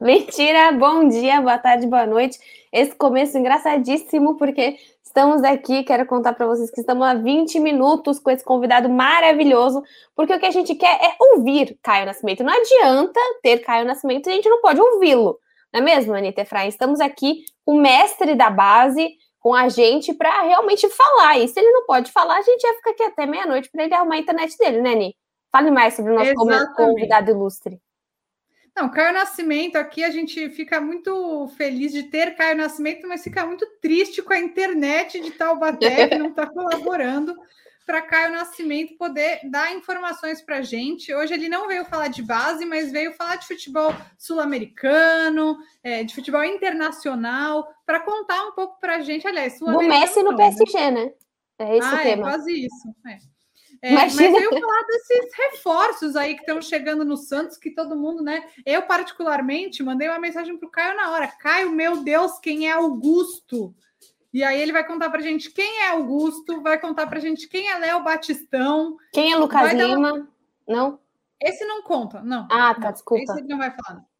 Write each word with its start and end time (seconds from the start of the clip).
Mentira! 0.00 0.72
Bom 0.72 1.08
dia, 1.08 1.40
boa 1.40 1.58
tarde, 1.58 1.86
boa 1.86 2.06
noite. 2.06 2.38
Esse 2.72 2.94
começo 2.94 3.36
engraçadíssimo, 3.36 4.36
porque 4.36 4.76
estamos 5.10 5.42
aqui. 5.42 5.82
Quero 5.82 6.06
contar 6.06 6.32
para 6.32 6.46
vocês 6.46 6.70
que 6.70 6.80
estamos 6.80 7.06
há 7.06 7.14
20 7.14 7.58
minutos 7.58 8.18
com 8.18 8.30
esse 8.30 8.44
convidado 8.44 8.88
maravilhoso, 8.88 9.82
porque 10.14 10.32
o 10.32 10.38
que 10.38 10.46
a 10.46 10.50
gente 10.50 10.74
quer 10.76 10.98
é 11.02 11.16
ouvir 11.18 11.76
Caio 11.82 12.06
Nascimento. 12.06 12.44
Não 12.44 12.52
adianta 12.52 13.20
ter 13.42 13.58
Caio 13.58 13.86
Nascimento 13.86 14.28
e 14.28 14.32
a 14.32 14.34
gente 14.36 14.48
não 14.48 14.60
pode 14.60 14.80
ouvi-lo, 14.80 15.38
não 15.72 15.80
é 15.80 15.82
mesmo, 15.82 16.14
Anitta 16.14 16.42
Efraim? 16.42 16.68
Estamos 16.68 17.00
aqui 17.00 17.44
com 17.64 17.74
o 17.76 17.80
mestre 17.80 18.34
da 18.34 18.50
base, 18.50 19.10
com 19.40 19.54
a 19.54 19.68
gente, 19.68 20.14
para 20.14 20.42
realmente 20.42 20.88
falar. 20.88 21.38
E 21.38 21.48
se 21.48 21.58
ele 21.58 21.70
não 21.70 21.86
pode 21.86 22.10
falar, 22.12 22.38
a 22.38 22.42
gente 22.42 22.62
vai 22.62 22.74
ficar 22.74 22.90
aqui 22.90 23.02
até 23.02 23.26
meia-noite 23.26 23.68
para 23.70 23.84
ele 23.84 23.94
arrumar 23.94 24.14
a 24.14 24.18
internet 24.18 24.56
dele, 24.56 24.80
né, 24.80 24.94
Ni? 24.94 25.16
Fale 25.50 25.70
mais 25.70 25.94
sobre 25.94 26.12
o 26.12 26.14
nosso 26.14 26.30
Exatamente. 26.30 26.76
convidado 26.76 27.30
ilustre. 27.30 27.80
Não, 28.80 28.88
Caio 28.88 29.12
Nascimento, 29.12 29.76
aqui 29.76 30.02
a 30.02 30.10
gente 30.10 30.48
fica 30.48 30.80
muito 30.80 31.46
feliz 31.48 31.92
de 31.92 32.04
ter 32.04 32.34
Caio 32.34 32.56
Nascimento, 32.56 33.06
mas 33.06 33.22
fica 33.22 33.44
muito 33.44 33.66
triste 33.78 34.22
com 34.22 34.32
a 34.32 34.38
internet 34.38 35.20
de 35.20 35.32
Taubaté, 35.32 36.08
que 36.08 36.16
não 36.16 36.30
está 36.30 36.46
colaborando 36.46 37.36
para 37.84 38.00
Caio 38.00 38.32
Nascimento 38.32 38.96
poder 38.96 39.40
dar 39.50 39.76
informações 39.76 40.40
para 40.40 40.58
a 40.58 40.62
gente. 40.62 41.12
Hoje 41.12 41.34
ele 41.34 41.46
não 41.46 41.68
veio 41.68 41.84
falar 41.84 42.08
de 42.08 42.22
base, 42.22 42.64
mas 42.64 42.90
veio 42.90 43.12
falar 43.12 43.36
de 43.36 43.46
futebol 43.46 43.94
sul-americano, 44.16 45.58
é, 45.84 46.02
de 46.02 46.14
futebol 46.14 46.42
internacional, 46.42 47.68
para 47.84 48.00
contar 48.00 48.46
um 48.46 48.52
pouco 48.52 48.80
para 48.80 48.96
a 48.96 49.00
gente. 49.02 49.26
Aliás, 49.26 49.58
do 49.58 49.82
Messi 49.82 50.22
no 50.22 50.34
PSG, 50.34 50.90
né? 50.90 51.12
É 51.58 51.76
esse 51.76 51.86
ah, 51.86 51.96
o 51.96 51.98
é, 51.98 52.02
tema. 52.02 52.28
É, 52.28 52.30
quase 52.30 52.64
isso. 52.64 52.88
É. 53.06 53.18
É, 53.82 53.94
mas 53.94 54.18
eu 54.18 54.28
falar 54.28 54.82
desses 54.86 55.30
reforços 55.34 56.14
aí 56.14 56.34
que 56.34 56.40
estão 56.40 56.60
chegando 56.60 57.04
no 57.04 57.16
Santos, 57.16 57.56
que 57.56 57.70
todo 57.70 57.96
mundo, 57.96 58.22
né? 58.22 58.46
Eu, 58.66 58.82
particularmente, 58.82 59.82
mandei 59.82 60.06
uma 60.08 60.18
mensagem 60.18 60.56
para 60.58 60.68
o 60.68 60.70
Caio 60.70 60.96
na 60.96 61.10
hora. 61.10 61.28
Caio, 61.28 61.70
meu 61.70 62.02
Deus, 62.02 62.38
quem 62.38 62.68
é 62.68 62.72
Augusto? 62.72 63.74
E 64.32 64.44
aí 64.44 64.60
ele 64.60 64.72
vai 64.72 64.86
contar 64.86 65.08
pra 65.10 65.20
gente 65.20 65.50
quem 65.50 65.80
é 65.80 65.88
Augusto, 65.88 66.62
vai 66.62 66.78
contar 66.78 67.06
pra 67.06 67.20
gente 67.20 67.48
quem 67.48 67.68
é 67.68 67.78
Léo 67.78 68.02
Batistão. 68.02 68.96
Quem 69.12 69.32
é 69.32 69.36
Lucas 69.36 69.72
Lima? 69.72 70.12
Uma... 70.12 70.28
Não? 70.68 71.00
Esse 71.40 71.64
não 71.64 71.82
conta, 71.82 72.20
não. 72.20 72.46
Ah, 72.50 72.74
tá, 72.74 72.80
não. 72.80 72.92
desculpa. 72.92 73.22
Esse 73.22 73.38
ele 73.38 73.48
não 73.48 73.58
vai 73.58 73.70
falar. 73.70 73.98
Não. 73.98 74.10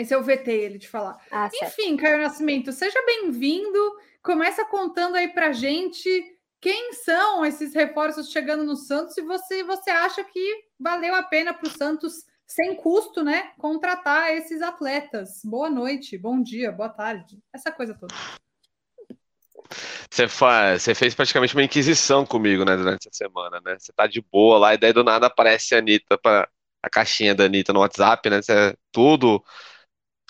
Esse 0.00 0.14
eu 0.14 0.22
vetei 0.22 0.64
ele 0.64 0.78
de 0.78 0.88
falar. 0.88 1.18
Ah, 1.30 1.48
Enfim, 1.48 1.66
certo. 1.66 1.96
Caio 1.96 2.22
Nascimento, 2.22 2.72
seja 2.72 3.04
bem-vindo. 3.04 3.78
Começa 4.22 4.64
contando 4.64 5.16
aí 5.16 5.28
pra 5.28 5.52
gente 5.52 6.35
quem 6.66 6.94
são 6.94 7.46
esses 7.46 7.72
reforços 7.72 8.28
chegando 8.28 8.64
no 8.64 8.74
Santos 8.74 9.16
e 9.16 9.22
você, 9.22 9.62
você 9.62 9.88
acha 9.88 10.24
que 10.24 10.64
valeu 10.80 11.14
a 11.14 11.22
pena 11.22 11.54
para 11.54 11.68
o 11.68 11.70
Santos, 11.70 12.24
sem 12.44 12.74
custo, 12.74 13.22
né, 13.22 13.52
contratar 13.56 14.32
esses 14.32 14.60
atletas? 14.60 15.42
Boa 15.44 15.70
noite, 15.70 16.18
bom 16.18 16.42
dia, 16.42 16.72
boa 16.72 16.88
tarde, 16.88 17.38
essa 17.54 17.70
coisa 17.70 17.94
toda. 17.94 18.12
Você, 20.10 20.26
faz, 20.26 20.82
você 20.82 20.92
fez 20.92 21.14
praticamente 21.14 21.54
uma 21.54 21.62
inquisição 21.62 22.26
comigo, 22.26 22.64
né, 22.64 22.76
durante 22.76 23.08
a 23.08 23.12
semana, 23.12 23.60
né? 23.64 23.76
Você 23.78 23.92
tá 23.92 24.08
de 24.08 24.20
boa 24.20 24.58
lá 24.58 24.74
e 24.74 24.78
daí 24.78 24.92
do 24.92 25.04
nada 25.04 25.28
aparece 25.28 25.72
a 25.72 25.78
Anitta, 25.78 26.18
pra, 26.18 26.48
a 26.82 26.90
caixinha 26.90 27.32
da 27.32 27.44
Anitta 27.44 27.72
no 27.72 27.78
WhatsApp, 27.78 28.28
né? 28.28 28.42
Você, 28.42 28.76
tudo 28.90 29.40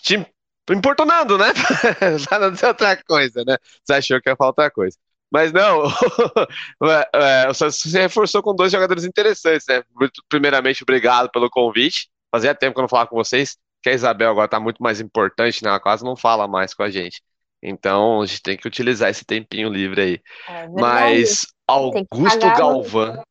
te 0.03 0.23
importunando, 0.71 1.39
né? 1.39 1.47
Não 2.61 2.69
outra 2.69 3.03
coisa, 3.05 3.43
né? 3.43 3.57
Você 3.83 3.95
achou 3.95 4.21
que 4.21 4.29
ia 4.29 4.37
faltar 4.37 4.67
outra 4.67 4.71
coisa. 4.71 4.99
Mas 5.31 5.53
não, 5.53 5.83
é, 7.15 7.49
o 7.49 7.55
Santos 7.55 7.77
se 7.77 7.99
reforçou 7.99 8.43
com 8.43 8.55
dois 8.55 8.71
jogadores 8.71 9.05
interessantes, 9.05 9.67
né? 9.69 9.83
Primeiramente, 10.29 10.83
obrigado 10.83 11.31
pelo 11.31 11.51
convite. 11.51 12.09
Fazia 12.31 12.55
tempo 12.55 12.75
que 12.75 12.81
eu 12.81 12.83
não 12.83 12.89
falava 12.89 13.11
com 13.11 13.17
vocês, 13.17 13.57
que 13.83 13.91
a 13.91 13.93
Isabel 13.93 14.31
agora 14.31 14.47
está 14.47 14.61
muito 14.61 14.83
mais 14.83 15.01
importante, 15.01 15.63
né? 15.63 15.71
Ela 15.71 15.81
quase 15.81 16.05
não 16.05 16.17
fala 16.17 16.47
mais 16.47 16.75
com 16.75 16.83
a 16.83 16.91
gente. 16.91 17.23
Então, 17.63 18.23
a 18.23 18.27
gente 18.27 18.43
tem 18.43 18.57
que 18.57 18.69
utilizar 18.69 19.11
esse 19.11 19.25
tempinho 19.25 19.69
livre 19.69 20.01
aí. 20.01 20.21
É 20.49 20.69
Mas 20.69 21.47
Augusto 21.67 22.47
Galvão. 22.57 23.23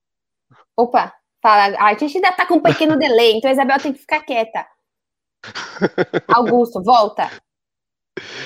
Opa, 0.77 1.13
fala. 1.41 1.77
A 1.79 1.93
gente 1.93 2.17
ainda 2.17 2.31
tá 2.33 2.45
com 2.45 2.55
um 2.55 2.61
pequeno 2.61 2.97
delay, 2.97 3.33
então 3.33 3.49
a 3.49 3.53
Isabel 3.53 3.79
tem 3.79 3.93
que 3.93 3.99
ficar 3.99 4.21
quieta. 4.21 4.67
Augusto, 6.27 6.83
volta. 6.83 7.31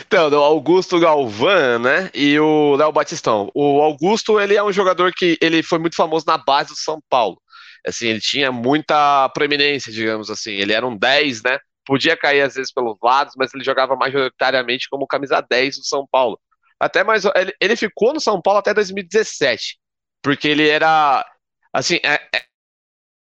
Então, 0.05 0.29
o 0.29 0.35
Augusto 0.35 0.99
Galvão, 0.99 1.79
né? 1.79 2.09
E 2.13 2.39
o 2.39 2.75
Léo 2.75 2.91
Batistão. 2.91 3.51
O 3.53 3.81
Augusto, 3.81 4.39
ele 4.39 4.55
é 4.55 4.63
um 4.63 4.71
jogador 4.71 5.13
que 5.13 5.37
ele 5.41 5.61
foi 5.61 5.77
muito 5.77 5.95
famoso 5.95 6.25
na 6.25 6.37
base 6.37 6.69
do 6.69 6.77
São 6.77 7.01
Paulo. 7.09 7.39
Assim, 7.85 8.07
ele 8.07 8.19
tinha 8.19 8.51
muita 8.51 9.29
proeminência, 9.29 9.91
digamos 9.91 10.29
assim. 10.29 10.51
Ele 10.51 10.73
era 10.73 10.85
um 10.85 10.97
10, 10.97 11.43
né? 11.43 11.59
Podia 11.85 12.17
cair 12.17 12.41
às 12.41 12.55
vezes 12.55 12.73
pelos 12.73 12.97
lados, 13.01 13.33
mas 13.37 13.53
ele 13.53 13.63
jogava 13.63 13.95
majoritariamente 13.95 14.89
como 14.89 15.07
camisa 15.07 15.41
10 15.41 15.77
do 15.77 15.85
São 15.85 16.05
Paulo. 16.11 16.39
Até 16.79 17.03
mais 17.03 17.25
ele, 17.35 17.53
ele 17.59 17.75
ficou 17.75 18.13
no 18.13 18.19
São 18.19 18.41
Paulo 18.41 18.59
até 18.59 18.73
2017, 18.73 19.77
porque 20.21 20.47
ele 20.47 20.67
era 20.67 21.25
assim, 21.73 21.99
é, 22.03 22.21
é, 22.33 22.43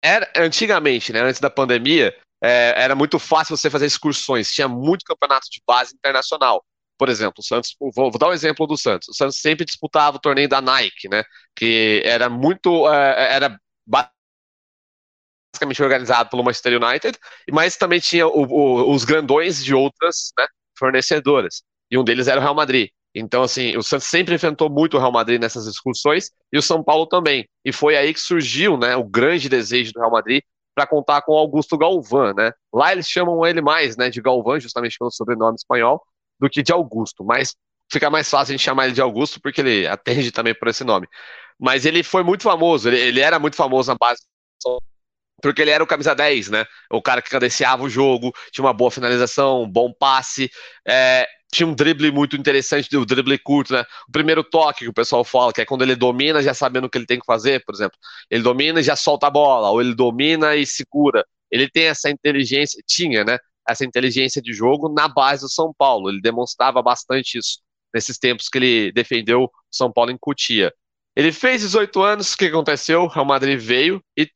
era 0.03 0.33
antigamente, 0.37 1.13
né, 1.13 1.21
antes 1.21 1.41
da 1.41 1.51
pandemia, 1.51 2.17
é, 2.45 2.75
era 2.77 2.95
muito 2.95 3.19
fácil 3.19 3.57
você 3.57 3.71
fazer 3.71 3.87
excursões, 3.87 4.53
tinha 4.53 4.69
muito 4.69 5.05
campeonato 5.07 5.47
de 5.51 5.63
base 5.67 5.95
internacional. 5.95 6.63
Por 6.99 7.09
exemplo, 7.09 7.37
o 7.39 7.43
Santos, 7.43 7.75
vou, 7.81 8.11
vou, 8.11 8.19
dar 8.19 8.29
um 8.29 8.33
exemplo 8.33 8.67
do 8.67 8.77
Santos. 8.77 9.09
O 9.09 9.15
Santos 9.15 9.41
sempre 9.41 9.65
disputava 9.65 10.19
o 10.19 10.21
torneio 10.21 10.49
da 10.49 10.61
Nike, 10.61 11.09
né? 11.09 11.25
Que 11.57 12.03
era 12.05 12.29
muito. 12.29 12.87
É, 12.89 13.35
era 13.35 13.59
basicamente 13.87 15.83
organizado 15.83 16.29
pelo 16.29 16.45
Manchester 16.45 16.81
United, 16.81 17.19
mas 17.51 17.77
também 17.77 17.99
tinha 17.99 18.27
o, 18.27 18.45
o, 18.45 18.93
os 18.93 19.05
grandões 19.05 19.65
de 19.65 19.75
outras 19.75 20.33
né, 20.39 20.47
fornecedoras. 20.79 21.63
E 21.91 21.97
um 21.97 22.05
deles 22.05 22.29
era 22.29 22.39
o 22.39 22.43
Real 22.43 22.55
Madrid. 22.55 22.91
Então, 23.15 23.43
assim, 23.43 23.77
o 23.77 23.83
Santos 23.83 24.09
sempre 24.09 24.35
enfrentou 24.35 24.69
muito 24.69 24.97
o 24.97 25.01
Real 25.01 25.13
Madrid 25.13 25.41
nessas 25.41 25.67
excursões 25.67 26.31
e 26.53 26.59
o 26.59 26.63
São 26.63 26.83
Paulo 26.83 27.07
também. 27.07 27.49
E 27.65 27.73
foi 27.73 27.97
aí 27.97 28.13
que 28.13 28.21
surgiu 28.21 28.77
né, 28.77 28.97
o 28.97 29.05
grande 29.05 29.49
desejo 29.49 29.93
do 29.93 30.01
Real 30.01 30.11
Madrid 30.11 30.43
para 30.75 30.87
contar 30.87 31.23
com 31.23 31.33
Augusto 31.33 31.79
Galvão, 31.79 32.35
né? 32.35 32.53
Lá 32.73 32.93
eles 32.93 33.09
chamam 33.09 33.45
ele 33.47 33.61
mais, 33.61 33.97
né, 33.97 34.11
de 34.11 34.21
Galvão, 34.21 34.59
justamente 34.59 34.99
pelo 34.99 35.11
sobrenome 35.11 35.55
espanhol, 35.55 36.03
do 36.39 36.51
que 36.51 36.63
de 36.63 36.73
Augusto, 36.73 37.25
mas 37.25 37.55
fica 37.91 38.11
mais 38.11 38.29
fácil 38.29 38.53
a 38.53 38.57
gente 38.57 38.65
chamar 38.65 38.87
ele 38.87 38.95
de 38.95 39.01
Augusto 39.01 39.41
porque 39.41 39.61
ele 39.61 39.87
atende 39.87 40.33
também 40.33 40.55
por 40.55 40.69
esse 40.69 40.85
nome. 40.85 41.07
Mas 41.59 41.87
ele 41.87 42.03
foi 42.03 42.23
muito 42.25 42.43
famoso, 42.43 42.89
ele, 42.89 42.99
ele 42.99 43.21
era 43.21 43.39
muito 43.39 43.57
famoso 43.57 43.91
na 43.91 43.97
base 43.99 44.23
porque 45.43 45.61
ele 45.61 45.71
era 45.71 45.85
o 45.85 45.87
camisa 45.87 46.15
10, 46.15 46.49
né? 46.49 46.65
O 46.91 47.03
cara 47.03 47.21
que 47.21 47.29
cadenciava 47.29 47.83
o 47.83 47.89
jogo, 47.89 48.33
tinha 48.51 48.65
uma 48.65 48.73
boa 48.73 48.91
finalização, 48.91 49.63
um 49.63 49.71
bom 49.71 49.93
passe, 49.93 50.51
é, 50.89 51.29
tinha 51.55 51.67
um 51.67 51.75
drible 51.75 52.11
muito 52.11 52.37
interessante, 52.37 52.95
o 52.97 53.05
drible 53.05 53.39
curto, 53.39 53.73
né? 53.73 53.85
O 54.09 54.13
primeiro 54.13 54.43
toque 54.43 54.81
que 54.81 54.89
o 54.89 54.93
pessoal 54.93 55.25
fala, 55.25 55.53
que 55.53 55.61
é 55.61 55.65
quando 55.65 55.83
ele 55.83 55.95
domina 55.95 56.43
já 56.43 56.53
sabendo 56.53 56.87
o 56.87 56.91
que 56.91 56.99
ele 56.99 57.07
tem 57.07 57.19
que 57.19 57.27
fazer, 57.27 57.65
por 57.65 57.75
exemplo. 57.75 57.97
Ele 58.31 58.43
domina 58.43 58.81
e 58.81 58.83
já 58.83 58.97
solta 58.97 59.29
a 59.29 59.31
bola, 59.31 59.71
ou 59.71 59.81
ele 59.81 59.95
domina 59.95 60.57
e 60.57 60.67
segura. 60.67 61.25
Ele 61.51 61.69
tem 61.71 61.85
essa 61.85 62.11
inteligência, 62.11 62.83
tinha, 62.87 63.25
né? 63.25 63.39
Essa 63.69 63.85
inteligência 63.85 64.43
de 64.43 64.53
jogo 64.53 64.93
na 64.93 65.09
base 65.09 65.43
do 65.43 65.49
São 65.49 65.73
Paulo. 65.77 66.11
Ele 66.11 66.21
demonstrava 66.21 66.83
bastante 66.83 67.39
isso 67.39 67.61
nesses 67.95 68.19
tempos 68.19 68.49
que 68.49 68.59
ele 68.59 68.93
defendeu 68.93 69.49
São 69.71 69.93
Paulo 69.93 70.11
em 70.11 70.19
Cutia. 70.19 70.73
Ele 71.17 71.31
fez 71.31 71.63
18 71.63 72.03
anos, 72.03 72.33
o 72.33 72.37
que 72.37 72.47
aconteceu? 72.47 73.03
O 73.03 73.07
Real 73.07 73.25
Madrid 73.25 73.59
veio 73.59 74.03
e, 74.17 74.29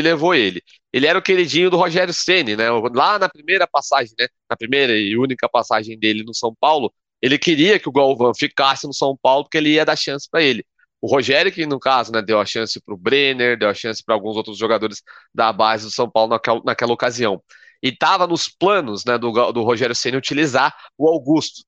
levou 0.00 0.34
ele. 0.34 0.62
Ele 0.92 1.06
era 1.06 1.18
o 1.18 1.22
queridinho 1.22 1.70
do 1.70 1.76
Rogério 1.76 2.12
Ceni, 2.14 2.56
né? 2.56 2.70
Lá 2.94 3.18
na 3.18 3.28
primeira 3.28 3.66
passagem, 3.66 4.14
né? 4.18 4.26
Na 4.48 4.56
primeira 4.56 4.96
e 4.96 5.16
única 5.16 5.48
passagem 5.48 5.98
dele 5.98 6.22
no 6.24 6.34
São 6.34 6.54
Paulo, 6.58 6.92
ele 7.20 7.38
queria 7.38 7.78
que 7.78 7.88
o 7.88 7.92
Galvão 7.92 8.34
ficasse 8.34 8.86
no 8.86 8.94
São 8.94 9.16
Paulo 9.20 9.44
porque 9.44 9.58
ele 9.58 9.70
ia 9.70 9.84
dar 9.84 9.96
chance 9.96 10.28
para 10.30 10.42
ele. 10.42 10.64
O 11.02 11.08
Rogério, 11.08 11.52
que 11.52 11.66
no 11.66 11.78
caso, 11.78 12.12
né, 12.12 12.22
deu 12.22 12.40
a 12.40 12.46
chance 12.46 12.80
para 12.80 12.94
o 12.94 12.96
Brenner, 12.96 13.58
deu 13.58 13.68
a 13.68 13.74
chance 13.74 14.02
para 14.04 14.14
alguns 14.14 14.36
outros 14.36 14.56
jogadores 14.56 15.02
da 15.34 15.52
base 15.52 15.84
do 15.84 15.90
São 15.90 16.08
Paulo 16.10 16.30
naquela, 16.30 16.62
naquela 16.64 16.92
ocasião. 16.92 17.42
E 17.82 17.88
estava 17.88 18.26
nos 18.26 18.48
planos 18.48 19.04
né, 19.04 19.18
do, 19.18 19.30
do 19.52 19.62
Rogério 19.62 19.94
Ceni 19.94 20.16
utilizar 20.16 20.74
o 20.96 21.08
Augusto 21.08 21.62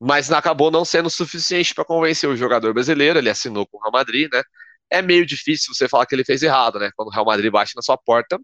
mas 0.00 0.30
acabou 0.30 0.70
não 0.70 0.84
sendo 0.84 1.10
suficiente 1.10 1.74
para 1.74 1.84
convencer 1.84 2.28
o 2.28 2.36
jogador 2.36 2.72
brasileiro. 2.72 3.18
Ele 3.18 3.30
assinou 3.30 3.66
com 3.66 3.78
o 3.78 3.80
Real 3.80 3.92
Madrid, 3.92 4.28
né? 4.32 4.42
É 4.90 5.02
meio 5.02 5.26
difícil 5.26 5.74
você 5.74 5.88
falar 5.88 6.06
que 6.06 6.14
ele 6.14 6.24
fez 6.24 6.42
errado, 6.42 6.78
né? 6.78 6.90
Quando 6.96 7.08
o 7.08 7.10
Real 7.10 7.24
Madrid 7.24 7.50
bate 7.50 7.74
na 7.76 7.82
sua 7.82 7.98
porta, 7.98 8.38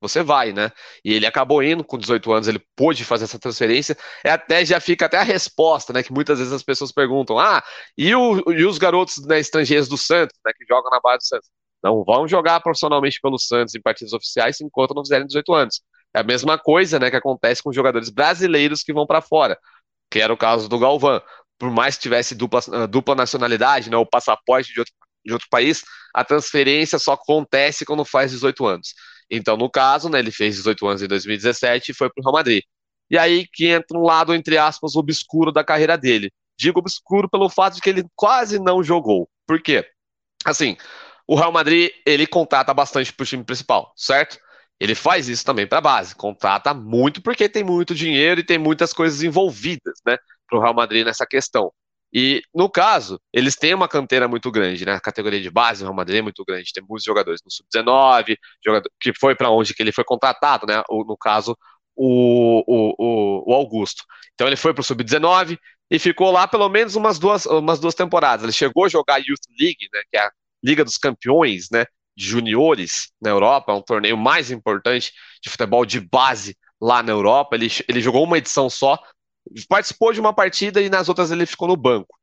você 0.00 0.22
vai, 0.22 0.52
né? 0.52 0.72
E 1.04 1.12
ele 1.12 1.26
acabou 1.26 1.62
indo, 1.62 1.84
com 1.84 1.98
18 1.98 2.32
anos 2.32 2.48
ele 2.48 2.60
pôde 2.74 3.04
fazer 3.04 3.24
essa 3.24 3.38
transferência, 3.38 3.96
e 4.24 4.28
até 4.28 4.64
já 4.64 4.80
fica 4.80 5.06
até 5.06 5.18
a 5.18 5.22
resposta, 5.22 5.92
né? 5.92 6.02
Que 6.02 6.12
muitas 6.12 6.38
vezes 6.38 6.52
as 6.52 6.62
pessoas 6.62 6.90
perguntam: 6.92 7.38
ah, 7.38 7.62
e, 7.98 8.14
o, 8.14 8.50
e 8.52 8.64
os 8.64 8.78
garotos 8.78 9.24
né, 9.26 9.38
estrangeiros 9.38 9.88
do 9.88 9.98
Santos, 9.98 10.38
né? 10.44 10.52
Que 10.56 10.64
jogam 10.66 10.90
na 10.90 11.00
base 11.00 11.18
do 11.18 11.26
Santos? 11.26 11.50
Não 11.82 12.04
vão 12.04 12.26
jogar 12.28 12.60
profissionalmente 12.60 13.20
pelo 13.20 13.38
Santos 13.38 13.74
em 13.74 13.80
partidas 13.80 14.12
oficiais 14.12 14.60
enquanto 14.60 14.94
não 14.94 15.02
fizerem 15.04 15.26
18 15.26 15.52
anos. 15.54 15.82
É 16.14 16.20
a 16.20 16.24
mesma 16.24 16.58
coisa 16.58 16.98
né, 16.98 17.10
que 17.10 17.16
acontece 17.16 17.62
com 17.62 17.72
jogadores 17.72 18.10
brasileiros 18.10 18.82
que 18.82 18.92
vão 18.92 19.06
para 19.06 19.20
fora, 19.20 19.58
que 20.10 20.20
era 20.20 20.32
o 20.32 20.36
caso 20.36 20.68
do 20.68 20.78
Galvão. 20.78 21.22
Por 21.58 21.70
mais 21.70 21.96
que 21.96 22.02
tivesse 22.02 22.34
dupla, 22.34 22.60
ah, 22.72 22.86
dupla 22.86 23.14
nacionalidade, 23.14 23.90
né, 23.90 23.96
o 23.96 24.06
passaporte 24.06 24.72
de 24.72 24.80
outro, 24.80 24.94
de 25.24 25.32
outro 25.32 25.48
país, 25.50 25.84
a 26.14 26.24
transferência 26.24 26.98
só 26.98 27.12
acontece 27.12 27.84
quando 27.84 28.04
faz 28.04 28.30
18 28.30 28.66
anos. 28.66 28.94
Então, 29.30 29.56
no 29.56 29.70
caso, 29.70 30.08
né, 30.08 30.18
ele 30.18 30.32
fez 30.32 30.56
18 30.56 30.86
anos 30.86 31.02
em 31.02 31.06
2017 31.06 31.90
e 31.90 31.94
foi 31.94 32.10
para 32.10 32.20
o 32.20 32.24
Real 32.24 32.34
Madrid. 32.34 32.62
E 33.10 33.18
aí 33.18 33.46
que 33.52 33.66
entra 33.66 33.98
um 33.98 34.02
lado, 34.02 34.34
entre 34.34 34.56
aspas, 34.56 34.96
obscuro 34.96 35.52
da 35.52 35.64
carreira 35.64 35.96
dele. 35.96 36.32
Digo 36.58 36.80
obscuro 36.80 37.28
pelo 37.28 37.48
fato 37.48 37.76
de 37.76 37.80
que 37.80 37.90
ele 37.90 38.04
quase 38.14 38.58
não 38.58 38.82
jogou. 38.82 39.28
Por 39.46 39.62
quê? 39.62 39.84
Assim, 40.44 40.76
o 41.26 41.36
Real 41.36 41.52
Madrid, 41.52 41.90
ele 42.06 42.26
contrata 42.26 42.72
bastante 42.74 43.12
para 43.12 43.22
o 43.22 43.26
time 43.26 43.44
principal, 43.44 43.92
certo? 43.96 44.38
Ele 44.80 44.94
faz 44.94 45.28
isso 45.28 45.44
também 45.44 45.66
para 45.66 45.78
a 45.78 45.82
base, 45.82 46.14
contrata 46.14 46.72
muito 46.72 47.22
porque 47.22 47.48
tem 47.48 47.62
muito 47.62 47.94
dinheiro 47.94 48.40
e 48.40 48.44
tem 48.44 48.58
muitas 48.58 48.92
coisas 48.92 49.22
envolvidas, 49.22 50.00
né, 50.06 50.16
para 50.48 50.58
o 50.58 50.62
Real 50.62 50.74
Madrid 50.74 51.04
nessa 51.04 51.26
questão. 51.26 51.70
E, 52.12 52.42
no 52.52 52.68
caso, 52.68 53.20
eles 53.32 53.54
têm 53.54 53.72
uma 53.72 53.86
canteira 53.86 54.26
muito 54.26 54.50
grande, 54.50 54.84
né? 54.84 54.94
A 54.94 55.00
categoria 55.00 55.40
de 55.40 55.48
base 55.48 55.80
do 55.80 55.84
Real 55.84 55.94
Madrid 55.94 56.18
é 56.18 56.22
muito 56.22 56.44
grande. 56.44 56.72
Tem 56.72 56.82
muitos 56.82 57.04
jogadores 57.04 57.40
no 57.44 57.50
Sub-19, 57.52 58.36
que 59.00 59.12
foi 59.14 59.36
para 59.36 59.50
onde 59.50 59.72
que 59.72 59.80
ele 59.82 59.92
foi 59.92 60.02
contratado, 60.02 60.66
né? 60.66 60.82
O, 60.90 61.04
no 61.04 61.16
caso, 61.16 61.56
o, 61.94 62.64
o, 62.66 63.52
o, 63.52 63.54
Augusto. 63.54 64.02
Então 64.34 64.48
ele 64.48 64.56
foi 64.56 64.74
para 64.74 64.80
o 64.80 64.84
Sub-19 64.84 65.56
e 65.88 65.98
ficou 66.00 66.32
lá 66.32 66.48
pelo 66.48 66.68
menos 66.68 66.96
umas 66.96 67.18
duas, 67.18 67.46
umas 67.46 67.78
duas 67.78 67.94
temporadas. 67.94 68.42
Ele 68.42 68.52
chegou 68.52 68.86
a 68.86 68.88
jogar 68.88 69.18
Youth 69.18 69.46
League, 69.58 69.88
né? 69.92 70.00
Que 70.10 70.16
é 70.16 70.20
a 70.22 70.32
Liga 70.64 70.84
dos 70.84 70.98
Campeões, 70.98 71.68
né? 71.70 71.84
De 72.20 72.26
juniores 72.26 73.10
na 73.18 73.30
Europa, 73.30 73.72
é 73.72 73.74
um 73.74 73.80
torneio 73.80 74.14
mais 74.14 74.50
importante 74.50 75.10
de 75.42 75.48
futebol 75.48 75.86
de 75.86 75.98
base 76.00 76.54
lá 76.78 77.02
na 77.02 77.12
Europa. 77.12 77.56
Ele, 77.56 77.68
ele 77.88 78.02
jogou 78.02 78.24
uma 78.24 78.36
edição 78.36 78.68
só, 78.68 78.98
participou 79.66 80.12
de 80.12 80.20
uma 80.20 80.34
partida 80.34 80.82
e 80.82 80.90
nas 80.90 81.08
outras 81.08 81.30
ele 81.30 81.46
ficou 81.46 81.66
no 81.66 81.78
banco. 81.78 82.14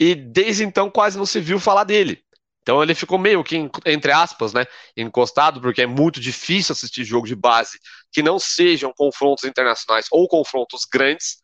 E 0.00 0.14
desde 0.14 0.64
então 0.64 0.90
quase 0.90 1.18
não 1.18 1.26
se 1.26 1.40
viu 1.40 1.60
falar 1.60 1.84
dele. 1.84 2.24
Então 2.62 2.82
ele 2.82 2.94
ficou 2.94 3.18
meio 3.18 3.44
que, 3.44 3.70
entre 3.84 4.12
aspas, 4.12 4.54
né, 4.54 4.64
encostado, 4.96 5.60
porque 5.60 5.82
é 5.82 5.86
muito 5.86 6.18
difícil 6.20 6.72
assistir 6.72 7.04
jogo 7.04 7.26
de 7.26 7.36
base 7.36 7.78
que 8.10 8.22
não 8.22 8.38
sejam 8.38 8.94
confrontos 8.96 9.44
internacionais 9.44 10.06
ou 10.10 10.26
confrontos 10.26 10.86
grandes, 10.90 11.42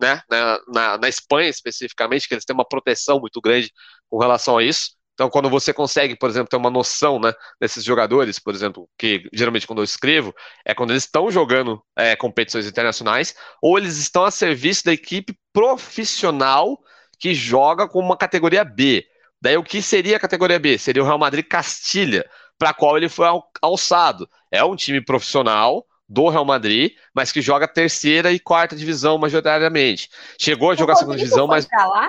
né, 0.00 0.20
na, 0.28 0.60
na, 0.66 0.98
na 0.98 1.08
Espanha 1.08 1.48
especificamente, 1.48 2.26
que 2.26 2.34
eles 2.34 2.44
têm 2.44 2.54
uma 2.54 2.66
proteção 2.68 3.20
muito 3.20 3.40
grande 3.40 3.72
com 4.08 4.18
relação 4.18 4.58
a 4.58 4.64
isso. 4.64 4.96
Então, 5.20 5.28
quando 5.28 5.50
você 5.50 5.70
consegue, 5.70 6.16
por 6.16 6.30
exemplo, 6.30 6.48
ter 6.48 6.56
uma 6.56 6.70
noção 6.70 7.20
né, 7.20 7.34
desses 7.60 7.84
jogadores, 7.84 8.38
por 8.38 8.54
exemplo, 8.54 8.88
que 8.96 9.28
geralmente 9.34 9.66
quando 9.66 9.80
eu 9.80 9.84
escrevo, 9.84 10.34
é 10.64 10.72
quando 10.72 10.92
eles 10.92 11.04
estão 11.04 11.30
jogando 11.30 11.84
é, 11.94 12.16
competições 12.16 12.66
internacionais 12.66 13.34
ou 13.60 13.76
eles 13.76 13.98
estão 13.98 14.24
a 14.24 14.30
serviço 14.30 14.86
da 14.86 14.94
equipe 14.94 15.38
profissional 15.52 16.82
que 17.18 17.34
joga 17.34 17.86
com 17.86 17.98
uma 17.98 18.16
categoria 18.16 18.64
B. 18.64 19.06
Daí, 19.38 19.58
o 19.58 19.62
que 19.62 19.82
seria 19.82 20.16
a 20.16 20.20
categoria 20.20 20.58
B? 20.58 20.78
Seria 20.78 21.02
o 21.02 21.04
Real 21.04 21.18
Madrid 21.18 21.44
Castilha, 21.46 22.26
para 22.58 22.70
a 22.70 22.74
qual 22.74 22.96
ele 22.96 23.10
foi 23.10 23.26
alçado. 23.60 24.26
É 24.50 24.64
um 24.64 24.74
time 24.74 25.04
profissional 25.04 25.86
do 26.08 26.30
Real 26.30 26.46
Madrid, 26.46 26.96
mas 27.14 27.30
que 27.30 27.42
joga 27.42 27.68
terceira 27.68 28.32
e 28.32 28.40
quarta 28.40 28.74
divisão 28.74 29.18
majoritariamente. 29.18 30.08
Chegou 30.40 30.70
a 30.70 30.74
jogar 30.74 30.94
a 30.94 30.96
segunda 30.96 31.18
divisão, 31.18 31.46
mas. 31.46 31.68
Lá? 31.70 32.08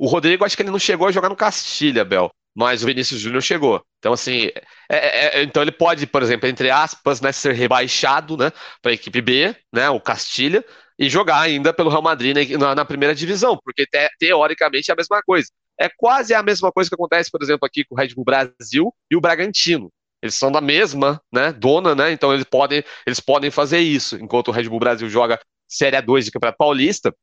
O 0.00 0.06
Rodrigo, 0.06 0.46
acho 0.46 0.56
que 0.56 0.62
ele 0.62 0.70
não 0.70 0.78
chegou 0.78 1.06
a 1.06 1.12
jogar 1.12 1.28
no 1.28 1.36
Castilha, 1.36 2.06
Bel, 2.06 2.30
mas 2.56 2.82
o 2.82 2.86
Vinícius 2.86 3.20
Júnior 3.20 3.42
chegou. 3.42 3.84
Então, 3.98 4.14
assim, 4.14 4.46
é, 4.90 4.96
é, 4.96 5.40
é 5.40 5.42
então 5.42 5.62
ele 5.62 5.70
pode, 5.70 6.06
por 6.06 6.22
exemplo, 6.22 6.48
entre 6.48 6.70
aspas, 6.70 7.20
né, 7.20 7.30
ser 7.32 7.52
rebaixado 7.52 8.34
né, 8.34 8.50
para 8.80 8.92
a 8.92 8.94
equipe 8.94 9.20
B, 9.20 9.54
né, 9.70 9.90
o 9.90 10.00
Castilha, 10.00 10.64
e 10.98 11.10
jogar 11.10 11.42
ainda 11.42 11.70
pelo 11.74 11.90
Real 11.90 12.00
Madrid 12.00 12.34
na, 12.58 12.74
na 12.74 12.82
primeira 12.82 13.14
divisão, 13.14 13.58
porque 13.62 13.84
te, 13.84 14.08
teoricamente 14.18 14.90
é 14.90 14.94
a 14.94 14.96
mesma 14.96 15.20
coisa. 15.22 15.50
É 15.78 15.90
quase 15.94 16.32
a 16.32 16.42
mesma 16.42 16.72
coisa 16.72 16.88
que 16.88 16.94
acontece, 16.94 17.30
por 17.30 17.42
exemplo, 17.42 17.66
aqui 17.66 17.84
com 17.84 17.94
o 17.94 17.98
Red 17.98 18.14
Bull 18.14 18.24
Brasil 18.24 18.94
e 19.10 19.16
o 19.16 19.20
Bragantino. 19.20 19.92
Eles 20.22 20.34
são 20.34 20.50
da 20.50 20.62
mesma 20.62 21.20
né, 21.30 21.52
dona, 21.52 21.94
né? 21.94 22.10
Então 22.10 22.32
eles 22.32 22.44
podem, 22.44 22.82
eles 23.06 23.20
podem 23.20 23.50
fazer 23.50 23.80
isso. 23.80 24.16
Enquanto 24.16 24.48
o 24.48 24.50
Red 24.50 24.66
Bull 24.66 24.80
Brasil 24.80 25.10
joga 25.10 25.38
Série 25.68 26.00
2 26.00 26.24
de 26.24 26.30
Campeonato 26.30 26.58
Paulista, 26.58 27.14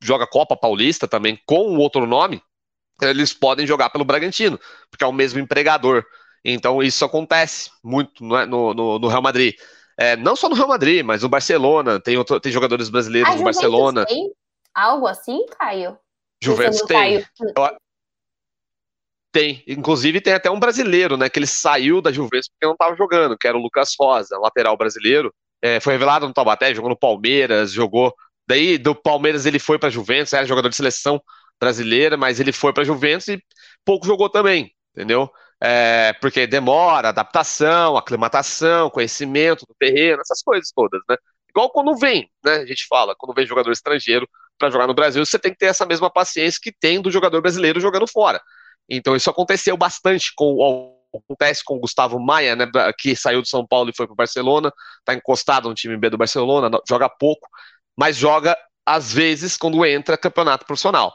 joga 0.00 0.26
Copa 0.26 0.56
Paulista 0.56 1.08
também 1.08 1.38
com 1.46 1.76
outro 1.76 2.06
nome, 2.06 2.42
eles 3.02 3.32
podem 3.32 3.66
jogar 3.66 3.90
pelo 3.90 4.04
Bragantino, 4.04 4.58
porque 4.90 5.04
é 5.04 5.06
o 5.06 5.12
mesmo 5.12 5.40
empregador. 5.40 6.04
Então 6.44 6.82
isso 6.82 7.04
acontece 7.04 7.70
muito 7.82 8.22
no, 8.22 8.74
no, 8.74 8.98
no 8.98 9.08
Real 9.08 9.22
Madrid. 9.22 9.54
É, 9.96 10.16
não 10.16 10.36
só 10.36 10.48
no 10.48 10.54
Real 10.54 10.68
Madrid, 10.68 11.04
mas 11.04 11.22
no 11.22 11.28
Barcelona, 11.28 12.00
tem, 12.00 12.16
outro, 12.16 12.38
tem 12.40 12.52
jogadores 12.52 12.88
brasileiros 12.88 13.34
no 13.36 13.44
Barcelona. 13.44 14.04
Tem 14.04 14.30
algo 14.74 15.06
assim, 15.06 15.46
Caio? 15.58 15.96
Juventus 16.42 16.82
tem. 16.82 17.24
Tem. 19.32 19.64
Inclusive 19.66 20.20
tem 20.20 20.34
até 20.34 20.50
um 20.50 20.60
brasileiro, 20.60 21.16
né? 21.16 21.28
Que 21.28 21.38
ele 21.38 21.46
saiu 21.46 22.00
da 22.00 22.12
Juventus 22.12 22.48
porque 22.48 22.66
não 22.66 22.74
estava 22.74 22.94
jogando, 22.96 23.36
que 23.36 23.48
era 23.48 23.56
o 23.56 23.60
Lucas 23.60 23.94
Rosa, 23.98 24.38
lateral 24.38 24.76
brasileiro. 24.76 25.32
É, 25.62 25.80
foi 25.80 25.94
revelado 25.94 26.26
no 26.26 26.34
Taubaté, 26.34 26.74
jogou 26.74 26.90
no 26.90 26.96
Palmeiras, 26.96 27.72
jogou 27.72 28.14
Daí 28.46 28.78
do 28.78 28.94
Palmeiras 28.94 29.46
ele 29.46 29.58
foi 29.58 29.78
para 29.78 29.90
Juventus, 29.90 30.32
era 30.32 30.46
jogador 30.46 30.68
de 30.68 30.76
seleção 30.76 31.20
brasileira, 31.58 32.16
mas 32.16 32.40
ele 32.40 32.52
foi 32.52 32.72
para 32.72 32.84
Juventus 32.84 33.28
e 33.28 33.42
pouco 33.84 34.06
jogou 34.06 34.28
também, 34.28 34.72
entendeu? 34.94 35.30
É, 35.60 36.12
porque 36.20 36.46
demora, 36.46 37.08
adaptação, 37.08 37.96
aclimatação, 37.96 38.90
conhecimento 38.90 39.64
do 39.66 39.74
terreno, 39.78 40.20
essas 40.20 40.42
coisas 40.42 40.70
todas, 40.74 41.00
né? 41.08 41.16
Igual 41.48 41.70
quando 41.70 41.96
vem, 41.96 42.28
né? 42.44 42.56
A 42.56 42.66
gente 42.66 42.86
fala, 42.88 43.14
quando 43.16 43.34
vem 43.34 43.46
jogador 43.46 43.70
estrangeiro 43.70 44.28
para 44.58 44.70
jogar 44.70 44.86
no 44.86 44.94
Brasil, 44.94 45.24
você 45.24 45.38
tem 45.38 45.52
que 45.52 45.58
ter 45.58 45.66
essa 45.66 45.86
mesma 45.86 46.10
paciência 46.10 46.60
que 46.62 46.72
tem 46.72 47.00
do 47.00 47.10
jogador 47.10 47.40
brasileiro 47.40 47.80
jogando 47.80 48.06
fora. 48.06 48.40
Então 48.88 49.16
isso 49.16 49.30
aconteceu 49.30 49.76
bastante 49.76 50.32
com 50.36 50.92
acontece 51.16 51.62
com 51.64 51.76
o 51.76 51.80
Gustavo 51.80 52.18
Maia, 52.18 52.56
né, 52.56 52.66
que 52.98 53.14
saiu 53.14 53.40
de 53.40 53.48
São 53.48 53.66
Paulo 53.66 53.90
e 53.90 53.96
foi 53.96 54.06
para 54.06 54.14
o 54.14 54.16
Barcelona, 54.16 54.72
está 54.98 55.14
encostado 55.14 55.68
no 55.68 55.74
time 55.74 55.96
B 55.96 56.10
do 56.10 56.18
Barcelona, 56.18 56.68
joga 56.88 57.08
pouco, 57.08 57.48
mas 57.96 58.16
joga 58.16 58.56
às 58.86 59.12
vezes 59.12 59.56
quando 59.56 59.84
entra 59.84 60.18
campeonato 60.18 60.66
profissional. 60.66 61.14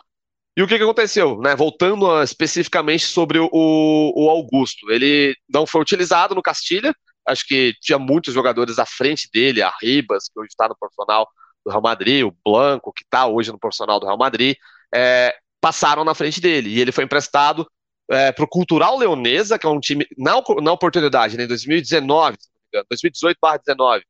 E 0.58 0.64
o 0.64 0.68
que, 0.68 0.78
que 0.78 0.84
aconteceu? 0.84 1.40
Né? 1.40 1.56
Voltando 1.56 2.12
a, 2.12 2.24
especificamente 2.24 3.06
sobre 3.06 3.40
o, 3.40 3.50
o, 3.52 4.30
Augusto, 4.30 4.92
ele 4.92 5.36
não 5.48 5.66
foi 5.66 5.82
utilizado 5.82 6.36
no 6.36 6.42
Castilha, 6.42 6.94
acho 7.28 7.46
que 7.46 7.74
tinha 7.80 8.00
muitos 8.00 8.34
jogadores 8.34 8.80
à 8.80 8.86
frente 8.86 9.30
dele, 9.34 9.62
a 9.62 9.72
Ribas, 9.82 10.26
que 10.28 10.40
hoje 10.40 10.50
está 10.50 10.68
no 10.68 10.76
profissional 10.78 11.28
do 11.66 11.72
Real 11.72 11.82
Madrid, 11.82 12.26
o 12.26 12.36
Blanco, 12.44 12.92
que 12.92 13.04
está 13.04 13.28
hoje 13.28 13.52
no 13.52 13.60
profissional 13.60 14.00
do 14.00 14.06
Real 14.06 14.18
Madrid, 14.18 14.56
é, 14.94 15.36
passaram 15.62 16.04
na 16.04 16.16
frente 16.16 16.42
dele, 16.42 16.70
e 16.70 16.82
ele 16.82 16.92
foi 16.92 17.04
emprestado 17.04 17.66
é, 18.10 18.32
para 18.32 18.44
o 18.44 18.48
Cultural 18.48 18.98
Leonesa, 18.98 19.60
que 19.60 19.66
é 19.66 19.70
um 19.70 19.80
time, 19.80 20.06
na, 20.18 20.42
na 20.62 20.72
oportunidade, 20.72 21.38
né, 21.38 21.44
em 21.44 21.48
2019, 21.48 22.38
2018-19, 22.92 24.02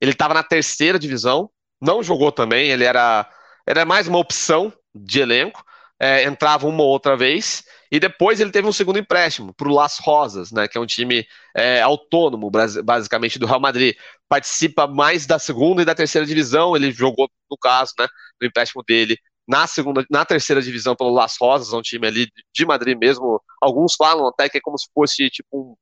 ele 0.00 0.12
estava 0.12 0.34
na 0.34 0.42
terceira 0.42 0.98
divisão, 0.98 1.50
não 1.80 2.02
jogou 2.02 2.32
também, 2.32 2.70
ele 2.70 2.84
era, 2.84 3.28
era 3.66 3.84
mais 3.84 4.08
uma 4.08 4.18
opção 4.18 4.72
de 4.94 5.20
elenco, 5.20 5.64
é, 5.98 6.24
entrava 6.24 6.66
uma 6.66 6.82
ou 6.82 6.88
outra 6.88 7.16
vez, 7.16 7.64
e 7.90 8.00
depois 8.00 8.40
ele 8.40 8.50
teve 8.50 8.66
um 8.66 8.72
segundo 8.72 8.98
empréstimo 8.98 9.54
para 9.54 9.68
o 9.68 9.72
Las 9.72 9.98
Rosas, 9.98 10.52
né, 10.52 10.68
que 10.68 10.76
é 10.76 10.80
um 10.80 10.86
time 10.86 11.26
é, 11.56 11.80
autônomo, 11.80 12.50
basicamente, 12.84 13.38
do 13.38 13.46
Real 13.46 13.60
Madrid. 13.60 13.96
Participa 14.28 14.86
mais 14.86 15.26
da 15.26 15.38
segunda 15.38 15.82
e 15.82 15.84
da 15.84 15.94
terceira 15.94 16.26
divisão, 16.26 16.76
ele 16.76 16.90
jogou, 16.90 17.28
no 17.50 17.56
caso, 17.56 17.92
né, 17.98 18.06
no 18.40 18.46
empréstimo 18.46 18.82
dele, 18.86 19.16
na 19.48 19.66
segunda, 19.66 20.04
na 20.10 20.24
terceira 20.24 20.60
divisão 20.60 20.96
pelo 20.96 21.10
Las 21.10 21.36
Rosas, 21.40 21.72
um 21.72 21.80
time 21.80 22.06
ali 22.06 22.28
de 22.52 22.66
Madrid 22.66 22.98
mesmo. 22.98 23.40
Alguns 23.62 23.94
falam 23.94 24.26
até 24.26 24.48
que 24.48 24.58
é 24.58 24.60
como 24.60 24.76
se 24.76 24.88
fosse 24.92 25.30
tipo 25.30 25.46
um, 25.52 25.76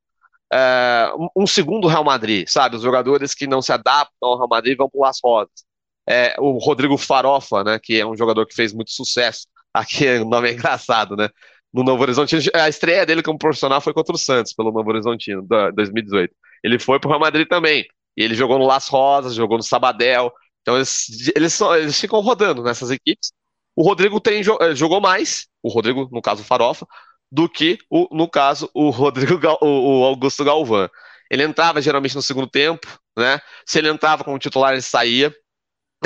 é, 0.53 1.11
um 1.35 1.47
segundo 1.47 1.89
Real 1.89 2.05
Madrid, 2.05 2.47
sabe? 2.47 2.77
Os 2.77 2.83
jogadores 2.83 3.35
que 3.35 3.47
não 3.47 3.63
se 3.63 3.73
adaptam 3.73 4.29
ao 4.29 4.37
Real 4.37 4.49
Madrid 4.49 4.77
vão 4.77 4.89
para 4.91 4.99
o 4.99 5.03
Las 5.03 5.19
Rosas 5.25 5.65
é, 6.09 6.35
o 6.39 6.59
Rodrigo 6.59 6.97
Farofa, 6.97 7.65
né, 7.65 7.79
que 7.83 7.99
é 8.01 8.07
um 8.07 8.17
jogador 8.17 8.47
que 8.47 8.55
fez 8.55 8.73
muito 8.73 8.91
sucesso. 8.91 9.47
Aqui 9.73 10.07
o 10.19 10.25
nome 10.25 10.51
é 10.51 10.53
engraçado, 10.53 11.17
né? 11.17 11.29
No 11.73 11.83
Novo 11.83 12.03
Horizontino, 12.03 12.41
a 12.55 12.69
estreia 12.69 13.05
dele 13.05 13.23
como 13.23 13.37
profissional 13.39 13.81
foi 13.81 13.93
contra 13.93 14.15
o 14.15 14.19
Santos, 14.19 14.53
pelo 14.53 14.71
Novo 14.71 14.89
Horizontino, 14.89 15.45
2018. 15.75 16.33
Ele 16.63 16.79
foi 16.79 17.01
para 17.01 17.09
o 17.09 17.11
Real 17.11 17.21
Madrid 17.21 17.49
também. 17.49 17.85
E 18.17 18.23
ele 18.23 18.35
jogou 18.35 18.59
no 18.59 18.67
Las 18.67 18.87
Rosas, 18.87 19.35
jogou 19.35 19.57
no 19.57 19.63
Sabadell. 19.65 20.33
Então 20.63 20.77
eles, 20.77 21.33
eles, 21.35 21.61
eles 21.61 22.01
ficam 22.01 22.21
rodando 22.21 22.63
nessas 22.63 22.91
equipes. 22.91 23.33
O 23.75 23.83
Rodrigo 23.83 24.21
tem, 24.21 24.41
eh, 24.41 24.75
jogou 24.75 25.01
mais, 25.01 25.49
o 25.63 25.69
Rodrigo, 25.69 26.09
no 26.13 26.23
caso, 26.23 26.45
Farofa, 26.45 26.87
do 27.31 27.49
que, 27.49 27.79
o, 27.91 28.07
no 28.17 28.29
caso, 28.29 28.71
o 28.73 28.91
Rodrigo 28.91 29.41
o, 29.61 30.01
o 30.01 30.05
Augusto 30.05 30.45
Galvão. 30.45 30.89
Ele 31.29 31.43
entrava 31.43 31.83
geralmente 31.83 32.15
no 32.15 32.23
segundo 32.23 32.47
tempo, 32.49 32.87
né? 33.19 33.41
Se 33.67 33.79
ele 33.79 33.89
entrava 33.89 34.23
como 34.23 34.39
titular, 34.39 34.73
ele 34.73 34.83
saía. 34.83 35.35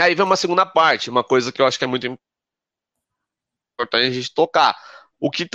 Aí 0.02 0.14
vem 0.14 0.25
uma 0.25 0.37
segunda 0.37 0.64
parte, 0.67 1.11
uma 1.11 1.25
coisa 1.25 1.52
que 1.52 1.61
eu 1.61 1.67
acho 1.67 1.78
que 1.78 1.85
é 1.85 1.88
muito 1.88 2.07
importante 3.75 4.07
a 4.07 4.11
gente 4.11 4.33
tocar. 4.35 4.76
O 5.21 5.31
que 5.31 5.49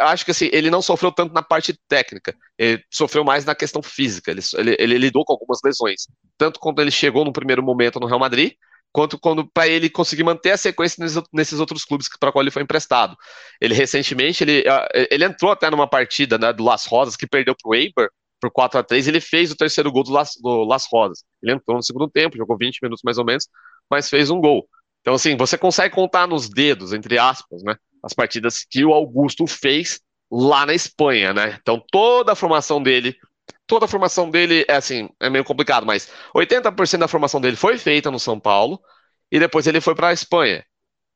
acho 0.00 0.24
que 0.24 0.30
assim, 0.30 0.48
ele 0.52 0.70
não 0.70 0.80
sofreu 0.80 1.12
tanto 1.12 1.34
na 1.34 1.42
parte 1.42 1.78
técnica, 1.86 2.34
ele 2.56 2.82
sofreu 2.90 3.22
mais 3.22 3.44
na 3.44 3.54
questão 3.54 3.82
física. 3.82 4.30
Ele, 4.30 4.40
ele, 4.54 4.76
ele 4.78 4.98
lidou 4.98 5.24
com 5.24 5.34
algumas 5.34 5.58
lesões, 5.62 6.06
tanto 6.38 6.58
quando 6.58 6.80
ele 6.80 6.90
chegou 6.90 7.24
no 7.24 7.32
primeiro 7.32 7.62
momento 7.62 8.00
no 8.00 8.06
Real 8.06 8.18
Madrid, 8.18 8.54
quanto 8.90 9.18
quando 9.18 9.46
para 9.46 9.68
ele 9.68 9.90
conseguir 9.90 10.24
manter 10.24 10.52
a 10.52 10.56
sequência 10.56 11.02
nesses, 11.02 11.22
nesses 11.32 11.60
outros 11.60 11.84
clubes 11.84 12.08
para 12.18 12.32
qual 12.32 12.42
ele 12.42 12.50
foi 12.50 12.62
emprestado. 12.62 13.16
Ele 13.60 13.74
recentemente 13.74 14.42
ele, 14.44 14.64
ele 15.10 15.24
entrou 15.24 15.52
até 15.52 15.70
numa 15.70 15.88
partida 15.88 16.38
né, 16.38 16.52
do 16.52 16.64
Las 16.64 16.86
Rosas 16.86 17.16
que 17.16 17.26
perdeu 17.26 17.54
para 17.54 17.70
o 17.70 17.74
Eibar 17.74 18.08
por 18.40 18.50
4 18.50 18.80
a 18.80 18.82
3 18.82 19.06
ele 19.06 19.20
fez 19.20 19.52
o 19.52 19.56
terceiro 19.56 19.92
gol 19.92 20.02
do 20.02 20.12
Las, 20.12 20.32
do 20.40 20.64
Las 20.64 20.86
Rosas. 20.90 21.24
Ele 21.42 21.52
entrou 21.52 21.76
no 21.76 21.82
segundo 21.82 22.10
tempo, 22.10 22.36
jogou 22.36 22.56
20 22.58 22.80
minutos 22.82 23.02
mais 23.04 23.16
ou 23.16 23.24
menos, 23.24 23.46
mas 23.92 24.08
fez 24.08 24.30
um 24.30 24.40
gol. 24.40 24.66
Então, 25.00 25.14
assim, 25.14 25.36
você 25.36 25.58
consegue 25.58 25.94
contar 25.94 26.26
nos 26.26 26.48
dedos, 26.48 26.92
entre 26.92 27.18
aspas, 27.18 27.62
né? 27.62 27.76
as 28.02 28.12
partidas 28.12 28.64
que 28.68 28.84
o 28.84 28.92
Augusto 28.92 29.46
fez 29.46 30.00
lá 30.30 30.66
na 30.66 30.74
Espanha, 30.74 31.32
né? 31.32 31.58
Então 31.60 31.82
toda 31.90 32.32
a 32.32 32.34
formação 32.34 32.82
dele, 32.82 33.16
toda 33.66 33.84
a 33.84 33.88
formação 33.88 34.28
dele 34.30 34.64
é 34.68 34.74
assim, 34.74 35.08
é 35.20 35.30
meio 35.30 35.44
complicado, 35.44 35.86
mas 35.86 36.10
80% 36.34 36.98
da 36.98 37.08
formação 37.08 37.40
dele 37.40 37.56
foi 37.56 37.78
feita 37.78 38.10
no 38.10 38.18
São 38.18 38.40
Paulo 38.40 38.80
e 39.30 39.38
depois 39.38 39.66
ele 39.66 39.80
foi 39.80 39.94
para 39.94 40.08
a 40.08 40.12
Espanha. 40.12 40.64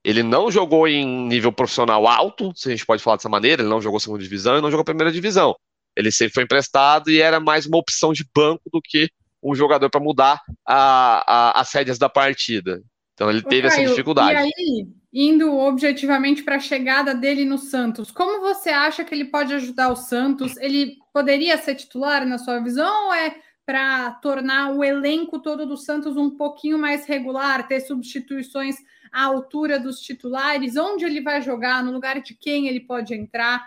Ele 0.05 0.23
não 0.23 0.51
jogou 0.51 0.87
em 0.87 1.05
nível 1.27 1.53
profissional 1.53 2.07
alto, 2.07 2.53
se 2.55 2.69
a 2.69 2.71
gente 2.71 2.87
pode 2.87 3.03
falar 3.03 3.17
dessa 3.17 3.29
maneira, 3.29 3.63
ele 3.63 3.69
não 3.69 3.81
jogou 3.81 3.99
segunda 3.99 4.23
divisão 4.23 4.57
e 4.57 4.61
não 4.61 4.71
jogou 4.71 4.85
primeira 4.85 5.11
divisão. 5.11 5.57
Ele 5.97 6.13
sempre 6.13 6.35
foi 6.35 6.45
emprestado 6.45 7.11
e 7.11 7.21
era 7.21 7.41
mais 7.41 7.67
uma 7.67 7.79
opção 7.79 8.13
de 8.13 8.25
banco 8.35 8.63
do 8.73 8.81
que 8.81 9.11
um 9.43 9.55
jogador 9.55 9.91
para 9.91 10.01
mudar 10.01 10.41
a, 10.67 11.25
a, 11.27 11.61
as 11.61 11.73
rédeas 11.73 11.99
da 11.99 12.09
partida. 12.09 12.83
Então 13.15 13.31
ele 13.31 13.43
teve 13.43 13.69
Caio, 13.69 13.81
essa 13.81 13.91
dificuldade. 13.91 14.35
E 14.35 14.37
aí, 14.37 14.87
indo 15.13 15.57
objetivamente 15.57 16.43
para 16.43 16.57
a 16.57 16.61
chegada 16.61 17.15
dele 17.15 17.45
no 17.45 17.57
Santos, 17.57 18.11
como 18.11 18.41
você 18.41 18.69
acha 18.69 19.05
que 19.05 19.15
ele 19.15 19.25
pode 19.25 19.55
ajudar 19.55 19.89
o 19.89 19.97
Santos? 19.97 20.57
Ele 20.59 20.99
poderia 21.13 21.57
ser 21.57 21.75
titular 21.77 22.27
na 22.27 22.37
sua 22.37 22.59
visão 22.61 23.07
ou 23.07 23.15
é 23.15 23.35
para 23.65 24.13
tornar 24.13 24.71
o 24.71 24.85
elenco 24.85 25.41
todo 25.41 25.67
do 25.67 25.77
Santos 25.77 26.17
um 26.17 26.37
pouquinho 26.37 26.79
mais 26.79 27.05
regular, 27.05 27.67
ter 27.67 27.81
substituições 27.81 28.77
à 29.11 29.25
altura 29.25 29.81
dos 29.81 30.01
titulares? 30.01 30.77
Onde 30.77 31.05
ele 31.05 31.21
vai 31.21 31.43
jogar? 31.43 31.83
No 31.83 31.93
lugar 31.93 32.21
de 32.21 32.35
quem 32.35 32.69
ele 32.69 32.81
pode 32.81 33.15
entrar? 33.15 33.67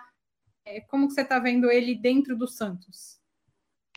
É, 0.66 0.80
como 0.82 1.08
que 1.08 1.14
você 1.14 1.22
está 1.22 1.40
vendo 1.40 1.70
ele 1.70 1.96
dentro 1.96 2.38
do 2.38 2.48
Santos? 2.48 3.19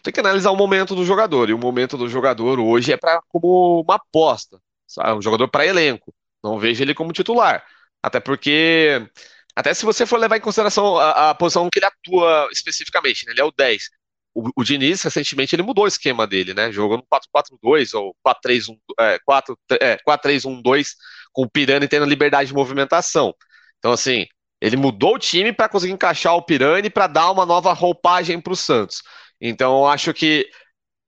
Tem 0.03 0.13
que 0.13 0.21
analisar 0.21 0.51
o 0.51 0.57
momento 0.57 0.95
do 0.95 1.05
jogador, 1.05 1.49
e 1.49 1.55
o 1.55 1.59
momento 1.59 1.97
do 1.97 2.09
jogador 2.09 2.59
hoje 2.59 2.93
é 2.93 2.97
para 2.97 3.21
como 3.29 3.83
uma 3.83 3.95
aposta 3.97 4.61
sabe? 4.93 5.19
um 5.19 5.23
jogador 5.23 5.49
para 5.49 5.67
elenco. 5.67 6.15
Não 6.43 6.59
vejo 6.59 6.83
ele 6.83 6.95
como 6.95 7.13
titular. 7.13 7.65
Até 8.03 8.21
porque, 8.21 9.07
até 9.55 9.73
se 9.73 9.85
você 9.85 10.05
for 10.05 10.19
levar 10.19 10.37
em 10.37 10.41
consideração 10.41 10.99
a, 10.99 11.31
a 11.31 11.35
posição 11.35 11.69
que 11.71 11.79
ele 11.79 11.87
atua 11.87 12.49
especificamente, 12.53 13.25
né? 13.27 13.33
ele 13.33 13.41
é 13.41 13.45
o 13.45 13.53
10. 13.53 13.91
O, 14.35 14.49
o 14.57 14.65
Diniz, 14.65 15.03
recentemente, 15.03 15.55
ele 15.55 15.63
mudou 15.63 15.85
o 15.85 15.89
esquema 15.89 16.27
dele, 16.27 16.55
né? 16.55 16.73
Jogou 16.73 16.97
no 16.97 17.05
4-4-2 17.05 17.95
ou 17.95 18.17
4-3-1, 18.27 18.79
é, 18.99 19.19
4, 19.25 19.59
é, 19.81 19.99
4-3-1-2 20.09 20.89
com 21.33 21.43
o 21.43 21.51
Pirani 21.51 21.87
tendo 21.87 22.07
liberdade 22.07 22.49
de 22.49 22.55
movimentação. 22.55 23.35
Então, 23.79 23.93
assim, 23.93 24.27
ele 24.61 24.77
mudou 24.77 25.17
o 25.17 25.19
time 25.19 25.53
para 25.53 25.69
conseguir 25.69 25.93
encaixar 25.93 26.35
o 26.35 26.43
Pirani 26.43 26.89
para 26.89 27.07
dar 27.07 27.31
uma 27.31 27.45
nova 27.45 27.73
roupagem 27.75 28.41
para 28.41 28.53
o 28.55 28.57
Santos. 28.57 29.03
Então, 29.43 29.87
acho 29.87 30.15
que 30.15 30.49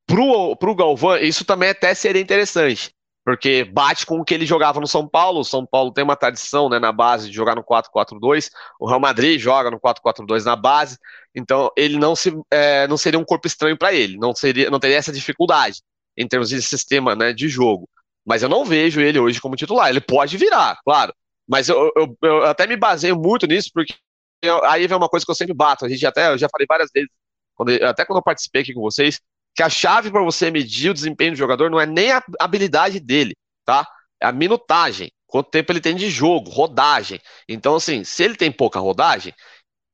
pro, 0.07 0.57
pro 0.57 0.75
Galvão, 0.75 1.17
isso 1.19 1.45
também 1.45 1.71
até 1.71 1.95
seria 1.95 2.21
interessante 2.21 2.95
porque 3.25 3.65
bate 3.65 4.05
com 4.05 4.21
o 4.21 4.25
que 4.25 4.35
ele 4.35 4.45
jogava 4.45 4.79
no 4.79 4.87
São 4.87 5.09
Paulo. 5.09 5.41
O 5.41 5.45
São 5.45 5.65
Paulo 5.65 5.91
tem 5.91 6.05
uma 6.05 6.15
tradição 6.15 6.69
né, 6.69 6.79
na 6.79 6.93
base 6.93 7.29
de 7.29 7.35
jogar 7.35 7.57
no 7.57 7.65
4-4-2, 7.65 8.51
o 8.79 8.87
Real 8.87 9.01
Madrid 9.01 9.41
joga 9.41 9.71
no 9.71 9.81
4-4-2 9.81 10.45
na 10.45 10.55
base, 10.55 10.99
então 11.35 11.71
ele 11.77 11.99
não, 11.99 12.15
se, 12.15 12.33
é, 12.51 12.87
não 12.87 12.99
seria 12.99 13.19
um 13.19 13.25
corpo 13.25 13.47
estranho 13.47 13.79
para 13.79 13.95
ele, 13.95 14.19
não, 14.19 14.35
seria, 14.35 14.71
não 14.71 14.79
teria 14.79 14.99
essa 14.99 15.13
dificuldade 15.13 15.81
em 16.17 16.29
termos 16.29 16.51
de 16.51 16.61
sistema 16.61 17.17
né, 17.17 17.33
de 17.33 17.49
jogo. 17.49 17.89
Mas 18.27 18.43
eu 18.43 18.49
não 18.49 18.65
vejo 18.65 19.01
ele 19.01 19.19
hoje 19.19 19.41
como 19.41 19.57
titular. 19.57 19.89
Ele 19.89 20.01
pode 20.01 20.37
virar, 20.37 20.79
claro, 20.85 21.13
mas 21.49 21.69
eu, 21.69 21.91
eu, 21.97 22.17
eu 22.23 22.45
até 22.45 22.67
me 22.67 22.77
baseio 22.77 23.17
muito 23.17 23.47
nisso, 23.47 23.71
porque 23.73 23.95
eu, 24.43 24.63
aí 24.65 24.87
vem 24.87 24.97
uma 24.97 25.09
coisa 25.09 25.25
que 25.25 25.31
eu 25.31 25.35
sempre 25.35 25.55
bato. 25.55 25.85
A 25.85 25.89
gente 25.89 26.07
até, 26.07 26.29
eu 26.29 26.39
já 26.39 26.49
falei 26.51 26.67
várias 26.69 26.91
vezes, 26.95 27.11
quando, 27.55 27.71
até 27.85 28.05
quando 28.05 28.19
eu 28.19 28.23
participei 28.23 28.63
aqui 28.63 28.75
com 28.75 28.81
vocês, 28.81 29.21
que 29.55 29.63
a 29.63 29.71
chave 29.71 30.11
para 30.11 30.23
você 30.23 30.51
medir 30.51 30.91
o 30.91 30.95
desempenho 30.95 31.33
do 31.33 31.39
jogador 31.39 31.71
não 31.71 31.81
é 31.81 31.87
nem 31.87 32.13
a 32.13 32.23
habilidade 32.41 32.99
dele, 33.01 33.35
tá? 33.65 33.87
É 34.21 34.27
a 34.27 34.33
minutagem, 34.33 35.11
quanto 35.27 35.51
tempo 35.51 35.73
ele 35.73 35.81
tem 35.81 35.95
de 35.95 36.11
jogo, 36.11 36.51
rodagem. 36.51 37.21
Então, 37.49 37.77
assim, 37.77 38.05
se 38.05 38.23
ele 38.25 38.37
tem 38.37 38.51
pouca 38.51 38.81
rodagem, 38.81 39.33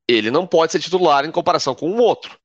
ele 0.08 0.30
não 0.30 0.46
pode 0.46 0.72
ser 0.72 0.80
titular 0.80 1.24
em 1.24 1.30
comparação 1.30 1.74
com 1.74 1.90
o 1.90 1.98
outro, 1.98 2.38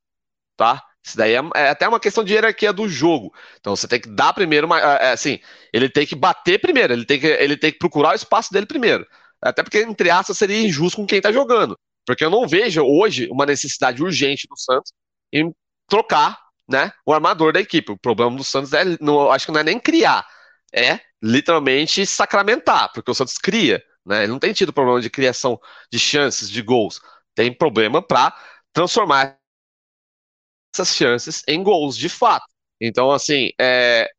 tá? 0.57 0.83
Isso 1.05 1.15
daí 1.17 1.35
é, 1.35 1.41
é, 1.55 1.69
até 1.69 1.87
uma 1.87 1.99
questão 1.99 2.23
de 2.23 2.33
hierarquia 2.33 2.73
do 2.73 2.89
jogo. 2.89 3.33
Então 3.59 3.75
você 3.75 3.87
tem 3.87 3.99
que 4.01 4.09
dar 4.09 4.33
primeiro, 4.33 4.65
uma, 4.65 4.79
é, 4.79 5.07
é, 5.07 5.11
assim, 5.11 5.39
ele 5.71 5.87
tem 5.87 6.05
que 6.05 6.15
bater 6.15 6.59
primeiro, 6.59 6.93
ele 6.93 7.05
tem 7.05 7.19
que, 7.19 7.27
ele 7.27 7.55
tem 7.55 7.71
que 7.71 7.77
procurar 7.77 8.13
o 8.13 8.15
espaço 8.15 8.51
dele 8.51 8.65
primeiro. 8.65 9.05
Até 9.41 9.61
porque, 9.61 9.81
entre 9.81 10.09
aspas, 10.09 10.37
seria 10.37 10.65
injusto 10.65 10.97
com 10.97 11.05
quem 11.05 11.21
tá 11.21 11.31
jogando. 11.31 11.77
Porque 12.05 12.25
eu 12.25 12.29
não 12.29 12.47
vejo 12.47 12.81
hoje 12.83 13.27
uma 13.29 13.45
necessidade 13.45 14.01
urgente 14.01 14.47
do 14.47 14.57
Santos 14.57 14.91
em 15.31 15.53
trocar 15.87 16.39
né, 16.67 16.91
o 17.05 17.13
armador 17.13 17.53
da 17.53 17.59
equipe. 17.59 17.91
O 17.91 17.97
problema 17.97 18.35
do 18.35 18.43
Santos 18.43 18.73
é, 18.73 18.83
não, 18.99 19.31
acho 19.31 19.45
que 19.45 19.51
não 19.51 19.59
é 19.59 19.63
nem 19.63 19.79
criar, 19.79 20.27
é 20.73 20.99
literalmente 21.21 22.05
sacramentar, 22.05 22.91
porque 22.93 23.09
o 23.11 23.15
Santos 23.15 23.37
cria, 23.37 23.83
né? 24.05 24.23
Ele 24.23 24.31
não 24.31 24.39
tem 24.39 24.53
tido 24.53 24.73
problema 24.73 25.01
de 25.01 25.09
criação 25.09 25.59
de 25.91 25.97
chances, 25.99 26.49
de 26.49 26.61
gols. 26.61 27.01
Tem 27.33 27.51
problema 27.53 28.01
para 28.01 28.35
transformar 28.73 29.37
essas 30.73 30.95
chances 30.95 31.43
em 31.47 31.63
gols 31.63 31.97
de 31.97 32.09
fato. 32.09 32.45
Então, 32.79 33.11
assim, 33.11 33.51
é 33.59 34.09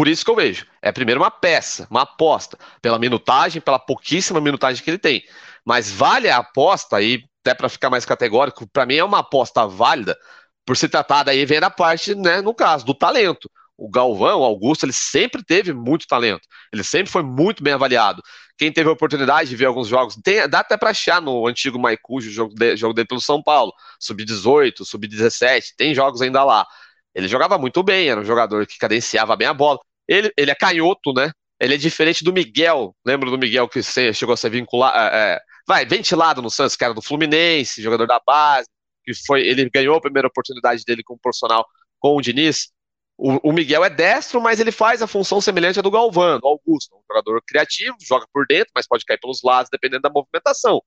por 0.00 0.08
isso 0.08 0.24
que 0.24 0.30
eu 0.30 0.34
vejo. 0.34 0.64
É 0.80 0.90
primeiro 0.90 1.20
uma 1.20 1.30
peça, 1.30 1.86
uma 1.90 2.04
aposta, 2.04 2.56
pela 2.80 2.98
minutagem, 2.98 3.60
pela 3.60 3.78
pouquíssima 3.78 4.40
minutagem 4.40 4.82
que 4.82 4.88
ele 4.88 4.96
tem. 4.96 5.22
Mas 5.62 5.92
vale 5.92 6.30
a 6.30 6.38
aposta 6.38 6.96
aí, 6.96 7.22
até 7.44 7.54
para 7.54 7.68
ficar 7.68 7.90
mais 7.90 8.06
categórico, 8.06 8.66
para 8.66 8.86
mim 8.86 8.94
é 8.94 9.04
uma 9.04 9.18
aposta 9.18 9.66
válida 9.66 10.16
por 10.64 10.74
se 10.74 10.88
tratar 10.88 11.24
daí 11.24 11.44
vem 11.44 11.58
a 11.58 11.68
parte, 11.68 12.14
né, 12.14 12.40
no 12.40 12.54
caso, 12.54 12.86
do 12.86 12.94
talento. 12.94 13.50
O 13.76 13.90
Galvão, 13.90 14.40
o 14.40 14.42
Augusto, 14.42 14.86
ele 14.86 14.94
sempre 14.94 15.44
teve 15.44 15.74
muito 15.74 16.06
talento. 16.06 16.48
Ele 16.72 16.82
sempre 16.82 17.12
foi 17.12 17.22
muito 17.22 17.62
bem 17.62 17.74
avaliado. 17.74 18.22
Quem 18.56 18.72
teve 18.72 18.88
a 18.88 18.92
oportunidade 18.92 19.50
de 19.50 19.56
ver 19.56 19.66
alguns 19.66 19.88
jogos, 19.88 20.16
tem, 20.24 20.48
dá 20.48 20.60
até 20.60 20.78
para 20.78 20.92
achar 20.92 21.20
no 21.20 21.46
antigo 21.46 21.78
Maicujo, 21.78 22.30
jogo, 22.30 22.54
de, 22.54 22.74
jogo 22.74 22.94
dele 22.94 23.06
pelo 23.06 23.20
São 23.20 23.42
Paulo, 23.42 23.70
sub-18, 24.00 24.82
sub-17, 24.82 25.74
tem 25.76 25.94
jogos 25.94 26.22
ainda 26.22 26.42
lá. 26.42 26.66
Ele 27.14 27.28
jogava 27.28 27.58
muito 27.58 27.82
bem, 27.82 28.08
era 28.08 28.20
um 28.20 28.24
jogador 28.24 28.66
que 28.66 28.78
cadenciava 28.78 29.36
bem 29.36 29.46
a 29.46 29.52
bola. 29.52 29.78
Ele, 30.10 30.32
ele 30.36 30.50
é 30.50 30.54
canhoto, 30.54 31.12
né? 31.14 31.30
Ele 31.60 31.74
é 31.74 31.78
diferente 31.78 32.24
do 32.24 32.32
Miguel. 32.32 32.94
Lembra 33.06 33.30
do 33.30 33.38
Miguel 33.38 33.68
que 33.68 33.82
chegou 33.82 34.34
a 34.34 34.36
ser 34.36 34.50
vinculado, 34.50 34.96
é, 34.98 35.34
é, 35.34 35.40
vai, 35.66 35.86
ventilado 35.86 36.42
no 36.42 36.50
Santos, 36.50 36.76
era 36.80 36.92
do 36.92 37.02
Fluminense, 37.02 37.82
jogador 37.82 38.06
da 38.06 38.20
base 38.26 38.66
que 39.04 39.14
foi 39.26 39.46
ele 39.46 39.68
ganhou 39.70 39.96
a 39.96 40.00
primeira 40.00 40.28
oportunidade 40.28 40.84
dele 40.84 41.02
como 41.02 41.18
profissional 41.18 41.66
com 41.98 42.16
o 42.16 42.20
Diniz. 42.20 42.70
O, 43.18 43.50
o, 43.50 43.52
Miguel 43.52 43.84
é 43.84 43.90
destro, 43.90 44.40
mas 44.40 44.60
ele 44.60 44.72
faz 44.72 45.02
a 45.02 45.06
função 45.06 45.40
semelhante 45.40 45.78
à 45.78 45.82
do 45.82 45.90
Galvão, 45.90 46.40
do 46.40 46.46
Augusto, 46.46 46.96
um 46.96 47.02
jogador 47.06 47.42
criativo, 47.46 47.96
joga 48.00 48.26
por 48.32 48.46
dentro, 48.46 48.72
mas 48.74 48.86
pode 48.86 49.04
cair 49.04 49.18
pelos 49.18 49.42
lados 49.42 49.68
dependendo 49.70 50.02
da 50.02 50.10
movimentação. 50.10 50.80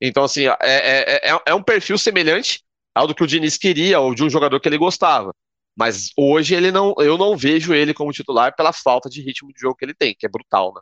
Então, 0.00 0.22
assim, 0.22 0.46
é, 0.46 0.56
é, 0.62 1.30
é, 1.30 1.42
é 1.46 1.54
um 1.54 1.62
perfil 1.62 1.98
semelhante 1.98 2.62
ao 2.94 3.08
do 3.08 3.14
que 3.14 3.24
o 3.24 3.26
Diniz 3.26 3.56
queria 3.56 3.98
ou 3.98 4.14
de 4.14 4.22
um 4.22 4.30
jogador 4.30 4.60
que 4.60 4.68
ele 4.68 4.78
gostava. 4.78 5.34
Mas 5.76 6.10
hoje 6.16 6.54
ele 6.54 6.70
não, 6.70 6.94
eu 6.98 7.16
não 7.16 7.36
vejo 7.36 7.72
ele 7.72 7.94
como 7.94 8.12
titular 8.12 8.54
pela 8.54 8.72
falta 8.72 9.08
de 9.08 9.22
ritmo 9.22 9.52
de 9.52 9.60
jogo 9.60 9.76
que 9.76 9.84
ele 9.84 9.94
tem, 9.94 10.14
que 10.18 10.26
é 10.26 10.28
brutal, 10.28 10.74
né? 10.74 10.80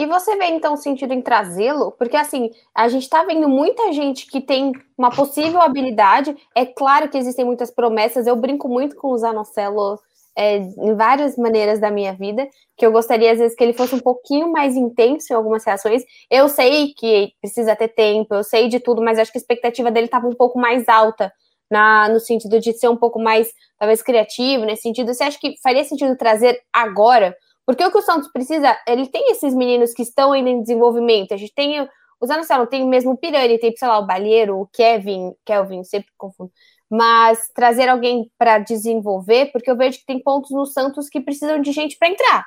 E 0.00 0.06
você 0.06 0.34
vê 0.36 0.46
então 0.46 0.78
sentido 0.78 1.12
em 1.12 1.20
trazê-lo? 1.20 1.92
Porque 1.92 2.16
assim, 2.16 2.50
a 2.74 2.88
gente 2.88 3.02
está 3.02 3.22
vendo 3.22 3.46
muita 3.46 3.92
gente 3.92 4.26
que 4.26 4.40
tem 4.40 4.72
uma 4.96 5.10
possível 5.10 5.60
habilidade. 5.60 6.34
É 6.56 6.64
claro 6.64 7.10
que 7.10 7.18
existem 7.18 7.44
muitas 7.44 7.70
promessas. 7.70 8.26
Eu 8.26 8.34
brinco 8.34 8.66
muito 8.66 8.96
com 8.96 9.08
o 9.08 9.18
Zanocelo 9.18 9.98
é, 10.34 10.56
em 10.56 10.94
várias 10.94 11.36
maneiras 11.36 11.78
da 11.78 11.90
minha 11.90 12.14
vida, 12.14 12.48
que 12.78 12.86
eu 12.86 12.90
gostaria 12.90 13.30
às 13.30 13.38
vezes 13.38 13.54
que 13.54 13.62
ele 13.62 13.74
fosse 13.74 13.94
um 13.94 14.00
pouquinho 14.00 14.50
mais 14.50 14.74
intenso 14.74 15.32
em 15.32 15.36
algumas 15.36 15.64
reações. 15.64 16.02
Eu 16.30 16.48
sei 16.48 16.94
que 16.94 17.34
precisa 17.38 17.76
ter 17.76 17.88
tempo, 17.88 18.34
eu 18.34 18.42
sei 18.42 18.68
de 18.68 18.80
tudo, 18.80 19.02
mas 19.02 19.18
acho 19.18 19.30
que 19.30 19.36
a 19.36 19.40
expectativa 19.40 19.90
dele 19.90 20.06
estava 20.06 20.26
um 20.26 20.34
pouco 20.34 20.58
mais 20.58 20.88
alta. 20.88 21.30
Na, 21.70 22.08
no 22.08 22.18
sentido 22.18 22.58
de 22.58 22.72
ser 22.72 22.88
um 22.88 22.96
pouco 22.96 23.20
mais, 23.20 23.52
talvez, 23.78 24.02
criativo, 24.02 24.64
nesse 24.64 24.82
sentido. 24.82 25.14
Você 25.14 25.22
acha 25.22 25.38
que 25.38 25.54
faria 25.62 25.84
sentido 25.84 26.16
trazer 26.16 26.60
agora? 26.72 27.36
Porque 27.64 27.84
o 27.84 27.90
que 27.92 27.98
o 27.98 28.02
Santos 28.02 28.28
precisa, 28.32 28.76
ele 28.88 29.06
tem 29.06 29.30
esses 29.30 29.54
meninos 29.54 29.94
que 29.94 30.02
estão 30.02 30.32
ainda 30.32 30.50
em 30.50 30.60
desenvolvimento. 30.60 31.32
A 31.32 31.36
gente 31.36 31.54
tem, 31.54 31.88
usando 32.20 32.42
sei 32.42 32.56
lá, 32.58 32.66
tem 32.66 32.84
mesmo 32.88 33.12
o 33.12 33.16
Pirani, 33.16 33.58
tem, 33.58 33.76
sei 33.76 33.86
lá, 33.86 34.00
o 34.00 34.06
Balheiro, 34.06 34.58
o 34.58 34.66
Kevin, 34.72 35.32
Kelvin, 35.44 35.84
sempre 35.84 36.10
confundo. 36.18 36.50
Mas 36.90 37.48
trazer 37.54 37.88
alguém 37.88 38.28
para 38.36 38.58
desenvolver, 38.58 39.52
porque 39.52 39.70
eu 39.70 39.76
vejo 39.76 39.98
que 40.00 40.06
tem 40.06 40.20
pontos 40.20 40.50
no 40.50 40.66
Santos 40.66 41.08
que 41.08 41.20
precisam 41.20 41.60
de 41.60 41.70
gente 41.70 41.96
para 41.96 42.08
entrar, 42.08 42.44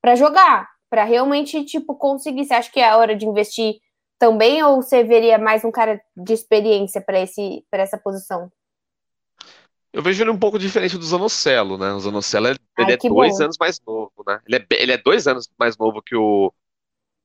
para 0.00 0.14
jogar. 0.14 0.66
para 0.88 1.04
realmente, 1.04 1.64
tipo, 1.64 1.94
conseguir? 1.96 2.44
Você 2.46 2.54
acha 2.54 2.70
que 2.72 2.80
é 2.80 2.94
hora 2.94 3.14
de 3.16 3.26
investir 3.26 3.76
também, 4.18 4.62
ou 4.62 4.82
você 4.82 5.02
veria 5.04 5.38
mais 5.38 5.64
um 5.64 5.70
cara 5.70 6.00
de 6.16 6.32
experiência 6.34 7.00
para 7.02 7.18
essa 7.82 7.98
posição? 7.98 8.50
Eu 9.92 10.02
vejo 10.02 10.22
ele 10.22 10.30
um 10.30 10.38
pouco 10.38 10.58
diferente 10.58 10.96
do 10.96 11.04
Zanocelo, 11.04 11.76
né? 11.76 11.92
O 11.92 12.00
Zanocelo 12.00 12.48
ele 12.48 12.58
Ai, 12.78 12.92
é 12.92 12.96
dois 12.96 13.38
bom. 13.38 13.44
anos 13.44 13.56
mais 13.58 13.80
novo, 13.86 14.12
né? 14.26 14.40
Ele 14.46 14.56
é, 14.56 14.66
ele 14.70 14.92
é 14.92 14.96
dois 14.96 15.26
anos 15.26 15.48
mais 15.58 15.76
novo 15.76 16.00
que 16.00 16.16
o, 16.16 16.52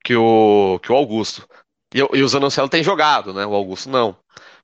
que 0.04 0.16
o, 0.16 0.78
que 0.84 0.92
o 0.92 0.96
Augusto. 0.96 1.48
E, 1.94 2.00
e 2.00 2.22
o 2.22 2.28
Zanocelo 2.28 2.68
tem 2.68 2.84
jogado, 2.84 3.34
né? 3.34 3.46
O 3.46 3.54
Augusto 3.54 3.90
não. 3.90 4.18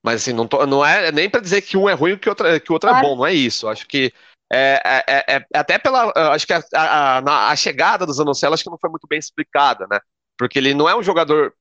Mas 0.03 0.21
assim, 0.21 0.33
não, 0.33 0.45
tô, 0.45 0.65
não 0.65 0.85
é 0.85 1.13
nem 1.13 1.29
para 1.29 1.39
dizer 1.39 1.61
que 1.61 1.77
um 1.77 1.87
é 1.87 1.93
ruim 1.93 2.11
e 2.11 2.17
que, 2.17 2.27
outro, 2.27 2.45
que 2.59 2.71
o 2.71 2.73
outro 2.73 2.89
é 2.89 2.93
claro. 2.93 3.05
é 3.05 3.09
bom, 3.09 3.15
não 3.15 3.25
é 3.25 3.33
isso. 3.33 3.69
Acho 3.69 3.87
que 3.87 4.13
é, 4.51 4.81
é, 4.85 5.03
é, 5.07 5.35
é 5.37 5.57
até 5.57 5.79
pela. 5.79 6.11
Acho 6.33 6.45
que 6.45 6.53
a, 6.53 6.61
a, 6.75 7.51
a, 7.51 7.55
chegada 7.55 8.05
do 8.05 8.11
Zanocelo 8.11 8.53
acho 8.53 8.63
que 8.63 8.69
não 8.69 8.77
foi 8.77 8.89
muito 8.89 9.07
bem 9.07 9.17
explicada, 9.17 9.87
né? 9.89 10.01
Porque 10.37 10.59
ele 10.59 10.73
não 10.73 10.89
é 10.89 10.95
um 10.95 11.01
jogador 11.01 11.53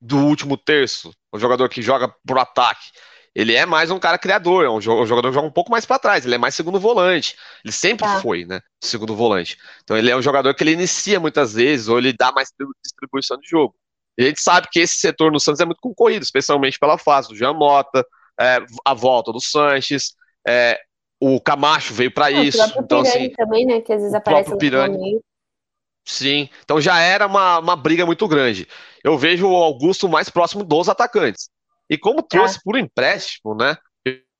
do 0.00 0.18
último 0.18 0.56
terço, 0.56 1.12
um 1.32 1.38
jogador 1.38 1.68
que 1.68 1.82
joga 1.82 2.08
por 2.24 2.38
ataque 2.38 2.92
ele 3.34 3.54
é 3.54 3.64
mais 3.64 3.90
um 3.90 3.98
cara 3.98 4.18
criador, 4.18 4.64
é 4.64 4.68
um 4.68 4.80
jogador 4.80 5.28
que 5.28 5.34
joga 5.34 5.46
um 5.46 5.52
pouco 5.52 5.70
mais 5.70 5.86
para 5.86 5.98
trás, 5.98 6.24
ele 6.24 6.34
é 6.34 6.38
mais 6.38 6.54
segundo 6.54 6.78
volante. 6.78 7.36
Ele 7.64 7.72
sempre 7.72 8.06
tá. 8.06 8.20
foi, 8.20 8.44
né? 8.44 8.60
Segundo 8.82 9.16
volante. 9.16 9.56
Então 9.82 9.96
ele 9.96 10.10
é 10.10 10.16
um 10.16 10.22
jogador 10.22 10.54
que 10.54 10.62
ele 10.62 10.72
inicia 10.72 11.18
muitas 11.18 11.54
vezes, 11.54 11.88
ou 11.88 11.98
ele 11.98 12.12
dá 12.12 12.30
mais 12.30 12.50
distribuição 12.84 13.38
de 13.38 13.48
jogo. 13.48 13.74
E 14.18 14.24
a 14.24 14.26
gente 14.26 14.42
sabe 14.42 14.68
que 14.70 14.80
esse 14.80 14.96
setor 14.96 15.32
no 15.32 15.40
Santos 15.40 15.60
é 15.60 15.64
muito 15.64 15.80
concorrido, 15.80 16.22
especialmente 16.22 16.78
pela 16.78 16.98
fase 16.98 17.28
do 17.28 17.36
Jean 17.36 17.54
Mota, 17.54 18.06
é, 18.38 18.58
a 18.84 18.92
volta 18.92 19.32
do 19.32 19.40
Sanches, 19.40 20.14
é, 20.46 20.78
o 21.18 21.40
Camacho 21.40 21.94
veio 21.94 22.12
para 22.12 22.30
isso. 22.30 22.60
O 22.60 22.80
então, 22.80 23.00
assim, 23.00 23.30
também, 23.30 23.64
né? 23.64 23.80
Que 23.80 23.92
às 23.92 24.00
vezes 24.00 24.14
aparece 24.14 24.50
no 24.50 24.98
meio. 24.98 25.22
Sim, 26.04 26.50
então 26.64 26.80
já 26.80 26.98
era 26.98 27.26
uma, 27.26 27.60
uma 27.60 27.76
briga 27.76 28.04
muito 28.04 28.26
grande. 28.26 28.66
Eu 29.04 29.16
vejo 29.16 29.48
o 29.48 29.54
Augusto 29.54 30.08
mais 30.08 30.28
próximo 30.28 30.64
dos 30.64 30.88
atacantes. 30.88 31.48
E 31.92 31.98
como 31.98 32.22
trouxe 32.22 32.58
por 32.64 32.78
empréstimo, 32.78 33.54
né? 33.54 33.76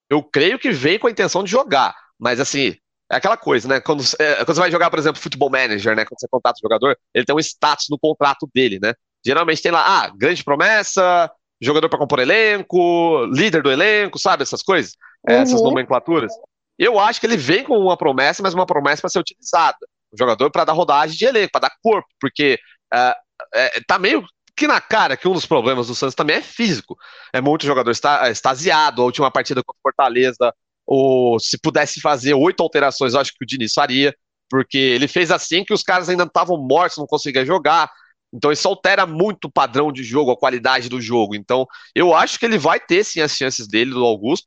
Eu 0.09 0.23
creio 0.23 0.59
que 0.59 0.71
vem 0.71 0.99
com 0.99 1.07
a 1.07 1.11
intenção 1.11 1.45
de 1.45 1.51
jogar. 1.51 1.95
Mas 2.19 2.41
assim, 2.41 2.75
é 3.11 3.17
aquela 3.17 3.37
coisa, 3.37 3.69
né? 3.69 3.79
Quando, 3.79 4.03
é, 4.19 4.37
quando 4.37 4.55
você 4.55 4.61
vai 4.61 4.71
jogar, 4.71 4.89
por 4.89 4.99
exemplo, 4.99 5.21
futebol 5.21 5.51
manager, 5.51 5.95
né? 5.95 6.07
Quando 6.07 6.19
você 6.19 6.27
contrata 6.31 6.57
o 6.57 6.65
jogador, 6.65 6.97
ele 7.13 7.27
tem 7.27 7.37
um 7.37 7.39
status 7.39 7.89
no 7.91 7.99
contrato 7.99 8.49
dele, 8.55 8.79
né? 8.83 8.95
Geralmente 9.23 9.61
tem 9.61 9.71
lá, 9.71 9.85
ah, 9.87 10.11
grande 10.17 10.43
promessa, 10.43 11.31
jogador 11.61 11.91
para 11.91 11.99
compor 11.99 12.21
elenco, 12.21 13.27
líder 13.27 13.63
do 13.63 13.71
elenco, 13.71 14.19
sabe? 14.19 14.45
Essas 14.45 14.63
coisas, 14.63 14.95
uhum. 15.29 15.35
essas 15.35 15.61
nomenclaturas. 15.63 16.33
Eu 16.79 16.99
acho 16.99 17.21
que 17.21 17.27
ele 17.27 17.37
vem 17.37 17.65
com 17.65 17.79
uma 17.79 17.99
promessa, 17.99 18.43
mas 18.43 18.55
uma 18.55 18.65
promessa 18.65 19.03
para 19.03 19.11
ser 19.11 19.19
utilizada. 19.19 19.77
O 20.11 20.17
jogador 20.19 20.51
para 20.51 20.65
dar 20.65 20.73
rodagem 20.73 21.19
de 21.19 21.27
elenco, 21.27 21.53
para 21.53 21.69
dar 21.69 21.75
corpo, 21.83 22.09
porque 22.19 22.59
uh, 22.95 23.13
é, 23.55 23.79
tá 23.87 23.99
meio 23.99 24.25
que 24.63 24.67
na 24.69 24.81
cara 24.81 25.17
que 25.17 25.27
um 25.27 25.33
dos 25.33 25.45
problemas 25.45 25.89
do 25.89 25.95
Santos 25.95 26.15
também 26.15 26.37
é 26.37 26.41
físico. 26.41 26.97
É 27.33 27.41
muito 27.41 27.67
jogador 27.67 27.91
extasiado. 27.91 29.03
A 29.03 29.05
última 29.05 29.29
partida 29.29 29.61
contra 29.61 29.77
o 29.77 29.83
Fortaleza, 29.83 30.55
ou 30.87 31.41
se 31.41 31.59
pudesse 31.59 32.01
fazer 32.01 32.35
oito 32.35 32.63
alterações, 32.63 33.15
eu 33.15 33.21
acho 33.21 33.33
que 33.33 33.43
o 33.43 33.47
Diniz 33.47 33.73
faria, 33.73 34.15
porque 34.49 34.79
ele 34.79 35.09
fez 35.09 35.33
assim 35.33 35.65
que 35.65 35.75
os 35.75 35.83
caras 35.83 36.09
ainda 36.09 36.23
estavam 36.23 36.57
mortos, 36.57 36.97
não 36.97 37.09
conseguiam 37.09 37.45
jogar. 37.45 37.91
Então 38.33 38.53
isso 38.53 38.69
altera 38.69 39.05
muito 39.05 39.47
o 39.47 39.51
padrão 39.51 39.91
de 39.91 40.05
jogo, 40.05 40.31
a 40.31 40.37
qualidade 40.37 40.89
do 40.89 41.01
jogo. 41.01 41.35
Então 41.35 41.67
eu 41.93 42.15
acho 42.15 42.39
que 42.39 42.47
ele 42.47 42.57
vai 42.57 42.79
ter 42.79 43.03
sim 43.03 43.21
as 43.21 43.33
chances 43.33 43.67
dele, 43.67 43.91
do 43.91 44.05
Augusto. 44.05 44.47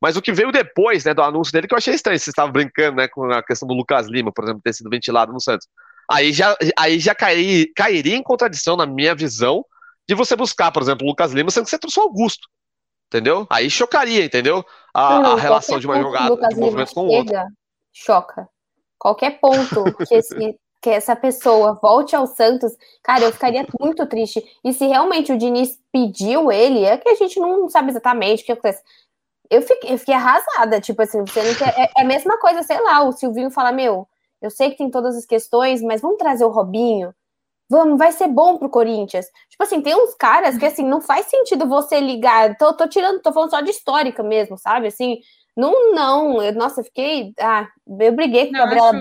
Mas 0.00 0.16
o 0.16 0.22
que 0.22 0.32
veio 0.32 0.52
depois, 0.52 1.04
né, 1.04 1.12
do 1.12 1.22
anúncio 1.22 1.52
dele, 1.52 1.66
que 1.66 1.74
eu 1.74 1.78
achei 1.78 1.94
estranho, 1.94 2.18
vocês 2.20 2.28
estavam 2.28 2.52
brincando, 2.52 2.98
né, 2.98 3.08
com 3.08 3.24
a 3.32 3.42
questão 3.42 3.66
do 3.66 3.74
Lucas 3.74 4.06
Lima, 4.06 4.30
por 4.30 4.44
exemplo, 4.44 4.62
ter 4.62 4.74
sido 4.74 4.88
ventilado 4.90 5.32
no 5.32 5.40
Santos 5.40 5.66
aí 6.10 6.32
já, 6.32 6.56
aí 6.76 6.98
já 6.98 7.14
cairia, 7.14 7.66
cairia 7.74 8.16
em 8.16 8.22
contradição, 8.22 8.76
na 8.76 8.86
minha 8.86 9.14
visão, 9.14 9.64
de 10.08 10.14
você 10.14 10.36
buscar, 10.36 10.70
por 10.70 10.82
exemplo, 10.82 11.06
o 11.06 11.10
Lucas 11.10 11.32
Lima, 11.32 11.50
sendo 11.50 11.64
que 11.64 11.70
você 11.70 11.78
trouxe 11.78 11.98
o 11.98 12.02
Augusto. 12.02 12.48
Entendeu? 13.08 13.46
Aí 13.50 13.70
chocaria, 13.70 14.24
entendeu? 14.24 14.64
A, 14.92 15.32
a 15.32 15.36
relação 15.36 15.78
de 15.78 15.86
uma 15.86 16.00
jogada, 16.00 16.48
de 16.48 16.56
movimentos 16.56 16.92
com 16.92 17.06
o 17.06 17.08
outro. 17.08 17.34
Choca. 17.92 18.48
Qualquer 18.98 19.38
ponto 19.38 19.84
que, 20.06 20.14
esse, 20.14 20.34
que 20.82 20.90
essa 20.90 21.14
pessoa 21.14 21.78
volte 21.80 22.16
ao 22.16 22.26
Santos, 22.26 22.72
cara, 23.02 23.24
eu 23.24 23.32
ficaria 23.32 23.66
muito 23.78 24.04
triste. 24.06 24.44
E 24.64 24.72
se 24.72 24.86
realmente 24.86 25.32
o 25.32 25.38
Diniz 25.38 25.78
pediu 25.92 26.50
ele, 26.50 26.84
é 26.84 26.96
que 26.96 27.08
a 27.08 27.14
gente 27.14 27.38
não 27.38 27.68
sabe 27.68 27.90
exatamente 27.90 28.42
o 28.42 28.46
que 28.46 28.52
acontece. 28.52 28.82
Eu 29.48 29.62
fiquei, 29.62 29.94
eu 29.94 29.98
fiquei 29.98 30.14
arrasada, 30.14 30.80
tipo 30.80 31.00
assim, 31.00 31.20
você 31.20 31.40
não 31.40 31.54
quer, 31.54 31.72
é, 31.78 31.90
é 31.98 32.02
a 32.02 32.04
mesma 32.04 32.36
coisa, 32.38 32.64
sei 32.64 32.80
lá, 32.80 33.02
o 33.02 33.12
Silvinho 33.12 33.50
fala, 33.50 33.70
meu, 33.70 34.08
eu 34.40 34.50
sei 34.50 34.70
que 34.70 34.78
tem 34.78 34.90
todas 34.90 35.16
as 35.16 35.26
questões, 35.26 35.82
mas 35.82 36.00
vamos 36.00 36.18
trazer 36.18 36.44
o 36.44 36.50
Robinho. 36.50 37.14
Vamos, 37.68 37.98
vai 37.98 38.12
ser 38.12 38.28
bom 38.28 38.58
pro 38.58 38.70
Corinthians. 38.70 39.26
Tipo 39.50 39.64
assim, 39.64 39.82
tem 39.82 39.94
uns 39.94 40.14
caras 40.14 40.56
que 40.56 40.64
assim, 40.66 40.84
não 40.84 41.00
faz 41.00 41.26
sentido 41.26 41.66
você 41.66 42.00
ligar. 42.00 42.56
Tô, 42.58 42.72
tô 42.74 42.88
tirando, 42.88 43.20
tô 43.20 43.32
falando 43.32 43.50
só 43.50 43.60
de 43.60 43.70
histórica 43.70 44.22
mesmo, 44.22 44.56
sabe? 44.56 44.86
Assim, 44.88 45.18
não, 45.56 45.94
não. 45.94 46.42
Eu, 46.42 46.52
nossa, 46.52 46.80
eu 46.80 46.84
fiquei. 46.84 47.32
Ah, 47.40 47.66
eu 47.98 48.12
briguei 48.12 48.50
com 48.50 48.56
a 48.56 48.66
Gabriela 48.66 49.00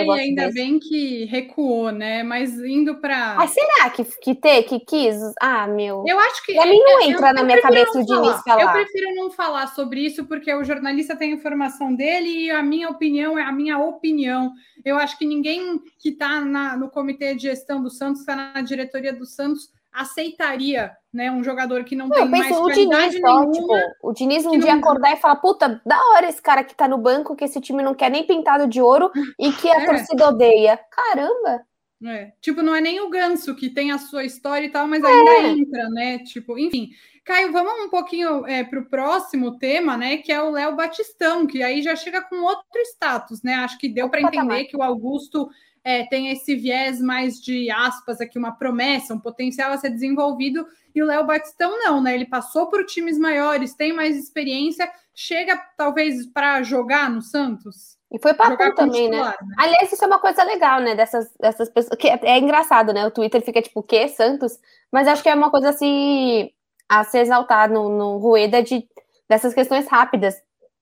eu 0.00 0.06
um 0.06 0.12
ainda 0.12 0.46
desse. 0.46 0.54
bem 0.54 0.78
que 0.78 1.26
recuou, 1.26 1.92
né? 1.92 2.22
Mas 2.22 2.58
indo 2.58 2.94
para. 2.98 3.36
Ah, 3.38 3.46
será 3.46 3.90
que, 3.90 4.02
que, 4.04 4.34
ter, 4.34 4.62
que 4.62 4.80
quis? 4.80 5.16
Ah, 5.38 5.66
meu. 5.66 6.02
Eu 6.06 6.18
acho 6.18 6.46
que. 6.46 6.54
Pra 6.54 6.64
mim 6.64 6.80
não 6.80 7.02
entra 7.02 7.28
eu, 7.28 7.34
na 7.34 7.42
minha 7.42 7.60
cabeça 7.60 7.98
o 7.98 8.06
Diniz 8.06 8.40
falar. 8.42 8.62
Eu 8.62 8.72
prefiro 8.72 9.14
não 9.14 9.30
falar 9.30 9.66
sobre 9.66 10.00
isso, 10.00 10.24
porque 10.24 10.52
o 10.54 10.64
jornalista 10.64 11.14
tem 11.14 11.32
a 11.32 11.36
informação 11.36 11.94
dele 11.94 12.46
e 12.46 12.50
a 12.50 12.62
minha 12.62 12.88
opinião 12.88 13.38
é 13.38 13.42
a 13.42 13.52
minha 13.52 13.78
opinião. 13.78 14.52
Eu 14.82 14.96
acho 14.96 15.18
que 15.18 15.26
ninguém 15.26 15.78
que 15.98 16.08
está 16.08 16.40
no 16.40 16.88
comitê 16.88 17.34
de 17.34 17.42
gestão 17.42 17.82
do 17.82 17.90
Santos, 17.90 18.20
está 18.22 18.34
na 18.34 18.62
diretoria 18.62 19.12
do 19.12 19.26
Santos, 19.26 19.70
aceitaria 19.96 20.92
né, 21.12 21.30
um 21.32 21.42
jogador 21.42 21.82
que 21.84 21.96
não, 21.96 22.08
não 22.08 22.16
tem 22.16 22.28
mais 22.28 22.48
qualidade 22.48 23.12
Diniz, 23.12 23.22
nenhuma. 23.22 23.52
Tipo, 23.52 23.74
o 24.02 24.12
Diniz 24.12 24.44
um 24.44 24.58
dia 24.58 24.72
não... 24.72 24.80
acordar 24.80 25.12
e 25.12 25.16
falar, 25.16 25.36
puta, 25.36 25.80
da 25.84 25.98
hora 26.10 26.28
esse 26.28 26.42
cara 26.42 26.62
que 26.62 26.74
tá 26.74 26.86
no 26.86 26.98
banco, 26.98 27.34
que 27.34 27.44
esse 27.44 27.60
time 27.60 27.82
não 27.82 27.94
quer 27.94 28.10
nem 28.10 28.26
pintado 28.26 28.68
de 28.68 28.80
ouro 28.80 29.10
e 29.38 29.50
que 29.52 29.68
a 29.70 29.80
é. 29.82 29.86
torcida 29.86 30.28
odeia. 30.28 30.78
Caramba! 30.90 31.64
É. 32.04 32.32
Tipo, 32.42 32.62
não 32.62 32.74
é 32.74 32.80
nem 32.82 33.00
o 33.00 33.08
Ganso 33.08 33.56
que 33.56 33.70
tem 33.70 33.90
a 33.90 33.96
sua 33.96 34.24
história 34.24 34.66
e 34.66 34.70
tal, 34.70 34.86
mas 34.86 35.02
é. 35.02 35.06
ainda 35.06 35.48
entra, 35.48 35.88
né? 35.88 36.18
Tipo, 36.18 36.58
enfim. 36.58 36.90
Caio, 37.24 37.50
vamos 37.50 37.86
um 37.86 37.88
pouquinho 37.88 38.46
é, 38.46 38.62
para 38.62 38.78
o 38.78 38.88
próximo 38.88 39.58
tema, 39.58 39.96
né? 39.96 40.18
Que 40.18 40.30
é 40.30 40.40
o 40.40 40.50
Léo 40.50 40.76
Batistão, 40.76 41.46
que 41.46 41.62
aí 41.62 41.82
já 41.82 41.96
chega 41.96 42.22
com 42.22 42.36
outro 42.42 42.80
status, 42.92 43.42
né? 43.42 43.54
Acho 43.54 43.78
que 43.78 43.88
deu 43.88 44.10
para 44.10 44.20
entender 44.20 44.66
que 44.66 44.76
o 44.76 44.82
Augusto 44.82 45.48
é, 45.86 46.04
tem 46.04 46.32
esse 46.32 46.56
viés 46.56 47.00
mais 47.00 47.40
de 47.40 47.70
aspas 47.70 48.20
aqui, 48.20 48.36
uma 48.36 48.50
promessa, 48.50 49.14
um 49.14 49.20
potencial 49.20 49.70
a 49.70 49.78
ser 49.78 49.90
desenvolvido, 49.90 50.66
e 50.92 51.00
o 51.00 51.06
Léo 51.06 51.24
Batistão 51.24 51.78
não, 51.78 52.02
né? 52.02 52.12
Ele 52.12 52.26
passou 52.26 52.66
por 52.66 52.84
times 52.84 53.16
maiores, 53.16 53.72
tem 53.72 53.92
mais 53.92 54.16
experiência, 54.16 54.90
chega 55.14 55.56
talvez 55.76 56.26
para 56.26 56.60
jogar 56.64 57.08
no 57.08 57.22
Santos. 57.22 57.96
E 58.10 58.18
foi 58.18 58.34
papo 58.34 58.56
também, 58.74 59.08
né? 59.08 59.22
né? 59.22 59.34
Aliás, 59.56 59.92
isso 59.92 60.02
é 60.02 60.08
uma 60.08 60.18
coisa 60.18 60.42
legal, 60.42 60.80
né? 60.80 60.96
Dessas, 60.96 61.32
dessas 61.38 61.68
pessoas. 61.68 61.96
Que 61.96 62.08
é, 62.08 62.18
é 62.20 62.38
engraçado, 62.38 62.92
né? 62.92 63.06
O 63.06 63.10
Twitter 63.12 63.40
fica 63.40 63.62
tipo, 63.62 63.78
o 63.78 63.82
quê? 63.84 64.08
Santos? 64.08 64.58
Mas 64.90 65.06
acho 65.06 65.22
que 65.22 65.28
é 65.28 65.34
uma 65.36 65.52
coisa 65.52 65.68
assim 65.68 66.50
a 66.88 67.04
se 67.04 67.18
exaltar 67.18 67.70
no, 67.70 67.88
no 67.90 68.18
Rueda 68.18 68.60
de, 68.60 68.84
dessas 69.28 69.54
questões 69.54 69.86
rápidas. 69.86 70.34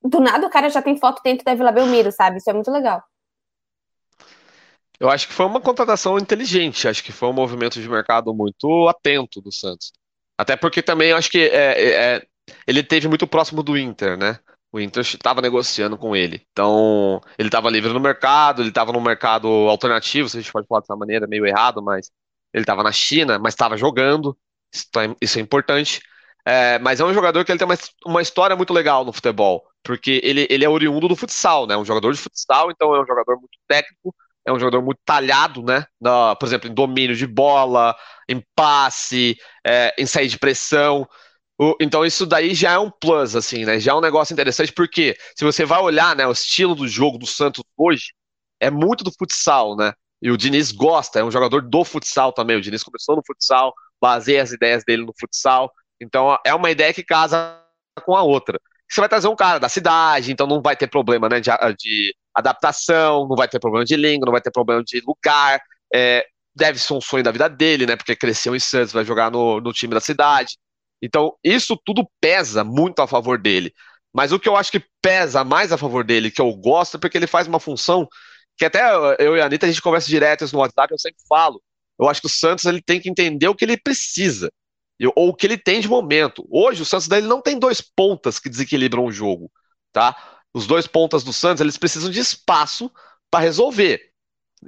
Do 0.03 0.19
nada 0.19 0.47
o 0.47 0.51
cara 0.51 0.71
já 0.71 0.81
tem 0.81 0.97
foto 0.97 1.21
dentro 1.23 1.45
da 1.45 1.55
Vila 1.55 1.73
Belmiro, 1.73 2.11
sabe? 2.11 2.39
Isso 2.39 2.49
é 2.49 2.55
muito 2.55 2.71
legal. 2.71 3.03
Eu 4.99 5.11
acho 5.11 5.27
que 5.27 5.35
foi 5.35 5.47
uma 5.47 5.61
contratação 5.61 6.19
inteligente, 6.19 6.89
acho 6.89 7.03
que 7.03 7.13
foi 7.13 7.29
um 7.29 7.33
movimento 7.33 7.81
de 7.81 7.89
mercado 7.89 8.33
muito 8.33 8.89
atento 8.89 9.41
do 9.41 9.51
Santos. 9.53 9.93
Até 10.39 10.57
porque 10.57 10.83
também 10.83 11.13
acho 11.13 11.31
que 11.31 11.39
é, 11.39 11.83
é, 11.83 12.15
é 12.17 12.27
ele 12.67 12.83
teve 12.83 13.09
muito 13.09 13.27
próximo 13.27 13.63
do 13.63 13.77
Inter, 13.77 14.17
né? 14.17 14.39
O 14.73 14.81
Inter 14.81 15.03
estava 15.03 15.41
negociando 15.41 15.97
com 15.97 16.17
ele. 16.17 16.45
Então, 16.51 17.21
ele 17.39 17.49
estava 17.49 17.71
livre 17.71 17.93
no 17.93 18.01
mercado, 18.01 18.61
ele 18.61 18.71
estava 18.71 18.93
no 18.93 19.01
mercado 19.01 19.49
alternativo, 19.49 20.29
se 20.29 20.37
a 20.37 20.41
gente 20.41 20.53
pode 20.53 20.67
falar 20.67 20.81
dessa 20.81 20.97
maneira, 20.97 21.27
meio 21.27 21.47
errado, 21.47 21.83
mas 21.83 22.11
ele 22.53 22.63
estava 22.63 22.83
na 22.83 22.93
China, 22.93 23.39
mas 23.39 23.55
estava 23.55 23.77
jogando, 23.77 24.37
isso, 24.73 24.87
tá, 24.91 25.03
isso 25.21 25.39
é 25.39 25.43
importante. 25.43 26.03
É, 26.45 26.79
mas 26.81 27.01
é 27.01 27.05
um 27.05 27.15
jogador 27.15 27.45
que 27.45 27.53
ele 27.53 27.59
tem 27.59 27.67
uma, 27.67 27.79
uma 28.05 28.21
história 28.21 28.57
muito 28.57 28.73
legal 28.73 29.05
no 29.05 29.13
futebol, 29.13 29.65
porque 29.83 30.21
ele, 30.23 30.47
ele 30.51 30.65
é 30.65 30.69
oriundo 30.69 31.09
do 31.09 31.17
futsal, 31.17 31.67
né? 31.67 31.77
Um 31.77 31.85
jogador 31.85 32.13
de 32.13 32.21
futsal, 32.21 32.71
então 32.71 32.95
é 32.95 33.01
um 33.01 33.07
jogador 33.07 33.37
muito 33.37 33.59
técnico, 33.67 34.15
é 34.47 34.53
um 34.53 34.59
jogador 34.59 34.83
muito 34.83 35.01
talhado, 35.05 35.63
né? 35.63 35.87
Na, 36.01 36.37
por 36.37 36.47
exemplo, 36.47 36.69
em 36.69 36.75
domínio 36.75 37.17
de 37.17 37.27
bola, 37.27 37.97
em 38.29 38.43
passe, 38.55 39.37
é, 39.67 39.95
em 39.99 40.07
sair 40.07 40.29
de 40.29 40.39
pressão. 40.39 41.09
O, 41.59 41.77
então 41.81 42.05
isso 42.05 42.27
daí 42.27 42.55
já 42.55 42.73
é 42.73 42.79
um 42.79 42.91
plus, 42.91 43.37
assim, 43.37 43.65
né? 43.65 43.79
Já 43.81 43.93
é 43.93 43.95
um 43.95 44.01
negócio 44.01 44.33
interessante, 44.33 44.73
porque 44.73 45.17
se 45.37 45.45
você 45.45 45.65
vai 45.65 45.81
olhar, 45.81 46.15
né, 46.17 46.27
o 46.27 46.33
estilo 46.33 46.75
do 46.75 46.87
jogo 46.89 47.19
do 47.19 47.27
Santos 47.27 47.63
hoje 47.77 48.13
é 48.61 48.71
muito 48.71 49.05
do 49.05 49.13
futsal, 49.13 49.77
né? 49.77 49.93
E 50.23 50.31
o 50.31 50.37
Diniz 50.37 50.73
gosta, 50.73 51.21
é 51.21 51.25
um 51.25 51.31
jogador 51.31 51.63
do 51.63 51.85
futsal 51.85 52.33
também. 52.33 52.57
O 52.57 52.61
Diniz 52.61 52.83
começou 52.83 53.17
no 53.17 53.23
futsal, 53.27 53.73
baseia 54.01 54.43
as 54.43 54.53
ideias 54.53 54.83
dele 54.85 55.05
no 55.05 55.13
futsal. 55.19 55.71
Então 56.01 56.39
é 56.45 56.55
uma 56.55 56.71
ideia 56.71 56.95
que 56.95 57.05
casa 57.05 57.61
com 58.05 58.17
a 58.17 58.23
outra. 58.23 58.61
Você 58.89 59.01
vai 59.01 59.09
trazer 59.09 59.29
um 59.29 59.37
cara 59.37 59.59
da 59.59 59.69
cidade, 59.69 60.31
então 60.33 60.47
não 60.47 60.63
vai 60.63 60.77
ter 60.77 60.87
problema 60.87 61.29
né, 61.29 61.41
de, 61.41 61.51
de 61.79 62.15
adaptação, 62.35 63.27
não 63.29 63.37
vai 63.37 63.49
ter 63.49 63.59
problema 63.59 63.85
de 63.85 63.97
língua, 63.97 64.27
não 64.27 64.33
vai 64.33 64.41
ter 64.41 64.51
problema 64.51 64.83
de 64.85 65.01
lugar. 65.07 65.61
É, 65.93 66.27
deve 66.55 66.79
ser 66.79 66.93
um 66.93 67.01
sonho 67.01 67.25
da 67.25 67.33
vida 67.33 67.49
dele, 67.49 67.87
né? 67.87 67.97
Porque 67.97 68.15
cresceu 68.15 68.55
em 68.55 68.61
Santos, 68.61 68.93
vai 68.93 69.05
jogar 69.05 69.31
no, 69.31 69.61
no 69.61 69.73
time 69.73 69.95
da 69.95 70.01
cidade. 70.01 70.57
Então, 71.03 71.35
isso 71.43 71.77
tudo 71.85 72.09
pesa 72.21 72.65
muito 72.65 73.01
a 73.03 73.07
favor 73.07 73.39
dele. 73.39 73.73
Mas 74.13 74.33
o 74.33 74.39
que 74.39 74.49
eu 74.49 74.57
acho 74.57 74.71
que 74.71 74.85
pesa 75.03 75.43
mais 75.45 75.73
a 75.73 75.79
favor 75.79 76.05
dele, 76.05 76.31
que 76.31 76.41
eu 76.41 76.55
gosto, 76.55 76.97
é 76.97 77.01
porque 77.01 77.19
ele 77.19 77.27
faz 77.27 77.49
uma 77.49 77.59
função 77.59 78.09
que 78.57 78.65
até 78.65 78.81
eu 79.19 79.37
e 79.37 79.41
a 79.41 79.47
Anitta, 79.47 79.67
a 79.67 79.69
gente 79.69 79.83
conversa 79.83 80.09
direto 80.09 80.45
no 80.53 80.61
WhatsApp, 80.61 80.93
eu 80.93 80.99
sempre 80.99 81.21
falo. 81.29 81.61
Eu 81.99 82.09
acho 82.09 82.21
que 82.21 82.27
o 82.27 82.31
Santos 82.31 82.65
ele 82.65 82.81
tem 82.81 83.01
que 83.01 83.11
entender 83.11 83.49
o 83.49 83.55
que 83.55 83.65
ele 83.65 83.77
precisa, 83.77 84.51
ou 85.15 85.29
o 85.29 85.35
que 85.35 85.47
ele 85.47 85.59
tem 85.59 85.81
de 85.81 85.89
momento. 85.89 86.47
Hoje, 86.51 86.83
o 86.83 86.85
Santos 86.85 87.09
dele 87.09 87.27
não 87.27 87.41
tem 87.41 87.59
dois 87.59 87.81
pontas 87.81 88.39
que 88.39 88.49
desequilibram 88.49 89.05
o 89.05 89.13
jogo, 89.13 89.51
tá? 89.93 90.17
Os 90.53 90.67
dois 90.67 90.87
pontas 90.87 91.25
do 91.25 91.33
Santos, 91.33 91.61
eles 91.61 91.77
precisam 91.77 92.11
de 92.11 92.21
espaço 92.21 92.91
para 93.31 93.41
resolver. 93.45 94.01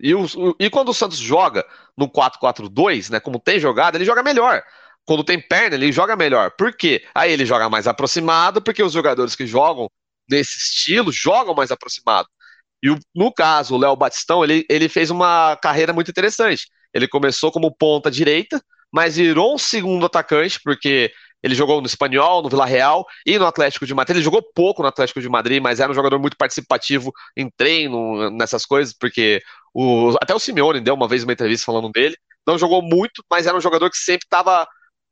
E, 0.02 0.14
o, 0.14 0.26
e 0.58 0.68
quando 0.68 0.90
o 0.90 0.94
Santos 0.94 1.18
joga 1.18 1.64
no 1.96 2.08
4-4-2, 2.08 3.10
né, 3.10 3.20
como 3.20 3.38
tem 3.38 3.58
jogado, 3.58 3.94
ele 3.94 4.04
joga 4.04 4.22
melhor. 4.22 4.62
Quando 5.04 5.24
tem 5.24 5.40
perna, 5.40 5.76
ele 5.76 5.92
joga 5.92 6.16
melhor. 6.16 6.50
Por 6.58 6.76
quê? 6.76 7.04
Aí 7.14 7.32
ele 7.32 7.46
joga 7.46 7.70
mais 7.70 7.86
aproximado, 7.86 8.60
porque 8.60 8.82
os 8.82 8.92
jogadores 8.92 9.36
que 9.36 9.46
jogam 9.46 9.88
nesse 10.28 10.58
estilo 10.58 11.12
jogam 11.12 11.54
mais 11.54 11.70
aproximado. 11.70 12.28
E 12.82 12.90
o, 12.90 12.98
no 13.14 13.32
caso, 13.32 13.74
o 13.74 13.78
Léo 13.78 13.96
Batistão, 13.96 14.44
ele, 14.44 14.66
ele 14.68 14.88
fez 14.88 15.10
uma 15.10 15.56
carreira 15.56 15.92
muito 15.92 16.10
interessante. 16.10 16.68
Ele 16.92 17.08
começou 17.08 17.52
como 17.52 17.74
ponta 17.74 18.10
direita, 18.10 18.62
mas 18.96 19.16
virou 19.16 19.54
um 19.54 19.58
segundo 19.58 20.06
atacante, 20.06 20.58
porque 20.64 21.12
ele 21.42 21.54
jogou 21.54 21.82
no 21.82 21.86
Espanhol, 21.86 22.42
no 22.42 22.48
Vila 22.48 22.64
Real 22.64 23.04
e 23.26 23.38
no 23.38 23.44
Atlético 23.44 23.84
de 23.84 23.92
Madrid. 23.92 24.16
Ele 24.16 24.24
jogou 24.24 24.42
pouco 24.54 24.80
no 24.80 24.88
Atlético 24.88 25.20
de 25.20 25.28
Madrid, 25.28 25.62
mas 25.62 25.80
era 25.80 25.92
um 25.92 25.94
jogador 25.94 26.18
muito 26.18 26.34
participativo 26.34 27.12
em 27.36 27.50
treino, 27.54 28.30
nessas 28.30 28.64
coisas, 28.64 28.94
porque 28.98 29.42
o, 29.74 30.16
até 30.22 30.34
o 30.34 30.38
Simeone 30.38 30.80
deu 30.80 30.94
uma 30.94 31.06
vez 31.06 31.24
uma 31.24 31.32
entrevista 31.34 31.66
falando 31.66 31.90
dele. 31.90 32.16
Não 32.46 32.56
jogou 32.56 32.80
muito, 32.80 33.22
mas 33.30 33.46
era 33.46 33.54
um 33.54 33.60
jogador 33.60 33.90
que 33.90 33.98
sempre 33.98 34.24
estava 34.24 34.66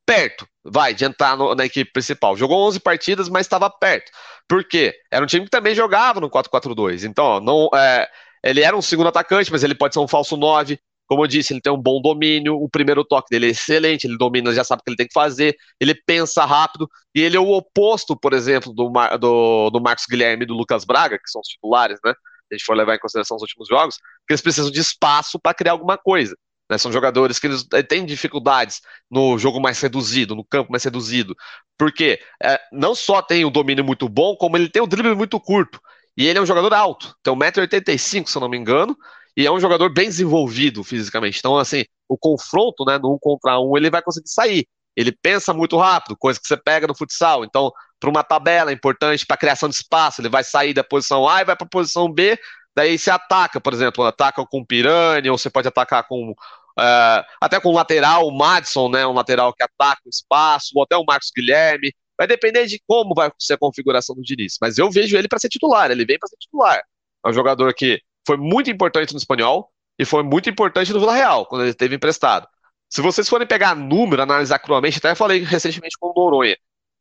perto, 0.07 0.47
vai, 0.64 0.94
de 0.94 1.05
entrar 1.05 1.37
no, 1.37 1.55
na 1.55 1.66
equipe 1.66 1.92
principal. 1.92 2.38
Jogou 2.38 2.66
11 2.66 2.81
partidas, 2.81 3.29
mas 3.29 3.44
estava 3.44 3.68
perto. 3.68 4.11
Por 4.49 4.64
quê? 4.64 4.94
Era 5.12 5.23
um 5.23 5.27
time 5.27 5.44
que 5.44 5.51
também 5.51 5.75
jogava 5.75 6.20
no 6.20 6.31
4-4-2. 6.31 7.05
Então, 7.05 7.23
ó, 7.23 7.40
não, 7.40 7.68
é, 7.75 8.09
ele 8.42 8.62
era 8.62 8.75
um 8.75 8.81
segundo 8.81 9.09
atacante, 9.11 9.53
mas 9.53 9.62
ele 9.62 9.75
pode 9.75 9.92
ser 9.92 10.01
um 10.01 10.09
falso 10.09 10.38
9. 10.38 10.79
Como 11.14 11.22
eu 11.22 11.29
disse, 11.29 11.53
ele 11.53 11.61
tem 11.61 11.72
um 11.72 11.81
bom 11.81 12.03
domínio, 12.03 12.57
o 12.57 12.68
primeiro 12.68 13.05
toque 13.05 13.29
dele 13.31 13.46
é 13.46 13.50
excelente, 13.50 14.05
ele 14.05 14.18
domina, 14.18 14.53
já 14.53 14.64
sabe 14.64 14.81
o 14.81 14.85
que 14.85 14.90
ele 14.90 14.96
tem 14.96 15.07
que 15.07 15.12
fazer, 15.12 15.57
ele 15.79 15.94
pensa 15.94 16.44
rápido, 16.44 16.90
e 17.14 17.20
ele 17.20 17.37
é 17.37 17.40
o 17.40 17.53
oposto, 17.53 18.16
por 18.16 18.33
exemplo, 18.33 18.72
do, 18.72 18.90
Mar 18.90 19.16
do, 19.16 19.70
do 19.70 19.81
Marcos 19.81 20.07
Guilherme 20.11 20.42
e 20.42 20.46
do 20.46 20.55
Lucas 20.55 20.85
Braga, 20.85 21.16
que 21.16 21.31
são 21.31 21.40
os 21.40 21.46
titulares, 21.46 22.00
né? 22.05 22.12
Se 22.12 22.55
a 22.55 22.57
gente 22.57 22.64
for 22.64 22.77
levar 22.77 22.96
em 22.96 22.98
consideração 22.98 23.37
os 23.37 23.42
últimos 23.42 23.68
jogos, 23.68 23.96
que 24.27 24.33
eles 24.33 24.40
precisam 24.40 24.72
de 24.72 24.81
espaço 24.81 25.38
para 25.38 25.55
criar 25.55 25.70
alguma 25.70 25.96
coisa. 25.96 26.37
Né? 26.68 26.79
São 26.79 26.90
jogadores 26.90 27.38
que 27.38 27.46
eles 27.46 27.64
eh, 27.72 27.83
têm 27.85 28.05
dificuldades 28.05 28.81
no 29.09 29.38
jogo 29.38 29.61
mais 29.61 29.81
reduzido, 29.81 30.35
no 30.35 30.44
campo 30.44 30.72
mais 30.72 30.83
reduzido. 30.83 31.37
Porque 31.79 32.18
é, 32.42 32.61
não 32.72 32.92
só 32.92 33.22
tem 33.22 33.44
o 33.44 33.50
domínio 33.50 33.85
muito 33.85 34.09
bom, 34.09 34.35
como 34.35 34.57
ele 34.57 34.68
tem 34.68 34.83
o 34.83 34.87
drible 34.87 35.14
muito 35.14 35.38
curto. 35.38 35.81
E 36.16 36.27
ele 36.27 36.40
é 36.40 36.42
um 36.42 36.46
jogador 36.46 36.74
alto, 36.74 37.14
tem 37.22 37.33
1,85m, 37.33 38.27
se 38.27 38.37
eu 38.37 38.40
não 38.40 38.48
me 38.48 38.59
engano, 38.59 38.96
e 39.37 39.47
é 39.47 39.51
um 39.51 39.61
jogador 39.61 39.92
bem 39.92 40.07
desenvolvido 40.07 40.85
fisicamente. 40.85 41.38
Então, 41.38 41.59
assim, 41.59 41.85
o 42.09 42.16
confronto, 42.16 42.85
né, 42.85 42.99
no 42.99 43.14
um 43.14 43.18
contra 43.18 43.59
um, 43.59 43.77
ele 43.77 43.90
vai 43.90 44.03
conseguir 44.03 44.29
sair. 44.29 44.66
Ele 44.97 45.11
pensa 45.11 45.53
muito 45.53 45.77
rápido, 45.77 46.16
coisa 46.16 46.40
que 46.40 46.47
você 46.47 46.57
pega 46.57 46.87
no 46.87 46.94
futsal. 46.94 47.44
Então, 47.44 47.73
para 47.99 48.11
uma 48.11 48.23
tabela 48.23 48.73
importante 48.73 49.27
para 49.27 49.37
criação 49.37 49.68
de 49.68 49.75
espaço, 49.75 50.20
ele 50.20 50.29
vai 50.29 50.44
sair 50.44 50.73
da 50.73 50.85
posição 50.85 51.29
A 51.29 51.40
e 51.40 51.44
vai 51.44 51.57
para 51.57 51.66
a 51.66 51.70
posição 51.70 52.12
B. 52.12 52.38
Daí 52.77 52.99
você 52.99 53.11
ataca, 53.11 53.61
por 53.61 53.73
exemplo, 53.73 54.05
ataca 54.05 54.44
com 54.47 54.64
Pirani, 54.64 55.31
ou 55.31 55.38
você 55.38 55.51
pode 55.51 55.66
atacar 55.66 56.07
com 56.07 56.31
uh, 56.31 57.25
até 57.40 57.61
com 57.61 57.70
o 57.70 57.75
lateral, 57.75 58.27
o 58.27 58.37
Madison, 58.37 58.88
né, 58.88 59.07
um 59.07 59.12
lateral 59.12 59.53
que 59.53 59.62
ataca 59.62 60.03
o 60.07 60.11
espaço, 60.11 60.73
ou 60.77 60.83
até 60.83 60.97
o 60.97 61.05
Marcos 61.05 61.31
Guilherme. 61.35 61.92
Vai 62.16 62.29
depender 62.29 62.66
de 62.66 62.81
como 62.87 63.14
vai 63.14 63.31
ser 63.38 63.55
a 63.55 63.59
configuração 63.59 64.14
do 64.14 64.23
Diniz. 64.23 64.57
Mas 64.61 64.79
eu 64.79 64.90
vejo 64.90 65.16
ele 65.16 65.27
para 65.27 65.38
ser 65.40 65.49
titular, 65.49 65.90
ele 65.90 66.05
vem 66.05 66.18
para 66.18 66.29
ser 66.29 66.37
titular. 66.37 66.81
É 67.25 67.29
um 67.29 67.33
jogador 67.33 67.75
que 67.75 68.01
foi 68.26 68.37
muito 68.37 68.70
importante 68.70 69.12
no 69.12 69.18
espanhol 69.18 69.70
e 69.98 70.04
foi 70.04 70.22
muito 70.22 70.48
importante 70.50 70.92
no 70.92 71.00
Vila 71.00 71.14
Real, 71.14 71.46
quando 71.46 71.62
ele 71.62 71.70
esteve 71.70 71.94
emprestado. 71.94 72.48
Se 72.90 73.00
vocês 73.00 73.28
forem 73.28 73.46
pegar 73.46 73.74
número, 73.74 74.22
analisar 74.22 74.58
cruamente, 74.58 74.98
até 74.98 75.14
falei 75.14 75.42
recentemente 75.44 75.96
com 75.98 76.08
o 76.08 76.14
Noronha. 76.14 76.56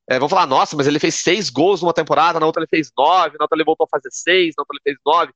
É, 0.09 0.19
vão 0.19 0.27
falar, 0.27 0.45
nossa, 0.45 0.75
mas 0.75 0.88
ele 0.88 0.99
fez 0.99 1.15
seis 1.15 1.49
gols 1.49 1.81
numa 1.81 1.93
temporada, 1.93 2.39
na 2.39 2.45
outra 2.45 2.62
ele 2.62 2.69
fez 2.69 2.91
nove, 2.97 3.38
na 3.39 3.45
outra 3.45 3.55
ele 3.55 3.63
voltou 3.63 3.86
a 3.86 3.89
fazer 3.89 4.09
seis, 4.12 4.53
na 4.57 4.62
outra 4.62 4.75
ele 4.75 4.81
fez 4.83 4.97
nove. 5.05 5.31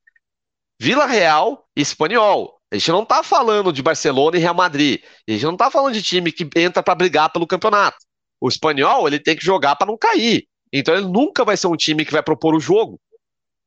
Vila 0.80 1.06
Real 1.06 1.68
e 1.76 1.82
Espanhol. 1.82 2.60
A 2.72 2.76
gente 2.76 2.92
não 2.92 3.06
tá 3.06 3.24
falando 3.24 3.72
de 3.72 3.82
Barcelona 3.82 4.38
e 4.38 4.40
Real 4.40 4.54
Madrid. 4.54 5.02
A 5.28 5.32
gente 5.32 5.46
não 5.46 5.56
tá 5.56 5.72
falando 5.72 5.94
de 5.94 6.02
time 6.02 6.32
que 6.32 6.48
entra 6.56 6.84
para 6.84 6.96
brigar 6.96 7.32
pelo 7.32 7.48
campeonato. 7.48 7.98
O 8.42 8.50
Espanhol, 8.50 9.08
ele 9.08 9.20
tem 9.20 9.36
que 9.36 9.46
jogar 9.46 9.76
para 9.76 9.88
não 9.88 9.98
cair. 9.98 10.48
Então 10.72 10.94
ele 10.94 11.08
nunca 11.08 11.46
vai 11.46 11.56
ser 11.56 11.68
um 11.68 11.78
time 11.78 12.04
que 12.04 12.12
vai 12.12 12.22
propor 12.22 12.54
o 12.54 12.60
jogo 12.60 13.00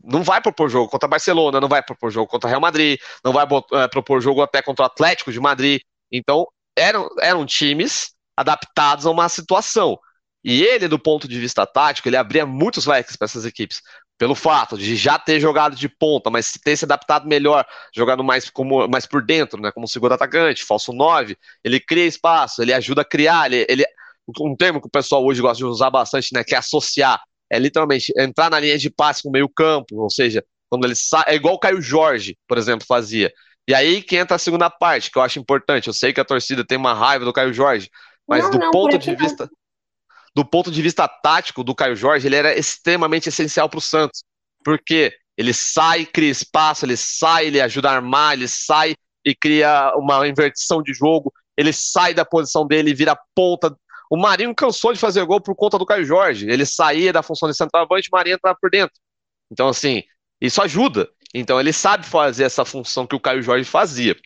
não 0.02 0.22
vai 0.22 0.40
propor 0.40 0.68
jogo 0.68 0.88
contra 0.88 1.08
Barcelona, 1.08 1.60
não 1.60 1.68
vai 1.68 1.82
propor 1.82 2.10
jogo 2.10 2.26
contra 2.26 2.48
Real 2.48 2.60
Madrid, 2.60 2.98
não 3.24 3.32
vai 3.32 3.46
é, 3.72 3.88
propor 3.88 4.20
jogo 4.20 4.42
até 4.42 4.62
contra 4.62 4.84
o 4.84 4.86
Atlético 4.86 5.32
de 5.32 5.40
Madrid. 5.40 5.82
Então, 6.10 6.46
eram, 6.76 7.08
eram 7.20 7.44
times 7.44 8.14
adaptados 8.36 9.06
a 9.06 9.10
uma 9.10 9.28
situação. 9.28 9.98
E 10.42 10.62
ele, 10.62 10.88
do 10.88 10.98
ponto 10.98 11.28
de 11.28 11.38
vista 11.38 11.66
tático, 11.66 12.08
ele 12.08 12.16
abria 12.16 12.46
muitos 12.46 12.86
leques 12.86 13.16
para 13.16 13.26
essas 13.26 13.44
equipes. 13.44 13.82
Pelo 14.16 14.34
fato 14.34 14.76
de 14.76 14.96
já 14.96 15.18
ter 15.18 15.40
jogado 15.40 15.74
de 15.76 15.88
ponta, 15.88 16.30
mas 16.30 16.52
ter 16.52 16.76
se 16.76 16.84
adaptado 16.84 17.26
melhor, 17.26 17.66
jogando 17.94 18.22
mais, 18.22 18.50
como, 18.50 18.86
mais 18.86 19.06
por 19.06 19.24
dentro, 19.24 19.60
né, 19.60 19.72
como 19.72 19.88
segundo 19.88 20.12
atacante, 20.12 20.64
falso 20.64 20.92
9, 20.92 21.36
ele 21.64 21.80
cria 21.80 22.06
espaço, 22.06 22.60
ele 22.60 22.72
ajuda 22.72 23.00
a 23.00 23.04
criar, 23.04 23.50
ele, 23.50 23.66
ele, 23.68 23.84
um 24.40 24.54
termo 24.54 24.80
que 24.80 24.88
o 24.88 24.90
pessoal 24.90 25.24
hoje 25.24 25.40
gosta 25.40 25.56
de 25.56 25.64
usar 25.64 25.88
bastante, 25.90 26.34
né, 26.34 26.44
que 26.44 26.54
é 26.54 26.58
associar 26.58 27.22
é 27.50 27.58
literalmente 27.58 28.12
entrar 28.16 28.50
na 28.50 28.60
linha 28.60 28.78
de 28.78 28.88
passe 28.88 29.22
com 29.22 29.30
meio 29.30 29.48
campo, 29.48 30.00
ou 30.00 30.10
seja, 30.10 30.44
quando 30.68 30.84
ele 30.84 30.94
sai, 30.94 31.24
é 31.26 31.34
igual 31.34 31.54
o 31.54 31.58
Caio 31.58 31.82
Jorge, 31.82 32.38
por 32.46 32.56
exemplo, 32.56 32.86
fazia. 32.86 33.32
E 33.68 33.74
aí 33.74 34.02
que 34.02 34.16
entra 34.16 34.36
a 34.36 34.38
segunda 34.38 34.70
parte, 34.70 35.10
que 35.10 35.18
eu 35.18 35.22
acho 35.22 35.38
importante. 35.38 35.88
Eu 35.88 35.92
sei 35.92 36.12
que 36.12 36.20
a 36.20 36.24
torcida 36.24 36.64
tem 36.64 36.78
uma 36.78 36.94
raiva 36.94 37.24
do 37.24 37.32
Caio 37.32 37.52
Jorge, 37.52 37.90
mas 38.26 38.44
não, 38.44 38.50
do 38.52 38.58
não, 38.58 38.70
ponto 38.70 38.96
de 38.98 39.14
vista 39.14 39.50
do 40.34 40.44
ponto 40.44 40.70
de 40.70 40.80
vista 40.80 41.08
tático 41.08 41.64
do 41.64 41.74
Caio 41.74 41.96
Jorge, 41.96 42.26
ele 42.26 42.36
era 42.36 42.56
extremamente 42.56 43.28
essencial 43.28 43.68
para 43.68 43.78
o 43.78 43.82
Santos, 43.82 44.22
porque 44.64 45.12
ele 45.36 45.52
sai, 45.52 46.06
cria 46.06 46.30
espaço, 46.30 46.84
ele 46.84 46.96
sai, 46.96 47.46
ele 47.46 47.60
ajuda 47.60 47.90
a 47.90 47.94
armar, 47.94 48.34
ele 48.34 48.46
sai 48.46 48.94
e 49.24 49.34
cria 49.34 49.92
uma 49.96 50.26
inversão 50.28 50.82
de 50.82 50.92
jogo, 50.92 51.32
ele 51.56 51.72
sai 51.72 52.14
da 52.14 52.24
posição 52.24 52.66
dele 52.66 52.90
e 52.90 52.94
vira 52.94 53.18
ponta 53.34 53.76
o 54.10 54.16
Marinho 54.16 54.54
cansou 54.54 54.92
de 54.92 54.98
fazer 54.98 55.24
gol 55.24 55.40
por 55.40 55.54
conta 55.54 55.78
do 55.78 55.86
Caio 55.86 56.04
Jorge. 56.04 56.50
Ele 56.50 56.66
saía 56.66 57.12
da 57.12 57.22
função 57.22 57.48
de 57.48 57.56
centroavante, 57.56 58.08
o 58.12 58.16
Marinho 58.16 58.34
entrava 58.34 58.58
por 58.60 58.68
dentro. 58.68 58.94
Então, 59.50 59.68
assim, 59.68 60.02
isso 60.40 60.60
ajuda. 60.60 61.08
Então, 61.32 61.60
ele 61.60 61.72
sabe 61.72 62.04
fazer 62.04 62.42
essa 62.42 62.64
função 62.64 63.06
que 63.06 63.14
o 63.14 63.20
Caio 63.20 63.40
Jorge 63.40 63.64
fazia. 63.64 64.16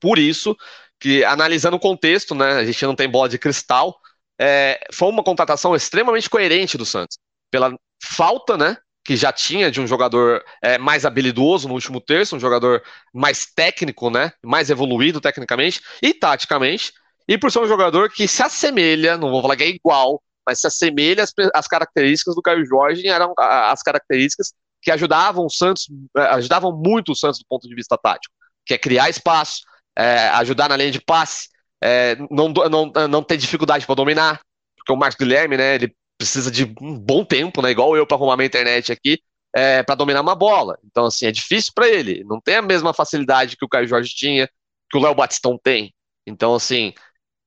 Por 0.00 0.16
isso, 0.16 0.56
que 1.00 1.24
analisando 1.24 1.76
o 1.76 1.80
contexto, 1.80 2.36
né, 2.36 2.52
a 2.52 2.64
gente 2.64 2.84
não 2.86 2.94
tem 2.94 3.10
bola 3.10 3.28
de 3.28 3.36
cristal, 3.36 3.98
é, 4.40 4.78
foi 4.92 5.08
uma 5.08 5.24
contratação 5.24 5.74
extremamente 5.74 6.30
coerente 6.30 6.78
do 6.78 6.86
Santos. 6.86 7.18
Pela 7.50 7.74
falta, 8.00 8.56
né, 8.56 8.76
que 9.04 9.16
já 9.16 9.32
tinha 9.32 9.70
de 9.70 9.80
um 9.80 9.86
jogador 9.88 10.44
é, 10.62 10.78
mais 10.78 11.04
habilidoso 11.04 11.66
no 11.66 11.74
último 11.74 12.00
terço, 12.00 12.36
um 12.36 12.40
jogador 12.40 12.82
mais 13.12 13.46
técnico, 13.46 14.08
né, 14.08 14.32
mais 14.44 14.70
evoluído 14.70 15.20
tecnicamente 15.20 15.80
e 16.02 16.14
taticamente, 16.14 16.92
e 17.28 17.36
por 17.36 17.50
ser 17.50 17.60
um 17.60 17.66
jogador 17.66 18.10
que 18.10 18.28
se 18.28 18.42
assemelha, 18.42 19.16
não 19.16 19.30
vou 19.30 19.42
falar 19.42 19.56
que 19.56 19.64
é 19.64 19.68
igual, 19.68 20.22
mas 20.46 20.60
se 20.60 20.66
assemelha 20.66 21.24
às, 21.24 21.32
às 21.54 21.66
características 21.66 22.34
do 22.34 22.42
Caio 22.42 22.64
Jorge, 22.64 23.06
eram 23.08 23.34
as 23.36 23.82
características 23.82 24.52
que 24.80 24.90
ajudavam 24.90 25.46
o 25.46 25.50
Santos, 25.50 25.88
é, 26.16 26.22
ajudavam 26.22 26.72
muito 26.72 27.12
o 27.12 27.16
Santos 27.16 27.40
do 27.40 27.46
ponto 27.48 27.68
de 27.68 27.74
vista 27.74 27.98
tático, 27.98 28.32
que 28.64 28.74
é 28.74 28.78
criar 28.78 29.10
espaço, 29.10 29.62
é, 29.96 30.28
ajudar 30.28 30.68
na 30.68 30.76
linha 30.76 30.92
de 30.92 31.00
passe, 31.00 31.48
é, 31.82 32.16
não, 32.30 32.48
não, 32.48 33.08
não 33.08 33.22
ter 33.22 33.36
dificuldade 33.36 33.84
para 33.84 33.94
dominar, 33.94 34.40
porque 34.76 34.92
o 34.92 34.96
Marcos 34.96 35.18
Guilherme, 35.18 35.56
né, 35.56 35.74
ele 35.74 35.94
precisa 36.16 36.50
de 36.50 36.72
um 36.80 36.98
bom 36.98 37.24
tempo, 37.24 37.60
né, 37.60 37.70
igual 37.70 37.96
eu 37.96 38.06
para 38.06 38.16
arrumar 38.16 38.36
minha 38.36 38.46
internet 38.46 38.92
aqui, 38.92 39.20
é, 39.54 39.82
para 39.82 39.94
dominar 39.94 40.20
uma 40.20 40.34
bola. 40.34 40.78
Então, 40.84 41.06
assim, 41.06 41.26
é 41.26 41.32
difícil 41.32 41.72
para 41.74 41.88
ele. 41.88 42.22
Não 42.24 42.40
tem 42.40 42.56
a 42.56 42.62
mesma 42.62 42.92
facilidade 42.92 43.56
que 43.56 43.64
o 43.64 43.68
Caio 43.68 43.88
Jorge 43.88 44.14
tinha, 44.14 44.48
que 44.90 44.98
o 44.98 45.00
Léo 45.00 45.14
Batistão 45.14 45.58
tem. 45.58 45.94
Então, 46.26 46.54
assim, 46.54 46.92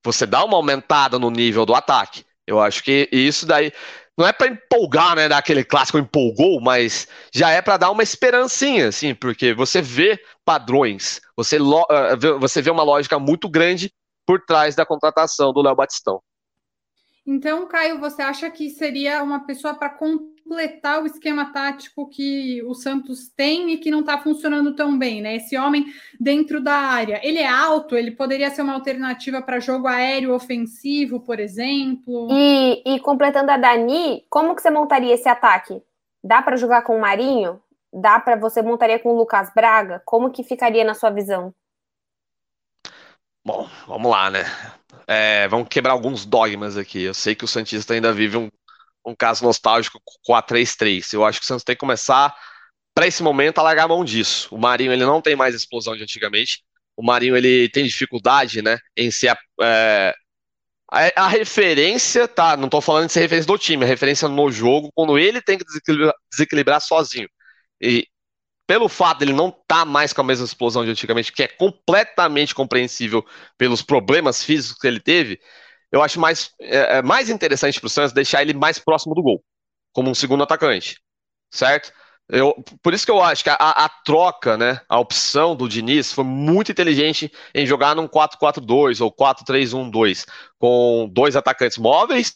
você 0.04 0.26
dá 0.26 0.44
uma 0.44 0.56
aumentada 0.56 1.20
no 1.20 1.30
nível 1.30 1.66
do 1.66 1.76
ataque. 1.76 2.26
Eu 2.46 2.60
acho 2.60 2.84
que 2.84 3.08
isso 3.12 3.46
daí 3.46 3.72
não 4.18 4.28
é 4.28 4.34
para 4.34 4.48
empolgar, 4.48 5.16
né, 5.16 5.30
daquele 5.30 5.64
clássico 5.64 5.98
empolgou, 5.98 6.60
mas 6.60 7.08
já 7.34 7.52
é 7.52 7.62
para 7.62 7.78
dar 7.78 7.90
uma 7.90 8.04
esperancinha, 8.04 8.90
assim, 8.90 9.16
porque 9.16 9.54
você 9.54 9.82
vê 9.82 10.22
padrões, 10.44 11.22
você, 11.38 11.58
uh, 11.58 12.40
você 12.40 12.62
vê 12.62 12.70
uma 12.70 12.84
lógica 12.84 13.18
muito 13.18 13.48
grande 13.48 13.94
por 14.26 14.42
trás 14.46 14.76
da 14.76 14.86
contratação 14.86 15.54
do 15.54 15.62
Léo 15.62 15.76
Batistão. 15.76 16.22
Então, 17.26 17.68
Caio, 17.68 18.00
você 18.00 18.22
acha 18.22 18.50
que 18.50 18.70
seria 18.70 19.24
uma 19.24 19.46
pessoa 19.46 19.74
para 19.74 19.90
completar 20.50 21.04
o 21.04 21.06
esquema 21.06 21.54
tático 21.54 22.10
que 22.10 22.64
o 22.64 22.74
Santos 22.74 23.30
tem 23.30 23.72
e 23.72 23.78
que 23.78 23.92
não 23.92 24.00
está 24.00 24.18
funcionando 24.18 24.76
tão 24.76 24.98
bem, 24.98 25.22
né? 25.22 25.36
Esse 25.36 25.56
homem 25.56 25.86
dentro 26.20 26.60
da 26.60 26.74
área, 26.74 27.22
ele 27.24 27.38
é 27.38 27.48
alto, 27.48 27.96
ele 27.96 28.10
poderia 28.10 28.50
ser 28.50 28.64
uma 28.64 28.74
alternativa 28.74 29.44
para 29.44 29.60
jogo 29.60 29.88
aéreo 29.88 30.34
ofensivo, 30.34 31.20
por 31.20 31.40
exemplo. 31.40 32.28
E, 32.32 32.82
e 32.84 33.00
completando 33.00 33.52
a 33.52 33.58
Dani, 33.58 34.26
como 34.28 34.56
que 34.56 34.62
você 34.64 34.72
montaria 34.72 35.14
esse 35.14 35.30
ataque? 35.30 35.84
Dá 36.24 36.42
para 36.42 36.58
jogar 36.58 36.82
com 36.82 36.98
o 36.98 37.02
Marinho? 37.02 37.62
Dá 37.94 38.20
para 38.20 38.36
você 38.36 38.64
montaria 38.64 38.98
com 38.98 39.10
o 39.10 39.18
Lucas 39.18 39.52
Braga? 39.54 40.02
Como 40.04 40.32
que 40.32 40.44
ficaria 40.44 40.84
na 40.84 40.96
sua 40.96 41.12
visão? 41.12 41.54
Bom, 43.46 43.68
vamos 43.88 44.12
lá, 44.12 44.32
né? 44.32 44.46
É, 45.08 45.48
vamos 45.48 45.68
quebrar 45.70 45.94
alguns 45.94 46.26
dogmas 46.26 46.76
aqui. 46.76 47.04
Eu 47.04 47.14
sei 47.14 47.36
que 47.36 47.46
o 47.46 47.48
Santista 47.48 47.94
ainda 47.94 48.12
vive 48.12 48.38
um, 48.38 48.50
um 49.10 49.16
caso 49.16 49.44
nostálgico 49.44 50.02
com 50.24 50.36
a 50.36 50.42
3-3. 50.42 51.14
Eu 51.14 51.26
acho 51.26 51.40
que 51.40 51.46
o 51.46 51.48
Santos 51.48 51.64
tem 51.64 51.76
que 51.76 51.80
começar, 51.80 52.36
para 52.94 53.08
esse 53.08 53.24
momento, 53.24 53.60
a 53.60 53.64
largar 53.64 53.86
a 53.86 53.88
mão 53.88 54.04
disso. 54.04 54.54
O 54.54 54.58
Marinho 54.58 54.92
ele 54.92 55.06
não 55.06 55.22
tem 55.22 55.36
mais 55.36 55.56
explosão 55.56 55.96
de 55.96 56.04
antigamente. 56.04 56.64
O 56.96 57.04
Marinho 57.04 57.36
ele 57.36 57.70
tem 57.70 57.86
dificuldade 57.86 58.62
né, 58.62 58.78
em 58.96 59.10
ser 59.10 59.30
a, 59.30 59.38
é, 59.62 60.14
a, 60.92 61.24
a, 61.24 61.28
referência, 61.28 62.28
tá? 62.28 62.58
Não 62.58 62.66
estou 62.66 62.82
falando 62.82 63.08
de 63.08 63.14
ser 63.14 63.22
referência 63.22 63.48
do 63.48 63.58
time, 63.58 63.86
a 63.86 63.88
referência 63.88 64.28
no 64.28 64.52
jogo, 64.52 64.92
quando 64.94 65.18
ele 65.18 65.42
tem 65.42 65.58
que 65.58 65.64
desequilibrar, 65.64 66.14
desequilibrar 66.32 66.82
sozinho. 66.82 67.30
E 67.82 68.06
pelo 68.68 68.90
fato 68.90 69.20
dele 69.20 69.34
não 69.34 69.48
estar 69.50 69.64
tá 69.68 69.86
mais 69.86 70.14
com 70.14 70.22
a 70.22 70.24
mesma 70.24 70.46
explosão 70.46 70.84
de 70.84 70.92
antigamente, 70.92 71.32
que 71.32 71.42
é 71.42 71.48
completamente 71.48 72.54
compreensível 72.54 73.26
pelos 73.58 73.82
problemas 73.82 74.44
físicos 74.44 74.78
que 74.78 74.88
ele 74.88 75.00
teve, 75.00 75.40
eu 75.92 76.02
acho 76.02 76.20
mais, 76.20 76.52
é, 76.60 76.98
é 76.98 77.02
mais 77.02 77.30
interessante 77.30 77.80
para 77.80 77.88
o 77.88 77.90
Santos 77.90 78.14
deixar 78.14 78.42
ele 78.42 78.54
mais 78.54 78.80
próximo 78.80 79.16
do 79.16 79.24
gol, 79.24 79.44
como 79.94 80.10
um 80.10 80.16
segundo 80.16 80.44
atacante, 80.44 81.02
certo? 81.52 81.92
Eu, 82.32 82.54
por 82.84 82.94
isso 82.94 83.06
que 83.06 83.12
eu 83.12 83.24
acho 83.24 83.44
que 83.44 83.50
a, 83.50 83.56
a, 83.56 83.90
troca, 83.90 84.56
né, 84.56 84.80
a 84.88 85.00
opção 85.00 85.56
do 85.56 85.68
Diniz 85.68 86.14
foi 86.14 86.24
muito 86.24 86.72
inteligente 86.72 87.32
em 87.56 87.66
jogar 87.66 87.96
num 87.96 88.08
4-4-2 88.08 89.02
ou 89.02 89.12
4-3-1-2, 89.12 90.26
com 90.60 91.10
dois 91.12 91.36
atacantes 91.36 91.80
móveis, 91.80 92.36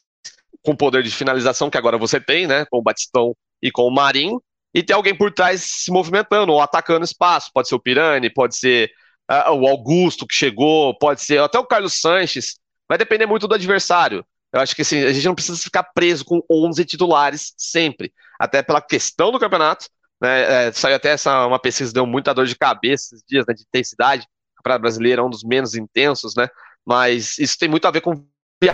com 0.64 0.76
poder 0.76 1.04
de 1.04 1.12
finalização 1.12 1.70
que 1.70 1.78
agora 1.78 1.98
você 1.98 2.20
tem, 2.20 2.48
né, 2.48 2.66
com 2.72 2.80
o 2.80 2.82
Batistão 2.82 3.36
e 3.62 3.70
com 3.72 3.84
o 3.84 3.94
Marinho, 3.94 4.42
e 4.74 4.82
tem 4.82 4.96
alguém 4.96 5.16
por 5.16 5.32
trás 5.32 5.62
se 5.64 5.92
movimentando 5.92 6.52
ou 6.52 6.60
atacando 6.60 7.06
espaço. 7.06 7.52
Pode 7.54 7.68
ser 7.68 7.76
o 7.76 7.80
Pirani, 7.80 8.34
pode 8.34 8.58
ser 8.58 8.90
uh, 9.30 9.52
o 9.52 9.68
Augusto 9.68 10.26
que 10.26 10.34
chegou, 10.34 10.98
pode 10.98 11.22
ser 11.22 11.40
até 11.40 11.60
o 11.60 11.66
Carlos 11.66 12.00
Sanches. 12.00 12.56
Vai 12.94 12.98
depender 13.00 13.26
muito 13.26 13.48
do 13.48 13.56
adversário. 13.56 14.24
Eu 14.54 14.62
acho 14.62 14.76
que 14.76 14.84
assim, 14.84 15.04
a 15.04 15.12
gente 15.12 15.26
não 15.26 15.34
precisa 15.34 15.58
ficar 15.58 15.82
preso 15.82 16.24
com 16.24 16.44
11 16.48 16.86
titulares 16.86 17.52
sempre, 17.58 18.14
até 18.40 18.62
pela 18.62 18.80
questão 18.80 19.32
do 19.32 19.40
campeonato. 19.40 19.88
Né, 20.22 20.68
é, 20.68 20.72
saiu 20.72 20.98
até 20.98 21.10
essa, 21.10 21.48
uma 21.48 21.58
pesquisa 21.58 21.92
deu 21.92 22.06
muita 22.06 22.36
dor 22.36 22.46
de 22.46 22.56
cabeça 22.56 23.16
esses 23.16 23.24
dias, 23.28 23.46
né, 23.48 23.56
de 23.56 23.64
intensidade. 23.64 24.28
O 24.54 24.58
campeonato 24.58 24.82
brasileiro 24.84 25.24
é 25.24 25.26
um 25.26 25.30
dos 25.32 25.44
menos 25.44 25.74
intensos, 25.74 26.36
né? 26.36 26.48
Mas 26.86 27.40
isso 27.40 27.58
tem 27.58 27.68
muito 27.68 27.88
a 27.88 27.90
ver 27.90 28.02
com 28.02 28.14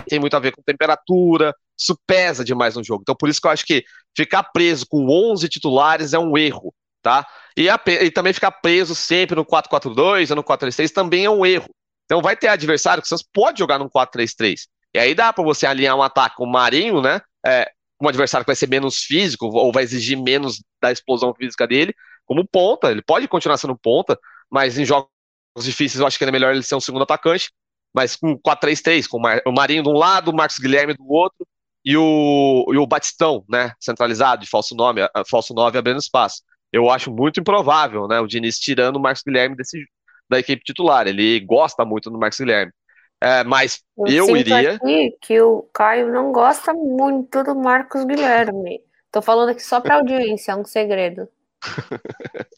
tem 0.06 0.20
muito 0.20 0.36
a 0.36 0.38
ver 0.38 0.52
com 0.52 0.60
temperatura, 0.60 1.54
isso 1.74 1.98
pesa 2.06 2.44
demais 2.44 2.76
no 2.76 2.84
jogo. 2.84 3.00
Então, 3.00 3.16
por 3.16 3.30
isso 3.30 3.40
que 3.40 3.46
eu 3.46 3.50
acho 3.50 3.64
que 3.64 3.82
ficar 4.14 4.42
preso 4.52 4.84
com 4.86 5.08
11 5.08 5.48
titulares 5.48 6.12
é 6.12 6.18
um 6.18 6.36
erro, 6.36 6.74
tá? 7.00 7.26
E, 7.56 7.70
a, 7.70 7.80
e 7.86 8.10
também 8.10 8.34
ficar 8.34 8.50
preso 8.50 8.94
sempre 8.94 9.34
no 9.34 9.46
4-4-2 9.46 10.28
ou 10.28 10.36
no 10.36 10.44
4-3-3 10.44 10.92
também 10.92 11.24
é 11.24 11.30
um 11.30 11.46
erro. 11.46 11.70
Então, 12.10 12.22
vai 12.22 12.36
ter 12.36 12.48
adversário 12.48 13.02
que 13.02 13.08
você 13.08 13.22
pode 13.32 13.58
jogar 13.58 13.78
no 13.78 13.88
4-3-3. 13.88 14.66
E 14.92 14.98
aí 14.98 15.14
dá 15.14 15.32
para 15.32 15.44
você 15.44 15.66
alinhar 15.66 15.96
um 15.96 16.02
ataque 16.02 16.36
com 16.36 16.44
o 16.44 16.50
Marinho, 16.50 17.00
né? 17.00 17.20
É, 17.46 17.70
um 18.02 18.08
adversário 18.08 18.44
que 18.44 18.48
vai 18.50 18.56
ser 18.56 18.68
menos 18.68 19.04
físico 19.04 19.46
ou 19.46 19.72
vai 19.72 19.84
exigir 19.84 20.20
menos 20.20 20.62
da 20.82 20.90
explosão 20.90 21.32
física 21.34 21.66
dele, 21.66 21.94
como 22.26 22.46
ponta. 22.46 22.90
Ele 22.90 23.02
pode 23.02 23.28
continuar 23.28 23.58
sendo 23.58 23.78
ponta, 23.78 24.18
mas 24.50 24.78
em 24.78 24.84
jogos 24.84 25.08
difíceis 25.60 26.00
eu 26.00 26.06
acho 26.06 26.18
que 26.18 26.24
é 26.24 26.32
melhor 26.32 26.52
ele 26.52 26.62
ser 26.62 26.74
um 26.74 26.80
segundo 26.80 27.02
atacante 27.02 27.50
mas 27.92 28.16
com 28.16 28.38
4-3-3, 28.38 29.06
com 29.08 29.18
o 29.46 29.52
Marinho 29.52 29.82
de 29.82 29.88
um 29.88 29.94
lado, 29.94 30.30
o 30.30 30.34
Marcos 30.34 30.58
Guilherme 30.58 30.94
do 30.94 31.08
outro, 31.08 31.46
e 31.84 31.96
o, 31.96 32.66
e 32.72 32.76
o 32.76 32.86
Batistão, 32.86 33.44
né, 33.48 33.72
centralizado, 33.80 34.42
de 34.42 34.50
falso 34.50 34.74
nome, 34.74 35.00
falso 35.28 35.54
9 35.54 35.78
abrindo 35.78 35.98
espaço. 35.98 36.42
Eu 36.72 36.90
acho 36.90 37.10
muito 37.10 37.40
improvável, 37.40 38.06
né, 38.06 38.20
o 38.20 38.26
Diniz 38.26 38.58
tirando 38.58 38.96
o 38.96 39.00
Marcos 39.00 39.22
Guilherme 39.22 39.56
desse, 39.56 39.84
da 40.30 40.38
equipe 40.38 40.62
titular. 40.62 41.06
Ele 41.06 41.40
gosta 41.40 41.84
muito 41.84 42.08
do 42.10 42.18
Marcos 42.18 42.38
Guilherme. 42.38 42.72
É, 43.22 43.44
mas 43.44 43.82
eu, 43.98 44.28
eu 44.28 44.36
iria. 44.36 44.76
Aqui 44.76 45.14
que 45.20 45.40
o 45.40 45.68
Caio 45.74 46.10
não 46.10 46.32
gosta 46.32 46.72
muito 46.72 47.42
do 47.44 47.54
Marcos 47.54 48.04
Guilherme. 48.04 48.80
Tô 49.12 49.20
falando 49.20 49.50
aqui 49.50 49.62
só 49.62 49.80
para 49.80 49.96
audiência, 49.96 50.52
é 50.52 50.56
um 50.56 50.64
segredo. 50.64 51.28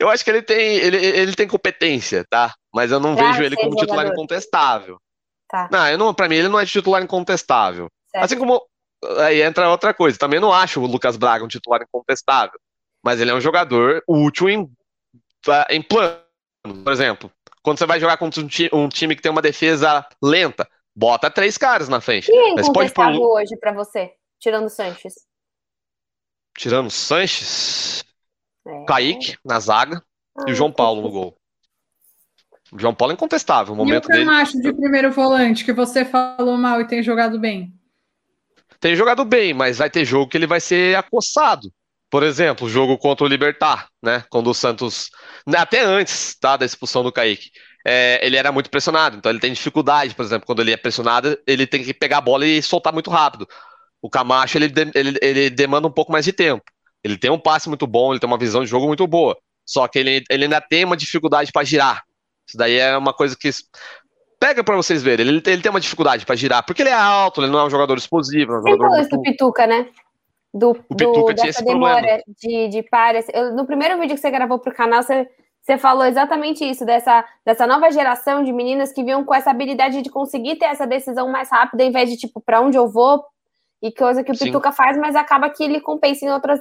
eu 0.00 0.08
acho 0.08 0.24
que 0.24 0.30
ele 0.30 0.42
tem, 0.42 0.76
ele, 0.78 0.96
ele 0.96 1.34
tem 1.34 1.46
competência, 1.46 2.24
tá? 2.28 2.54
Mas 2.74 2.90
eu 2.90 2.98
não 2.98 3.14
pra 3.14 3.30
vejo 3.30 3.44
ele 3.44 3.54
como 3.54 3.70
jogador. 3.70 3.86
titular 3.86 4.06
incontestável. 4.06 4.98
Tá. 5.48 5.68
Não, 5.70 5.86
eu 5.86 5.98
não, 5.98 6.12
pra 6.12 6.28
mim 6.28 6.36
ele 6.36 6.48
não 6.48 6.58
é 6.58 6.66
titular 6.66 7.02
incontestável. 7.02 7.88
Certo. 8.10 8.24
Assim 8.24 8.38
como 8.38 8.60
aí 9.18 9.42
entra 9.42 9.70
outra 9.70 9.94
coisa. 9.94 10.18
Também 10.18 10.40
não 10.40 10.52
acho 10.52 10.80
o 10.80 10.86
Lucas 10.86 11.16
Braga 11.16 11.44
um 11.44 11.48
titular 11.48 11.82
incontestável. 11.82 12.58
Mas 13.04 13.20
ele 13.20 13.30
é 13.30 13.34
um 13.34 13.40
jogador 13.40 14.02
útil 14.08 14.48
em, 14.48 14.68
em 15.70 15.82
plano. 15.82 16.25
Por 16.74 16.92
exemplo, 16.92 17.30
quando 17.62 17.78
você 17.78 17.86
vai 17.86 17.98
jogar 17.98 18.16
contra 18.16 18.40
um 18.40 18.46
time, 18.46 18.70
um 18.72 18.88
time 18.88 19.16
que 19.16 19.22
tem 19.22 19.32
uma 19.32 19.42
defesa 19.42 20.06
lenta, 20.22 20.68
bota 20.94 21.30
três 21.30 21.58
caras 21.58 21.88
na 21.88 22.00
frente. 22.00 22.26
Quem 22.26 22.38
é 22.38 22.50
incontestável 22.52 23.20
pôr... 23.20 23.40
hoje 23.40 23.56
para 23.56 23.72
você, 23.72 24.12
tirando 24.38 24.66
o 24.66 24.70
Sanches? 24.70 25.14
Tirando 26.56 26.86
o 26.86 26.90
Sanches? 26.90 28.04
É. 28.66 28.84
Kaique 28.84 29.36
na 29.44 29.60
zaga 29.60 30.02
ah, 30.36 30.44
e 30.46 30.52
o 30.52 30.54
João 30.54 30.72
Paulo 30.72 31.02
no 31.02 31.10
gol. 31.10 31.36
O 32.72 32.78
João 32.78 32.94
Paulo 32.94 33.12
é 33.12 33.14
incontestável. 33.14 33.74
O 33.74 33.76
momento 33.76 34.10
e 34.10 34.22
o 34.22 34.26
Camacho 34.26 34.56
dele... 34.56 34.72
de 34.72 34.80
primeiro 34.80 35.12
volante, 35.12 35.64
que 35.64 35.72
você 35.72 36.04
falou 36.04 36.56
mal 36.56 36.80
e 36.80 36.86
tem 36.86 37.02
jogado 37.02 37.38
bem? 37.38 37.72
Tem 38.80 38.94
jogado 38.94 39.24
bem, 39.24 39.54
mas 39.54 39.78
vai 39.78 39.88
ter 39.88 40.04
jogo 40.04 40.28
que 40.28 40.36
ele 40.36 40.46
vai 40.46 40.60
ser 40.60 40.96
acossado. 40.96 41.72
Por 42.10 42.22
exemplo, 42.22 42.66
o 42.66 42.70
jogo 42.70 42.96
contra 42.98 43.24
o 43.24 43.28
Libertar, 43.28 43.88
né? 44.02 44.24
Quando 44.30 44.48
o 44.48 44.54
Santos. 44.54 45.10
Né, 45.46 45.58
até 45.58 45.82
antes 45.82 46.36
tá, 46.38 46.56
da 46.56 46.64
expulsão 46.64 47.02
do 47.02 47.12
Kaique. 47.12 47.50
É, 47.86 48.18
ele 48.24 48.36
era 48.36 48.50
muito 48.50 48.68
pressionado, 48.68 49.16
então 49.16 49.30
ele 49.30 49.38
tem 49.38 49.52
dificuldade, 49.52 50.12
por 50.12 50.24
exemplo, 50.24 50.44
quando 50.44 50.60
ele 50.60 50.72
é 50.72 50.76
pressionado, 50.76 51.38
ele 51.46 51.68
tem 51.68 51.84
que 51.84 51.94
pegar 51.94 52.18
a 52.18 52.20
bola 52.20 52.44
e 52.44 52.60
soltar 52.60 52.92
muito 52.92 53.10
rápido. 53.10 53.46
O 54.02 54.10
Camacho 54.10 54.58
ele, 54.58 54.72
ele, 54.94 55.18
ele 55.22 55.50
demanda 55.50 55.86
um 55.86 55.92
pouco 55.92 56.10
mais 56.10 56.24
de 56.24 56.32
tempo. 56.32 56.64
Ele 57.02 57.16
tem 57.16 57.30
um 57.30 57.38
passe 57.38 57.68
muito 57.68 57.86
bom, 57.86 58.12
ele 58.12 58.18
tem 58.18 58.26
uma 58.28 58.38
visão 58.38 58.64
de 58.64 58.70
jogo 58.70 58.88
muito 58.88 59.06
boa. 59.06 59.36
Só 59.64 59.86
que 59.86 60.00
ele, 60.00 60.24
ele 60.28 60.44
ainda 60.44 60.60
tem 60.60 60.84
uma 60.84 60.96
dificuldade 60.96 61.52
para 61.52 61.64
girar. 61.64 62.02
Isso 62.48 62.56
daí 62.56 62.76
é 62.76 62.96
uma 62.96 63.12
coisa 63.12 63.36
que. 63.38 63.50
Pega 64.38 64.62
para 64.62 64.76
vocês 64.76 65.02
verem, 65.02 65.26
ele, 65.26 65.42
ele 65.46 65.62
tem 65.62 65.70
uma 65.70 65.80
dificuldade 65.80 66.26
para 66.26 66.36
girar, 66.36 66.64
porque 66.64 66.82
ele 66.82 66.90
é 66.90 66.94
alto, 66.94 67.40
ele 67.40 67.50
não 67.50 67.60
é 67.60 67.64
um 67.64 67.70
jogador 67.70 67.96
explosivo. 67.96 68.52
É 68.52 68.58
um 68.58 68.68
jogador 68.68 68.96
muito... 68.96 69.16
do 69.16 69.22
Pituca, 69.22 69.66
né? 69.66 69.88
Do, 70.56 70.70
o 70.88 70.94
do, 70.94 71.30
esse 71.44 71.62
demora 71.62 72.22
de, 72.26 72.68
de 72.68 72.82
pares. 72.82 73.26
Eu, 73.32 73.54
no 73.54 73.66
primeiro 73.66 74.00
vídeo 74.00 74.14
que 74.14 74.20
você 74.20 74.30
gravou 74.30 74.58
pro 74.58 74.74
canal, 74.74 75.02
você, 75.02 75.28
você 75.62 75.76
falou 75.76 76.06
exatamente 76.06 76.64
isso, 76.64 76.84
dessa, 76.86 77.24
dessa 77.44 77.66
nova 77.66 77.90
geração 77.90 78.42
de 78.42 78.52
meninas 78.52 78.90
que 78.90 79.04
vinham 79.04 79.22
com 79.22 79.34
essa 79.34 79.50
habilidade 79.50 80.00
de 80.00 80.08
conseguir 80.08 80.56
ter 80.56 80.64
essa 80.64 80.86
decisão 80.86 81.28
mais 81.28 81.50
rápida, 81.50 81.84
em 81.84 81.90
vez 81.90 82.08
de, 82.08 82.16
tipo, 82.16 82.40
para 82.40 82.62
onde 82.62 82.78
eu 82.78 82.88
vou, 82.88 83.22
e 83.82 83.92
coisa 83.92 84.24
que 84.24 84.32
o 84.32 84.34
Sim. 84.34 84.46
Pituca 84.46 84.72
faz, 84.72 84.96
mas 84.96 85.14
acaba 85.14 85.50
que 85.50 85.62
ele 85.62 85.80
compensa 85.80 86.24
em 86.24 86.30
outras, 86.30 86.60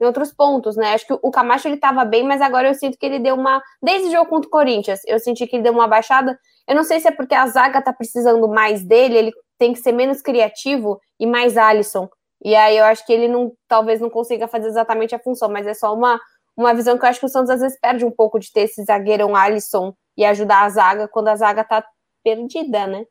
em 0.00 0.04
outros 0.04 0.32
pontos, 0.32 0.76
né? 0.76 0.94
Acho 0.94 1.06
que 1.06 1.18
o 1.20 1.30
Camacho 1.30 1.66
ele 1.66 1.76
tava 1.76 2.04
bem, 2.04 2.24
mas 2.24 2.40
agora 2.40 2.68
eu 2.68 2.74
sinto 2.74 2.96
que 2.96 3.04
ele 3.04 3.18
deu 3.18 3.34
uma. 3.34 3.60
Desde 3.82 4.08
o 4.08 4.12
jogo 4.12 4.30
contra 4.30 4.48
o 4.48 4.50
Corinthians, 4.50 5.00
eu 5.06 5.18
senti 5.18 5.46
que 5.46 5.56
ele 5.56 5.64
deu 5.64 5.72
uma 5.72 5.88
baixada. 5.88 6.38
Eu 6.68 6.76
não 6.76 6.84
sei 6.84 7.00
se 7.00 7.08
é 7.08 7.10
porque 7.10 7.34
a 7.34 7.46
zaga 7.48 7.82
tá 7.82 7.92
precisando 7.92 8.46
mais 8.48 8.84
dele, 8.84 9.16
ele 9.16 9.32
tem 9.58 9.72
que 9.72 9.80
ser 9.80 9.92
menos 9.92 10.22
criativo 10.22 11.00
e 11.18 11.26
mais 11.26 11.56
Alisson. 11.56 12.08
E 12.44 12.56
aí 12.56 12.76
eu 12.76 12.84
acho 12.84 13.06
que 13.06 13.12
ele 13.12 13.28
não, 13.28 13.52
talvez 13.68 14.00
não 14.00 14.10
consiga 14.10 14.48
fazer 14.48 14.68
exatamente 14.68 15.14
a 15.14 15.18
função, 15.18 15.48
mas 15.48 15.66
é 15.66 15.74
só 15.74 15.94
uma, 15.94 16.20
uma 16.56 16.74
visão 16.74 16.98
que 16.98 17.04
eu 17.04 17.08
acho 17.08 17.20
que 17.20 17.26
o 17.26 17.28
Santos 17.28 17.50
às 17.50 17.60
vezes 17.60 17.78
perde 17.78 18.04
um 18.04 18.10
pouco 18.10 18.38
de 18.38 18.52
ter 18.52 18.62
esse 18.62 18.84
zagueirão 18.84 19.36
Alisson 19.36 19.94
e 20.16 20.24
ajudar 20.24 20.64
a 20.64 20.68
zaga 20.68 21.08
quando 21.08 21.28
a 21.28 21.36
zaga 21.36 21.62
tá 21.62 21.84
perdida, 22.22 22.86
né? 22.86 23.04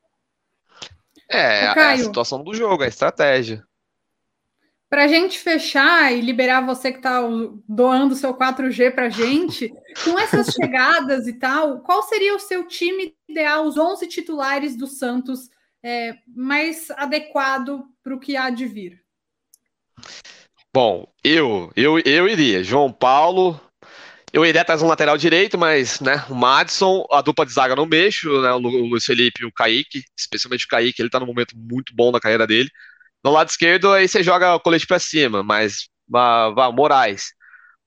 É, 1.30 1.64
é 1.66 1.94
a 1.94 1.98
situação 1.98 2.44
do 2.44 2.54
jogo, 2.54 2.84
a 2.84 2.88
estratégia. 2.88 3.64
Para 4.90 5.06
a 5.06 5.08
gente 5.08 5.40
fechar 5.40 6.12
e 6.12 6.20
liberar 6.20 6.66
você 6.66 6.92
que 6.92 6.98
está 6.98 7.22
doando 7.66 8.14
seu 8.14 8.34
4G 8.34 8.94
para 8.94 9.06
a 9.06 9.10
gente, 9.10 9.70
com 10.04 10.20
essas 10.20 10.48
chegadas 10.54 11.28
e 11.28 11.34
tal, 11.40 11.80
qual 11.80 12.04
seria 12.04 12.36
o 12.36 12.40
seu 12.40 12.68
time 12.68 13.16
ideal, 13.30 13.66
os 13.66 13.78
11 13.78 14.06
titulares 14.08 14.76
do 14.76 14.88
Santos 14.88 15.50
é, 15.82 16.16
mais 16.28 16.92
adequado 16.92 17.86
para 18.04 18.14
o 18.14 18.20
que 18.20 18.36
há 18.36 18.50
de 18.50 18.66
vir? 18.66 19.01
Bom, 20.74 21.06
eu, 21.24 21.72
eu, 21.76 22.00
eu 22.00 22.28
iria 22.30 22.64
João 22.64 22.92
Paulo 22.92 23.60
Eu 24.34 24.46
iria 24.46 24.62
atrás 24.62 24.82
um 24.82 24.88
lateral 24.88 25.18
direito, 25.18 25.58
mas, 25.58 26.00
né, 26.00 26.26
o 26.30 26.36
Madison, 26.36 27.06
a 27.12 27.22
dupla 27.22 27.46
de 27.46 27.52
zaga 27.52 27.76
não 27.76 27.86
mexo, 27.86 28.42
né, 28.42 28.52
o 28.54 28.60
Luiz 28.60 29.06
Felipe 29.06 29.44
e 29.44 29.46
o 29.46 29.52
Kaique, 29.52 30.04
especialmente 30.18 30.66
o 30.66 30.70
Kaique, 30.70 31.02
ele 31.02 31.10
tá 31.10 31.20
num 31.20 31.26
momento 31.26 31.56
muito 31.58 31.94
bom 31.94 32.12
na 32.12 32.20
carreira 32.20 32.48
dele. 32.48 32.70
No 33.24 33.32
lado 33.32 33.50
esquerdo, 33.50 33.92
aí 33.92 34.08
você 34.08 34.24
joga 34.24 34.56
o 34.56 34.60
colete 34.60 34.88
para 34.88 35.00
cima, 35.00 35.44
mas 35.44 35.90
vá, 36.08 36.50
vá 36.50 36.72
Moraes. 36.72 37.34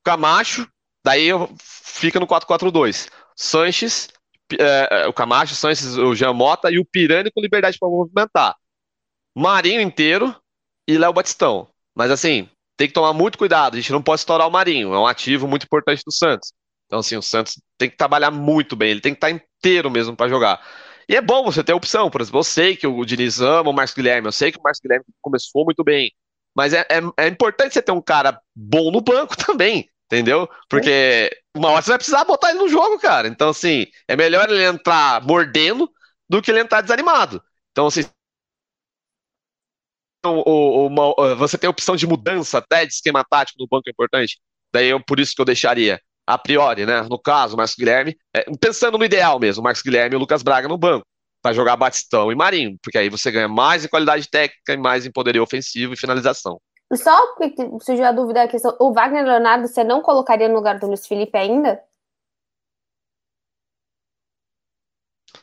Camacho, 0.04 0.68
daí 1.04 1.28
fica 1.62 2.20
no 2.20 2.26
4-4-2. 2.26 3.08
Sanches, 3.34 4.08
é, 4.52 5.04
é, 5.04 5.06
o 5.08 5.12
Camacho, 5.12 5.54
Sanches, 5.54 5.96
o 5.96 6.14
Jean 6.14 6.34
Mota 6.34 6.70
e 6.70 6.78
o 6.78 6.84
Pirani 6.84 7.30
com 7.32 7.40
liberdade 7.40 7.78
para 7.78 7.88
movimentar. 7.88 8.54
Marinho 9.34 9.80
inteiro 9.80 10.34
e 10.86 10.98
Léo 10.98 11.12
Batistão. 11.12 11.68
Mas 11.94 12.10
assim, 12.10 12.48
tem 12.76 12.88
que 12.88 12.94
tomar 12.94 13.12
muito 13.12 13.38
cuidado. 13.38 13.74
A 13.74 13.80
gente 13.80 13.92
não 13.92 14.02
pode 14.02 14.20
estourar 14.20 14.46
o 14.48 14.50
Marinho. 14.50 14.92
É 14.94 14.98
um 14.98 15.06
ativo 15.06 15.46
muito 15.46 15.64
importante 15.64 16.02
do 16.04 16.12
Santos. 16.12 16.52
Então, 16.86 16.98
assim, 16.98 17.16
o 17.16 17.22
Santos 17.22 17.60
tem 17.78 17.88
que 17.88 17.96
trabalhar 17.96 18.30
muito 18.30 18.76
bem. 18.76 18.90
Ele 18.90 19.00
tem 19.00 19.12
que 19.12 19.18
estar 19.18 19.30
inteiro 19.30 19.90
mesmo 19.90 20.16
para 20.16 20.28
jogar. 20.28 20.60
E 21.08 21.16
é 21.16 21.20
bom 21.20 21.44
você 21.44 21.62
ter 21.62 21.72
opção. 21.72 22.10
Por 22.10 22.20
exemplo, 22.20 22.40
eu 22.40 22.44
sei 22.44 22.76
que 22.76 22.86
o 22.86 23.04
Diniz 23.04 23.40
ama 23.40 23.70
o 23.70 23.72
Marcos 23.72 23.94
Guilherme. 23.94 24.28
Eu 24.28 24.32
sei 24.32 24.50
que 24.50 24.58
o 24.58 24.62
Marcos 24.62 24.80
Guilherme 24.80 25.04
começou 25.20 25.64
muito 25.64 25.84
bem. 25.84 26.12
Mas 26.54 26.72
é, 26.72 26.86
é, 26.88 27.24
é 27.24 27.28
importante 27.28 27.74
você 27.74 27.82
ter 27.82 27.92
um 27.92 28.00
cara 28.00 28.40
bom 28.54 28.90
no 28.90 29.00
banco 29.00 29.36
também. 29.38 29.88
Entendeu? 30.06 30.48
Porque 30.68 31.30
uma 31.56 31.70
hora 31.70 31.82
você 31.82 31.90
vai 31.90 31.98
precisar 31.98 32.24
botar 32.24 32.50
ele 32.50 32.58
no 32.58 32.68
jogo, 32.68 32.98
cara. 32.98 33.26
Então, 33.26 33.48
assim, 33.48 33.86
é 34.06 34.14
melhor 34.14 34.48
ele 34.48 34.62
entrar 34.62 35.22
mordendo 35.22 35.90
do 36.28 36.42
que 36.42 36.50
ele 36.50 36.60
entrar 36.60 36.82
desanimado. 36.82 37.42
Então, 37.72 37.86
assim, 37.86 38.04
uma, 40.28 41.14
você 41.36 41.58
tem 41.58 41.68
a 41.68 41.70
opção 41.70 41.96
de 41.96 42.06
mudança 42.06 42.58
até 42.58 42.84
de 42.86 42.92
esquema 42.92 43.24
tático 43.28 43.60
no 43.60 43.68
banco 43.68 43.88
é 43.88 43.90
importante. 43.90 44.38
Daí 44.72 44.88
eu, 44.88 45.00
por 45.02 45.20
isso 45.20 45.34
que 45.34 45.40
eu 45.40 45.44
deixaria, 45.44 46.00
a 46.26 46.38
priori, 46.38 46.86
né? 46.86 47.02
No 47.02 47.18
caso, 47.18 47.54
o 47.54 47.56
Marcos 47.56 47.76
Guilherme, 47.76 48.16
é, 48.34 48.44
pensando 48.60 48.98
no 48.98 49.04
ideal 49.04 49.38
mesmo, 49.38 49.60
o 49.60 49.64
Marcos 49.64 49.82
Guilherme 49.82 50.14
e 50.14 50.16
o 50.16 50.20
Lucas 50.20 50.42
Braga 50.42 50.66
no 50.66 50.78
banco, 50.78 51.06
para 51.42 51.52
jogar 51.52 51.76
Batistão 51.76 52.32
e 52.32 52.34
Marinho, 52.34 52.76
porque 52.82 52.98
aí 52.98 53.08
você 53.08 53.30
ganha 53.30 53.48
mais 53.48 53.84
em 53.84 53.88
qualidade 53.88 54.28
técnica 54.28 54.72
e 54.72 54.76
mais 54.76 55.04
em 55.06 55.12
poderio 55.12 55.42
ofensivo 55.42 55.92
e 55.92 55.96
finalização. 55.96 56.58
Só 56.94 57.34
porque 57.34 57.68
surgiu 57.80 58.04
a 58.04 58.12
dúvida 58.12 58.42
a 58.42 58.48
questão, 58.48 58.76
o 58.80 58.92
Wagner 58.92 59.24
Leonardo 59.24 59.68
você 59.68 59.84
não 59.84 60.00
colocaria 60.00 60.48
no 60.48 60.54
lugar 60.54 60.78
do 60.78 60.86
Luiz 60.86 61.06
Felipe 61.06 61.36
ainda? 61.36 61.80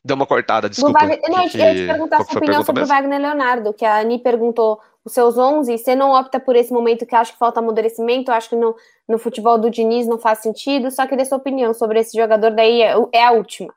Deu 0.03 0.15
uma 0.15 0.25
cortada, 0.25 0.67
desculpa. 0.67 0.99
Wagner, 0.99 1.21
não, 1.29 1.47
que, 1.47 1.57
eu 1.57 1.65
ia 1.65 1.75
te 1.75 1.85
perguntar 1.85 2.23
sua 2.23 2.37
opinião 2.37 2.63
sobre 2.63 2.83
o 2.83 2.87
Wagner 2.87 3.21
Leonardo, 3.21 3.73
que 3.73 3.85
a 3.85 3.97
Ani 3.99 4.17
perguntou 4.17 4.81
os 5.05 5.13
seus 5.13 5.37
11, 5.37 5.77
você 5.77 5.95
não 5.95 6.11
opta 6.11 6.39
por 6.39 6.55
esse 6.55 6.71
momento 6.71 7.05
que 7.05 7.15
acho 7.15 7.33
que 7.33 7.39
falta 7.39 7.59
amadurecimento, 7.59 8.31
acho 8.31 8.49
que 8.49 8.55
no, 8.55 8.75
no 9.07 9.17
futebol 9.17 9.59
do 9.59 9.69
Diniz 9.69 10.07
não 10.07 10.17
faz 10.17 10.39
sentido, 10.39 10.91
só 10.91 11.07
queria 11.07 11.25
sua 11.25 11.37
opinião 11.37 11.73
sobre 11.73 11.99
esse 11.99 12.17
jogador, 12.17 12.51
daí 12.51 12.81
é, 12.81 12.95
é 13.13 13.23
a 13.23 13.31
última. 13.31 13.73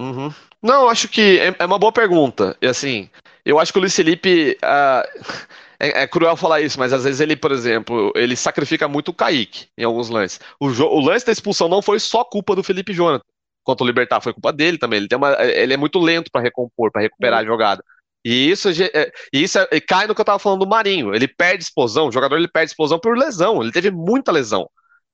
Uhum. 0.00 0.32
Não, 0.62 0.88
acho 0.88 1.08
que 1.08 1.40
é, 1.40 1.54
é, 1.58 1.66
uma 1.66 1.78
boa 1.78 1.92
pergunta, 1.92 2.56
e 2.60 2.66
assim, 2.66 3.10
eu 3.44 3.58
acho 3.58 3.72
que 3.72 3.78
o 3.78 3.80
Luiz 3.80 3.94
Felipe, 3.94 4.56
uh, 4.62 5.24
é, 5.80 6.02
é, 6.02 6.06
cruel 6.06 6.36
falar 6.36 6.60
isso, 6.60 6.78
mas 6.78 6.92
às 6.92 7.04
vezes 7.04 7.20
ele, 7.20 7.36
por 7.36 7.52
exemplo, 7.52 8.12
ele 8.14 8.36
sacrifica 8.36 8.86
muito 8.86 9.08
o 9.08 9.14
Kaique 9.14 9.66
em 9.76 9.84
alguns 9.84 10.08
lances. 10.08 10.40
O, 10.60 10.66
o 10.66 11.00
lance 11.00 11.26
da 11.26 11.32
expulsão 11.32 11.68
não 11.68 11.82
foi 11.82 11.98
só 12.00 12.24
culpa 12.24 12.54
do 12.54 12.62
Felipe 12.62 12.92
Jonathan, 12.92 13.24
quanto 13.68 13.82
o 13.82 13.86
Libertar 13.86 14.22
foi 14.22 14.32
culpa 14.32 14.50
dele 14.50 14.78
também. 14.78 14.96
Ele, 14.96 15.08
tem 15.08 15.18
uma, 15.18 15.36
ele 15.42 15.74
é 15.74 15.76
muito 15.76 15.98
lento 15.98 16.30
para 16.32 16.40
recompor, 16.40 16.90
para 16.90 17.02
recuperar 17.02 17.40
uhum. 17.40 17.44
a 17.44 17.46
jogada. 17.46 17.84
E 18.24 18.50
isso, 18.50 18.70
é, 18.70 19.12
isso 19.30 19.58
é, 19.58 19.78
cai 19.78 20.06
no 20.06 20.14
que 20.14 20.20
eu 20.20 20.22
estava 20.22 20.38
falando 20.38 20.60
do 20.60 20.66
Marinho. 20.66 21.14
Ele 21.14 21.28
perde 21.28 21.64
explosão, 21.64 22.08
o 22.08 22.12
jogador 22.12 22.36
ele 22.36 22.48
perde 22.48 22.70
explosão 22.70 22.98
por 22.98 23.14
lesão. 23.14 23.62
Ele 23.62 23.70
teve 23.70 23.90
muita 23.90 24.32
lesão. 24.32 24.70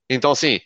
Então, 0.08 0.30
assim, 0.30 0.60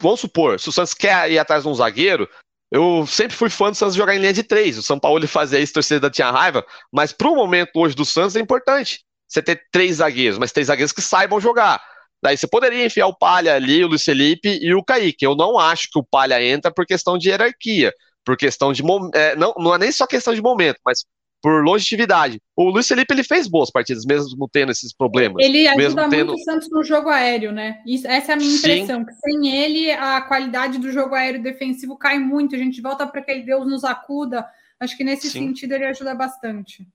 vamos 0.00 0.20
supor, 0.20 0.58
se 0.58 0.70
o 0.70 0.72
Santos 0.72 0.94
quer 0.94 1.30
ir 1.30 1.38
atrás 1.38 1.64
de 1.64 1.68
um 1.68 1.74
zagueiro, 1.74 2.26
eu 2.70 3.06
sempre 3.06 3.36
fui 3.36 3.50
fã 3.50 3.70
do 3.70 3.76
Santos 3.76 3.94
jogar 3.94 4.14
em 4.14 4.18
linha 4.18 4.32
de 4.32 4.42
três. 4.42 4.78
O 4.78 4.82
São 4.82 4.98
Paulo 4.98 5.18
ele 5.18 5.26
fazia 5.28 5.60
isso, 5.60 5.74
torcida 5.74 6.08
tinha 6.08 6.30
raiva, 6.30 6.64
mas 6.90 7.12
para 7.12 7.28
o 7.28 7.36
momento 7.36 7.72
hoje 7.76 7.94
do 7.94 8.06
Santos 8.06 8.34
é 8.34 8.40
importante 8.40 9.04
você 9.28 9.42
ter 9.42 9.62
três 9.70 9.96
zagueiros, 9.96 10.38
mas 10.38 10.52
três 10.52 10.68
zagueiros 10.68 10.92
que 10.92 11.02
saibam 11.02 11.38
jogar. 11.38 11.82
Daí 12.22 12.36
você 12.36 12.46
poderia 12.46 12.86
enfiar 12.86 13.08
o 13.08 13.16
Palha 13.16 13.54
ali, 13.54 13.84
o 13.84 13.88
Luiz 13.88 14.04
Felipe 14.04 14.58
e 14.62 14.72
o 14.72 14.84
Kaique. 14.84 15.26
Eu 15.26 15.34
não 15.34 15.58
acho 15.58 15.88
que 15.90 15.98
o 15.98 16.04
Palha 16.04 16.40
entra 16.42 16.70
por 16.72 16.86
questão 16.86 17.18
de 17.18 17.28
hierarquia, 17.28 17.92
por 18.24 18.36
questão 18.36 18.72
de. 18.72 18.82
É, 19.14 19.34
não, 19.34 19.52
não 19.58 19.74
é 19.74 19.78
nem 19.78 19.90
só 19.90 20.06
questão 20.06 20.32
de 20.32 20.40
momento, 20.40 20.78
mas 20.86 21.04
por 21.42 21.64
longevidade. 21.64 22.40
O 22.56 22.70
Luiz 22.70 22.86
Felipe 22.86 23.12
ele 23.12 23.24
fez 23.24 23.48
boas 23.48 23.68
partidas, 23.68 24.04
mesmo 24.04 24.48
tendo 24.52 24.70
esses 24.70 24.94
problemas. 24.94 25.44
Ele 25.44 25.66
ajuda 25.66 26.02
muito 26.02 26.16
tendo... 26.16 26.34
o 26.34 26.38
Santos 26.38 26.70
no 26.70 26.84
jogo 26.84 27.08
aéreo, 27.08 27.50
né? 27.50 27.80
Isso, 27.84 28.06
essa 28.06 28.30
é 28.30 28.34
a 28.34 28.38
minha 28.38 28.54
impressão, 28.54 29.00
Sim. 29.00 29.06
que 29.06 29.12
sem 29.14 29.56
ele 29.56 29.90
a 29.90 30.20
qualidade 30.20 30.78
do 30.78 30.92
jogo 30.92 31.16
aéreo 31.16 31.42
defensivo 31.42 31.98
cai 31.98 32.20
muito. 32.20 32.54
A 32.54 32.58
gente 32.58 32.80
volta 32.80 33.04
para 33.04 33.20
aquele 33.20 33.42
Deus 33.42 33.66
nos 33.66 33.82
acuda. 33.82 34.46
Acho 34.78 34.96
que 34.96 35.02
nesse 35.02 35.28
Sim. 35.28 35.48
sentido 35.48 35.72
ele 35.72 35.86
ajuda 35.86 36.14
bastante. 36.14 36.86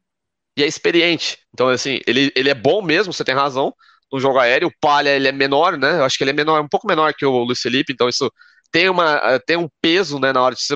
E 0.57 0.63
é 0.63 0.65
experiente. 0.67 1.39
Então, 1.53 1.67
assim, 1.67 1.99
ele, 2.07 2.31
ele 2.33 2.49
é 2.49 2.55
bom 2.55 2.81
mesmo, 2.81 3.11
você 3.11 3.25
tem 3.25 3.35
razão 3.35 3.73
no 4.11 4.19
jogo 4.19 4.39
aéreo. 4.39 4.67
O 4.69 4.73
Palha 4.79 5.09
ele 5.09 5.27
é 5.27 5.31
menor, 5.31 5.77
né? 5.77 5.99
Eu 5.99 6.03
acho 6.03 6.17
que 6.17 6.23
ele 6.23 6.31
é 6.31 6.33
menor, 6.33 6.61
um 6.61 6.67
pouco 6.67 6.87
menor 6.87 7.13
que 7.13 7.25
o 7.25 7.43
Luiz 7.43 7.59
Felipe, 7.59 7.93
então 7.93 8.09
isso 8.09 8.31
tem, 8.71 8.89
uma, 8.89 9.15
eh, 9.23 9.39
tem 9.39 9.57
um 9.57 9.69
peso 9.81 10.19
né, 10.19 10.33
na 10.33 10.41
hora 10.41 10.55
de 10.55 10.61
você 10.61 10.75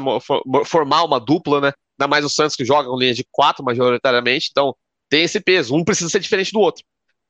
formar 0.65 1.03
uma 1.03 1.19
dupla, 1.19 1.61
né? 1.61 1.73
Ainda 1.99 2.09
mais 2.09 2.25
o 2.25 2.29
Santos 2.29 2.55
que 2.55 2.65
joga 2.65 2.89
com 2.89 2.97
linha 2.97 3.13
de 3.13 3.25
quatro 3.31 3.63
majoritariamente, 3.63 4.49
então 4.51 4.75
tem 5.09 5.23
esse 5.23 5.39
peso. 5.39 5.75
Um 5.75 5.83
precisa 5.83 6.09
ser 6.09 6.19
diferente 6.19 6.51
do 6.51 6.59
outro. 6.59 6.83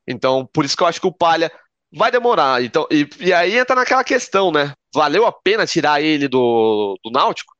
Então, 0.07 0.47
por 0.53 0.65
isso 0.65 0.77
que 0.77 0.83
eu 0.83 0.87
acho 0.87 1.01
que 1.01 1.07
o 1.07 1.13
Palha 1.13 1.51
vai 1.93 2.11
demorar. 2.11 2.63
Então, 2.63 2.87
e, 2.89 3.07
e 3.19 3.33
aí 3.33 3.57
entra 3.57 3.75
naquela 3.75 4.03
questão, 4.03 4.51
né? 4.51 4.73
Valeu 4.93 5.25
a 5.25 5.31
pena 5.31 5.65
tirar 5.65 6.01
ele 6.01 6.27
do, 6.27 6.97
do 7.03 7.11
Náutico? 7.11 7.53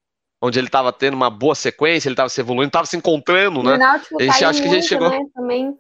Onde 0.43 0.59
ele 0.59 0.67
estava 0.67 0.91
tendo 0.91 1.13
uma 1.13 1.29
boa 1.29 1.53
sequência, 1.53 2.07
ele 2.07 2.13
estava 2.13 2.29
se 2.29 2.41
evoluindo, 2.41 2.69
estava 2.69 2.85
se 2.85 2.97
encontrando, 2.97 3.61
né? 3.61 3.75
O 3.75 3.77
Náutico 3.77 4.21
a 4.21 4.23
gente 4.23 4.45
acha 4.45 4.61
que 4.61 4.67
a 4.67 4.71
gente 4.71 4.87
chegou. 4.87 5.09
Né, 5.09 5.19
também. 5.33 5.73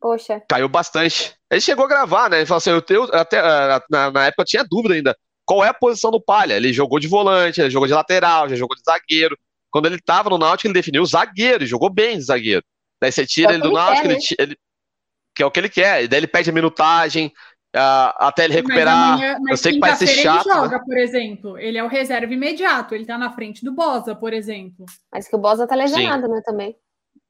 Poxa. 0.00 0.42
Caiu 0.48 0.68
bastante. 0.68 1.34
Ele 1.50 1.60
chegou 1.60 1.84
a 1.84 1.88
gravar, 1.88 2.30
né? 2.30 2.38
Ele 2.38 2.46
falou 2.46 2.58
assim: 2.58 2.70
eu, 2.70 2.82
tenho, 2.82 3.04
até, 3.14 3.38
eh, 3.38 3.80
na, 3.90 4.10
na 4.10 4.26
época 4.26 4.42
eu 4.42 4.46
tinha 4.46 4.64
dúvida 4.64 4.94
ainda. 4.94 5.16
Qual 5.46 5.64
é 5.64 5.68
a 5.68 5.74
posição 5.74 6.10
do 6.10 6.20
Palha? 6.20 6.54
Ele 6.54 6.72
jogou 6.72 7.00
de 7.00 7.08
volante, 7.08 7.60
ele 7.60 7.70
jogou 7.70 7.88
de 7.88 7.94
lateral, 7.94 8.48
já 8.48 8.56
jogou 8.56 8.76
de 8.76 8.82
zagueiro. 8.82 9.36
Quando 9.70 9.86
ele 9.86 9.96
estava 9.96 10.28
no 10.28 10.36
Náutico, 10.38 10.66
ele 10.66 10.74
definiu 10.74 11.02
o 11.02 11.06
zagueiro, 11.06 11.64
e 11.64 11.66
jogou 11.66 11.88
bem 11.88 12.18
de 12.18 12.24
zagueiro. 12.24 12.62
Daí 13.00 13.10
você 13.10 13.26
tira 13.26 13.52
é 13.52 13.54
ele 13.54 13.62
do 13.62 13.72
Náutico, 13.72 14.02
quer, 14.02 14.10
ele, 14.10 14.18
né? 14.18 14.36
ele, 14.38 14.56
que 15.34 15.42
é 15.42 15.46
o 15.46 15.50
que 15.50 15.60
ele 15.60 15.68
quer. 15.70 16.04
E 16.04 16.08
daí 16.08 16.20
ele 16.20 16.26
pede 16.26 16.50
a 16.50 16.52
minutagem, 16.52 17.32
uh, 17.74 18.12
até 18.18 18.44
ele 18.44 18.54
recuperar. 18.54 18.94
Mas 18.94 19.20
amanhã, 19.20 19.38
mas 19.40 19.50
eu 19.50 19.56
sei 19.56 19.72
que 19.72 19.78
vai 19.78 19.96
ser 19.96 20.06
chato. 20.06 20.46
Ele 20.46 20.54
joga, 20.54 20.78
né? 20.78 20.84
por 20.84 20.98
exemplo. 20.98 21.58
Ele 21.58 21.78
é 21.78 21.84
o 21.84 21.88
reserva 21.88 22.32
imediato. 22.32 22.94
Ele 22.94 23.06
tá 23.06 23.16
na 23.16 23.30
frente 23.32 23.64
do 23.64 23.72
Bosa, 23.72 24.14
por 24.14 24.34
exemplo. 24.34 24.84
Mas 25.10 25.28
que 25.28 25.36
o 25.36 25.38
Bosa 25.38 25.66
tá 25.66 25.74
lesionado, 25.74 26.26
Sim. 26.26 26.32
né, 26.32 26.42
também. 26.44 26.76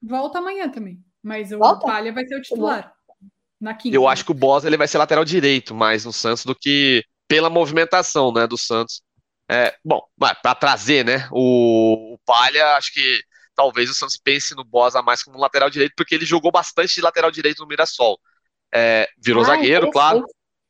Volta 0.01 0.39
amanhã 0.39 0.69
também. 0.69 0.99
Mas 1.23 1.51
o 1.53 1.57
Volta? 1.57 1.85
Palha 1.85 2.11
vai 2.11 2.25
ser 2.25 2.35
o 2.35 2.41
titular. 2.41 2.93
Na 3.59 3.73
quinta. 3.73 3.95
Eu 3.95 4.07
acho 4.07 4.23
que 4.23 4.31
o 4.31 4.35
Bosa 4.35 4.67
ele 4.67 4.77
vai 4.77 4.87
ser 4.87 4.97
lateral 4.97 5.25
direito 5.25 5.75
mais 5.75 6.05
no 6.05 6.13
Santos 6.13 6.45
do 6.45 6.55
que 6.55 7.03
pela 7.27 7.49
movimentação 7.49 8.31
né, 8.31 8.47
do 8.47 8.57
Santos. 8.57 9.01
É, 9.51 9.75
bom, 9.83 10.01
para 10.17 10.55
trazer 10.55 11.03
né, 11.03 11.27
o, 11.31 12.13
o 12.13 12.19
Palha, 12.25 12.77
acho 12.77 12.93
que 12.93 13.21
talvez 13.55 13.89
o 13.89 13.95
Santos 13.95 14.17
pense 14.17 14.55
no 14.55 14.63
Bosa 14.63 15.01
mais 15.01 15.23
como 15.23 15.39
lateral 15.39 15.69
direito, 15.69 15.93
porque 15.97 16.15
ele 16.15 16.25
jogou 16.25 16.51
bastante 16.51 16.95
de 16.95 17.01
lateral 17.01 17.31
direito 17.31 17.59
no 17.59 17.67
Mirassol. 17.67 18.19
É, 18.73 19.09
virou 19.17 19.43
ah, 19.43 19.47
zagueiro, 19.47 19.91
claro, 19.91 20.23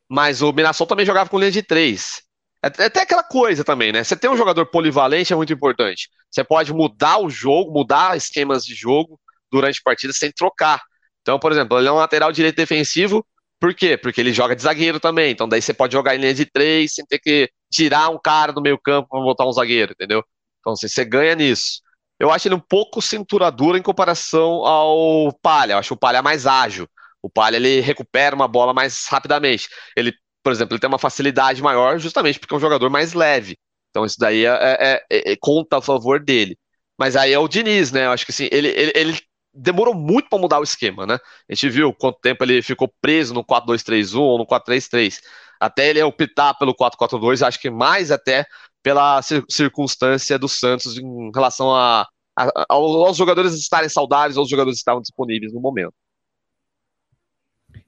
mas 0.09 0.41
o 0.41 0.51
Mirassol 0.51 0.87
também 0.87 1.05
jogava 1.05 1.29
com 1.29 1.37
linha 1.37 1.51
de 1.51 1.61
três. 1.61 2.23
É, 2.63 2.83
é 2.83 2.85
até 2.85 3.01
aquela 3.01 3.23
coisa 3.23 3.63
também, 3.63 3.91
né? 3.91 4.03
Você 4.03 4.15
ter 4.15 4.29
um 4.29 4.37
jogador 4.37 4.65
polivalente 4.65 5.31
é 5.31 5.35
muito 5.35 5.53
importante. 5.53 6.09
Você 6.31 6.43
pode 6.43 6.73
mudar 6.73 7.19
o 7.19 7.29
jogo, 7.29 7.71
mudar 7.71 8.17
esquemas 8.17 8.63
de 8.63 8.73
jogo 8.73 9.19
durante 9.51 9.81
partidas 9.81 10.17
sem 10.17 10.31
trocar. 10.31 10.81
Então, 11.29 11.37
por 11.37 11.51
exemplo, 11.51 11.77
ele 11.77 11.87
é 11.87 11.91
um 11.91 11.95
lateral 11.97 12.31
direito 12.31 12.55
defensivo, 12.55 13.23
por 13.59 13.75
quê? 13.75 13.95
Porque 13.95 14.19
ele 14.19 14.33
joga 14.33 14.55
de 14.55 14.63
zagueiro 14.63 14.99
também. 14.99 15.31
Então 15.31 15.47
daí 15.47 15.61
você 15.61 15.71
pode 15.71 15.93
jogar 15.93 16.15
em 16.15 16.19
linha 16.19 16.33
de 16.33 16.43
três 16.43 16.95
sem 16.95 17.05
ter 17.05 17.19
que 17.19 17.51
tirar 17.71 18.09
um 18.09 18.17
cara 18.17 18.51
do 18.51 18.59
meio 18.61 18.79
campo 18.79 19.09
para 19.09 19.19
botar 19.19 19.47
um 19.47 19.51
zagueiro, 19.51 19.91
entendeu? 19.91 20.23
Então 20.59 20.73
assim, 20.73 20.87
você 20.87 21.05
ganha 21.05 21.35
nisso. 21.35 21.81
Eu 22.19 22.31
acho 22.31 22.47
ele 22.47 22.55
um 22.55 22.59
pouco 22.59 22.99
cintura 22.99 23.51
dura 23.51 23.77
em 23.77 23.81
comparação 23.83 24.65
ao 24.65 25.31
Palha. 25.39 25.73
Eu 25.73 25.77
acho 25.77 25.93
o 25.93 25.97
Palha 25.97 26.23
mais 26.23 26.47
ágil. 26.47 26.87
O 27.21 27.29
Palha 27.29 27.57
ele 27.57 27.79
recupera 27.79 28.35
uma 28.35 28.47
bola 28.47 28.73
mais 28.73 29.05
rapidamente. 29.07 29.69
Ele, 29.95 30.11
por 30.43 30.51
exemplo, 30.51 30.73
ele 30.73 30.81
tem 30.81 30.87
uma 30.87 30.97
facilidade 30.97 31.61
maior 31.61 31.99
justamente 31.99 32.39
porque 32.39 32.55
é 32.55 32.57
um 32.57 32.61
jogador 32.61 32.89
mais 32.89 33.13
leve. 33.13 33.55
Então 33.91 34.03
isso 34.03 34.17
daí 34.19 34.45
é, 34.45 34.49
é, 34.49 35.03
é, 35.11 35.31
é 35.33 35.35
conta 35.39 35.77
a 35.77 35.81
favor 35.81 36.19
dele. 36.19 36.57
Mas 36.97 37.15
aí 37.15 37.31
é 37.33 37.39
o 37.39 37.47
Diniz, 37.47 37.91
né? 37.91 38.07
Eu 38.07 38.11
acho 38.11 38.25
que 38.25 38.31
assim, 38.31 38.49
ele, 38.51 38.69
ele, 38.69 38.91
ele 38.95 39.28
demorou 39.53 39.93
muito 39.93 40.29
para 40.29 40.39
mudar 40.39 40.59
o 40.59 40.63
esquema, 40.63 41.05
né? 41.05 41.17
A 41.49 41.53
gente 41.53 41.69
viu 41.69 41.93
quanto 41.93 42.19
tempo 42.19 42.43
ele 42.43 42.61
ficou 42.61 42.91
preso 43.01 43.33
no 43.33 43.43
4-2-3-1 43.43 44.19
ou 44.19 44.37
no 44.37 44.45
4-3-3. 44.45 45.19
Até 45.59 45.89
ele 45.89 46.01
optar 46.03 46.53
pelo 46.53 46.73
4-4-2, 46.73 47.45
acho 47.45 47.59
que 47.59 47.69
mais 47.69 48.11
até 48.11 48.45
pela 48.81 49.21
circunstância 49.49 50.39
do 50.39 50.47
Santos 50.47 50.97
em 50.97 51.31
relação 51.33 51.75
a, 51.75 52.07
a, 52.37 52.65
aos 52.69 53.17
jogadores 53.17 53.53
estarem 53.53 53.89
saudáveis, 53.89 54.37
aos 54.37 54.49
jogadores 54.49 54.77
que 54.77 54.81
estavam 54.81 55.01
disponíveis 55.01 55.53
no 55.53 55.59
momento. 55.59 55.93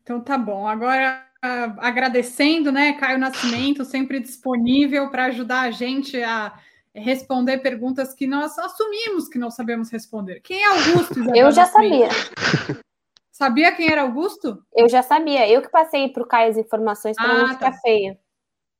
Então 0.02 0.22
tá 0.22 0.38
bom. 0.38 0.68
Agora 0.68 1.26
uh, 1.44 1.80
agradecendo, 1.80 2.72
né, 2.72 2.94
Caio 2.94 3.18
Nascimento, 3.18 3.86
sempre 3.86 4.20
disponível 4.20 5.10
para 5.10 5.26
ajudar 5.26 5.62
a 5.62 5.72
gente 5.72 6.22
a 6.22 6.54
responder 6.94 7.60
perguntas 7.60 8.14
que 8.14 8.28
nós 8.28 8.58
assumimos 8.58 9.28
que 9.28 9.40
não 9.40 9.50
sabemos 9.50 9.90
responder. 9.90 10.42
Quem 10.42 10.62
é 10.62 10.68
Augusto? 10.68 11.20
Isabel 11.20 11.46
Eu 11.46 11.52
já 11.52 11.66
sabia. 11.66 12.10
Sabia 13.32 13.72
quem 13.72 13.90
era 13.90 14.02
Augusto? 14.04 14.64
Eu 14.74 14.88
já 14.90 15.02
sabia. 15.02 15.50
Eu 15.50 15.62
que 15.62 15.70
passei 15.70 16.10
para 16.10 16.22
o 16.22 16.28
Caio 16.28 16.52
as 16.52 16.58
informações 16.58 17.16
para 17.16 17.32
ah, 17.32 17.38
não 17.40 17.50
ficar 17.50 17.72
tá. 17.72 17.78
feio. 17.80 18.18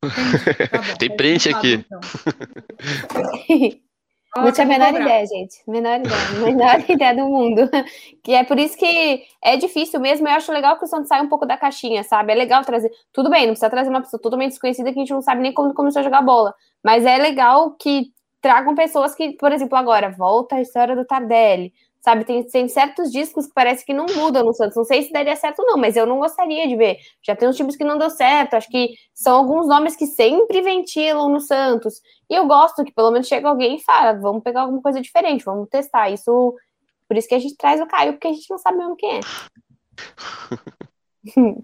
Tá 0.02 0.96
Tem 1.00 1.16
print 1.16 1.50
aqui. 1.50 1.86
Então. 1.86 2.00
não 4.38 4.52
tinha 4.52 4.66
a 4.66 4.70
menor 4.70 4.94
ideia, 4.94 5.26
gente. 5.26 5.56
Menor 5.68 6.00
ideia. 6.00 6.32
Menor 6.40 6.90
ideia 6.90 7.16
do 7.16 7.26
mundo. 7.28 7.70
Que 8.24 8.34
é 8.34 8.44
por 8.44 8.58
isso 8.58 8.78
que 8.78 9.24
é 9.44 9.58
difícil 9.58 10.00
mesmo. 10.00 10.28
Eu 10.28 10.34
acho 10.34 10.52
legal 10.52 10.78
que 10.78 10.86
o 10.86 10.88
Santos 10.88 11.10
saia 11.10 11.22
um 11.22 11.28
pouco 11.28 11.46
da 11.46 11.58
caixinha, 11.58 12.04
sabe? 12.04 12.32
É 12.32 12.36
legal 12.36 12.64
trazer. 12.64 12.90
Tudo 13.12 13.30
bem, 13.30 13.42
não 13.42 13.54
precisa 13.54 13.70
trazer 13.70 13.90
uma 13.90 14.02
pessoa 14.02 14.22
totalmente 14.22 14.52
desconhecida 14.52 14.92
que 14.92 15.00
a 15.00 15.02
gente 15.02 15.14
não 15.14 15.22
sabe 15.22 15.42
nem 15.42 15.54
como 15.54 15.74
começou 15.74 16.00
a 16.00 16.04
jogar 16.04 16.22
bola. 16.22 16.54
Mas 16.84 17.06
é 17.06 17.18
legal 17.18 17.72
que 17.72 18.12
tragam 18.42 18.74
pessoas 18.74 19.14
que, 19.14 19.34
por 19.34 19.52
exemplo, 19.52 19.78
agora, 19.78 20.10
volta 20.10 20.56
a 20.56 20.62
história 20.62 20.96
do 20.96 21.06
Tardelli. 21.06 21.74
Sabe, 22.02 22.26
tem, 22.26 22.44
tem 22.44 22.68
certos 22.68 23.12
discos 23.12 23.46
que 23.46 23.54
parece 23.54 23.86
que 23.86 23.94
não 23.94 24.08
mudam 24.08 24.44
no 24.44 24.54
Santos. 24.54 24.76
Não 24.76 24.84
sei 24.84 25.04
se 25.04 25.12
daria 25.12 25.36
certo, 25.36 25.64
não, 25.64 25.78
mas 25.78 25.96
eu 25.96 26.08
não 26.08 26.18
gostaria 26.18 26.68
de 26.68 26.76
ver. 26.76 26.98
Já 27.22 27.36
tem 27.36 27.48
uns 27.48 27.56
times 27.56 27.76
que 27.76 27.84
não 27.84 28.00
deu 28.00 28.10
certo. 28.10 28.56
Acho 28.56 28.68
que 28.70 28.96
são 29.14 29.38
alguns 29.38 29.68
nomes 29.68 29.96
que 29.96 30.08
sempre 30.08 30.62
ventilam 30.64 31.30
no 31.30 31.40
Santos. 31.40 32.02
E 32.28 32.34
eu 32.34 32.48
gosto 32.48 32.84
que 32.84 32.92
pelo 32.92 33.12
menos 33.12 33.28
chega 33.28 33.48
alguém 33.48 33.76
e 33.76 33.84
fala: 33.84 34.14
vamos 34.14 34.42
pegar 34.42 34.62
alguma 34.62 34.82
coisa 34.82 35.00
diferente, 35.00 35.46
vamos 35.46 35.70
testar. 35.70 36.10
Isso. 36.10 36.56
Por 37.08 37.18
isso 37.18 37.28
que 37.28 37.36
a 37.36 37.40
gente 37.40 37.56
traz 37.56 37.80
o 37.80 37.86
Caio, 37.86 38.14
porque 38.14 38.28
a 38.30 38.34
gente 38.34 38.50
não 38.50 38.58
sabe 38.58 38.80
mesmo 38.80 38.96
quem 38.96 39.18
é. 39.18 39.22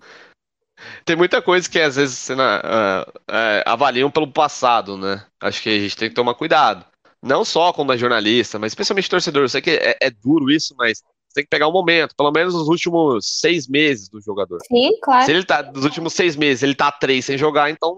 Tem 1.03 1.15
muita 1.15 1.41
coisa 1.41 1.67
que 1.67 1.79
às 1.79 1.95
vezes 1.95 2.29
uh, 2.29 2.33
uh, 2.33 3.63
avaliam 3.65 4.11
pelo 4.11 4.31
passado, 4.31 4.95
né? 4.95 5.25
Acho 5.41 5.63
que 5.63 5.69
a 5.69 5.79
gente 5.79 5.97
tem 5.97 6.09
que 6.09 6.15
tomar 6.15 6.35
cuidado. 6.35 6.85
Não 7.27 7.43
só 7.43 7.73
como 7.73 7.91
é 7.91 7.97
jornalista, 7.97 8.57
mas 8.57 8.71
especialmente 8.71 9.09
torcedor. 9.09 9.43
Eu 9.43 9.49
sei 9.49 9.61
que 9.61 9.71
é, 9.71 9.97
é 10.01 10.09
duro 10.09 10.49
isso, 10.49 10.73
mas 10.77 10.99
você 11.27 11.35
tem 11.35 11.43
que 11.43 11.49
pegar 11.49 11.67
um 11.67 11.71
momento, 11.71 12.15
pelo 12.15 12.31
menos 12.31 12.53
nos 12.53 12.67
últimos 12.67 13.39
seis 13.39 13.67
meses 13.67 14.09
do 14.09 14.21
jogador. 14.21 14.59
Sim, 14.67 14.91
claro. 15.01 15.25
Se 15.25 15.31
ele 15.31 15.43
tá, 15.43 15.63
nos 15.63 15.83
últimos 15.83 16.13
seis 16.13 16.35
meses, 16.35 16.63
ele 16.63 16.75
tá 16.75 16.91
três 16.91 17.25
sem 17.25 17.37
jogar, 17.37 17.69
então 17.69 17.95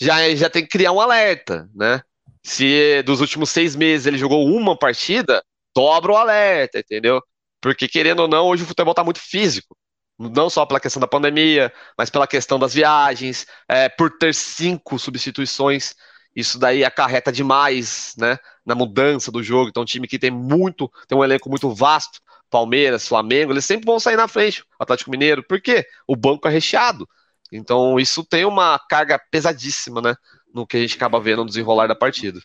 já, 0.00 0.34
já 0.34 0.50
tem 0.50 0.62
que 0.62 0.68
criar 0.68 0.92
um 0.92 1.00
alerta, 1.00 1.68
né? 1.74 2.02
Se 2.42 3.02
dos 3.02 3.20
últimos 3.20 3.50
seis 3.50 3.74
meses 3.76 4.06
ele 4.06 4.18
jogou 4.18 4.46
uma 4.46 4.76
partida, 4.76 5.42
dobra 5.74 6.12
o 6.12 6.16
alerta, 6.16 6.78
entendeu? 6.78 7.22
Porque, 7.60 7.88
querendo 7.88 8.20
ou 8.20 8.28
não, 8.28 8.46
hoje 8.46 8.62
o 8.62 8.66
futebol 8.66 8.94
tá 8.94 9.04
muito 9.04 9.20
físico 9.20 9.76
não 10.18 10.50
só 10.50 10.66
pela 10.66 10.80
questão 10.80 11.00
da 11.00 11.06
pandemia, 11.06 11.72
mas 11.96 12.10
pela 12.10 12.26
questão 12.26 12.58
das 12.58 12.74
viagens, 12.74 13.46
é, 13.68 13.88
por 13.88 14.10
ter 14.18 14.34
cinco 14.34 14.98
substituições, 14.98 15.94
isso 16.38 16.58
daí 16.58 16.84
acarreta 16.84 17.32
demais, 17.32 18.14
né, 18.18 18.38
na 18.64 18.74
mudança 18.74 19.30
do 19.32 19.42
jogo. 19.42 19.68
Então, 19.68 19.82
um 19.82 19.86
time 19.86 20.06
que 20.06 20.18
tem 20.18 20.30
muito, 20.30 20.90
tem 21.06 21.16
um 21.16 21.24
elenco 21.24 21.48
muito 21.48 21.72
vasto, 21.74 22.20
Palmeiras, 22.50 23.06
Flamengo, 23.06 23.52
eles 23.52 23.64
sempre 23.64 23.86
vão 23.86 24.00
sair 24.00 24.16
na 24.16 24.28
frente, 24.28 24.64
Atlético 24.78 25.10
Mineiro, 25.10 25.42
por 25.42 25.60
quê? 25.60 25.84
O 26.06 26.16
banco 26.16 26.48
é 26.48 26.50
recheado. 26.50 27.08
Então, 27.52 27.98
isso 27.98 28.24
tem 28.24 28.44
uma 28.44 28.78
carga 28.78 29.20
pesadíssima, 29.30 30.00
né, 30.00 30.14
no 30.52 30.66
que 30.66 30.76
a 30.76 30.80
gente 30.80 30.96
acaba 30.96 31.20
vendo 31.20 31.38
no 31.38 31.46
desenrolar 31.46 31.86
da 31.86 31.94
partida. 31.94 32.40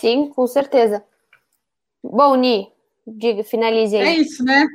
Sim, 0.00 0.28
com 0.28 0.46
certeza. 0.46 1.04
Bom, 2.02 2.34
Ni, 2.34 2.70
diga, 3.06 3.44
finalize 3.44 3.96
aí. 3.96 4.02
É 4.02 4.16
isso, 4.16 4.44
né? 4.44 4.66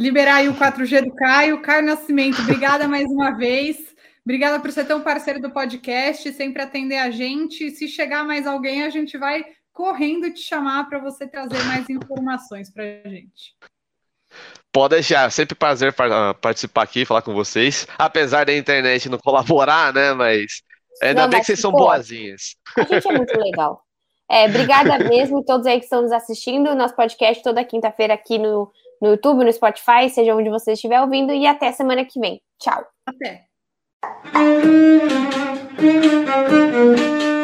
liberar 0.00 0.36
aí 0.36 0.48
o 0.48 0.54
4G 0.54 1.02
do 1.02 1.14
Caio. 1.14 1.60
Caio 1.60 1.84
Nascimento, 1.84 2.40
obrigada 2.40 2.88
mais 2.88 3.04
uma 3.10 3.32
vez. 3.32 3.76
Obrigada 4.24 4.60
por 4.60 4.70
ser 4.70 4.86
tão 4.86 5.00
parceiro 5.00 5.40
do 5.40 5.50
podcast, 5.50 6.32
sempre 6.32 6.62
atender 6.62 6.98
a 6.98 7.10
gente. 7.10 7.70
Se 7.70 7.88
chegar 7.88 8.24
mais 8.24 8.46
alguém, 8.46 8.82
a 8.82 8.90
gente 8.90 9.16
vai 9.16 9.44
correndo 9.72 10.32
te 10.32 10.40
chamar 10.40 10.88
para 10.88 10.98
você 10.98 11.26
trazer 11.26 11.62
mais 11.64 11.88
informações 11.88 12.70
para 12.70 12.84
a 13.04 13.08
gente. 13.08 13.56
Pode 14.72 14.94
deixar, 14.94 15.30
sempre 15.32 15.54
prazer 15.54 15.94
ah, 15.98 16.34
participar 16.34 16.82
aqui, 16.82 17.04
falar 17.04 17.22
com 17.22 17.34
vocês. 17.34 17.86
Apesar 17.98 18.46
da 18.46 18.56
internet 18.56 19.08
não 19.08 19.18
colaborar, 19.18 19.92
né? 19.92 20.12
Mas 20.12 20.62
ainda 21.02 21.22
não, 21.22 21.30
bem 21.30 21.40
que 21.40 21.46
vocês 21.46 21.60
são 21.60 21.72
boazinhas. 21.72 22.56
A 22.76 22.82
gente 22.82 23.08
é 23.08 23.12
muito 23.12 23.36
legal. 23.38 23.82
É, 24.30 24.44
obrigada 24.44 24.98
mesmo, 25.08 25.44
todos 25.44 25.66
aí 25.66 25.78
que 25.78 25.84
estão 25.84 26.02
nos 26.02 26.12
assistindo. 26.12 26.74
Nosso 26.76 26.94
podcast 26.94 27.42
toda 27.42 27.64
quinta-feira 27.64 28.14
aqui 28.14 28.38
no 28.38 28.70
no 29.00 29.08
YouTube, 29.08 29.44
no 29.44 29.52
Spotify, 29.52 30.10
seja 30.10 30.34
onde 30.34 30.50
você 30.50 30.72
estiver 30.72 31.00
ouvindo, 31.00 31.32
e 31.32 31.46
até 31.46 31.72
semana 31.72 32.04
que 32.04 32.20
vem. 32.20 32.42
Tchau. 32.58 32.86
Até. 33.06 33.49
Thank 34.02 34.34
you. 37.24 37.39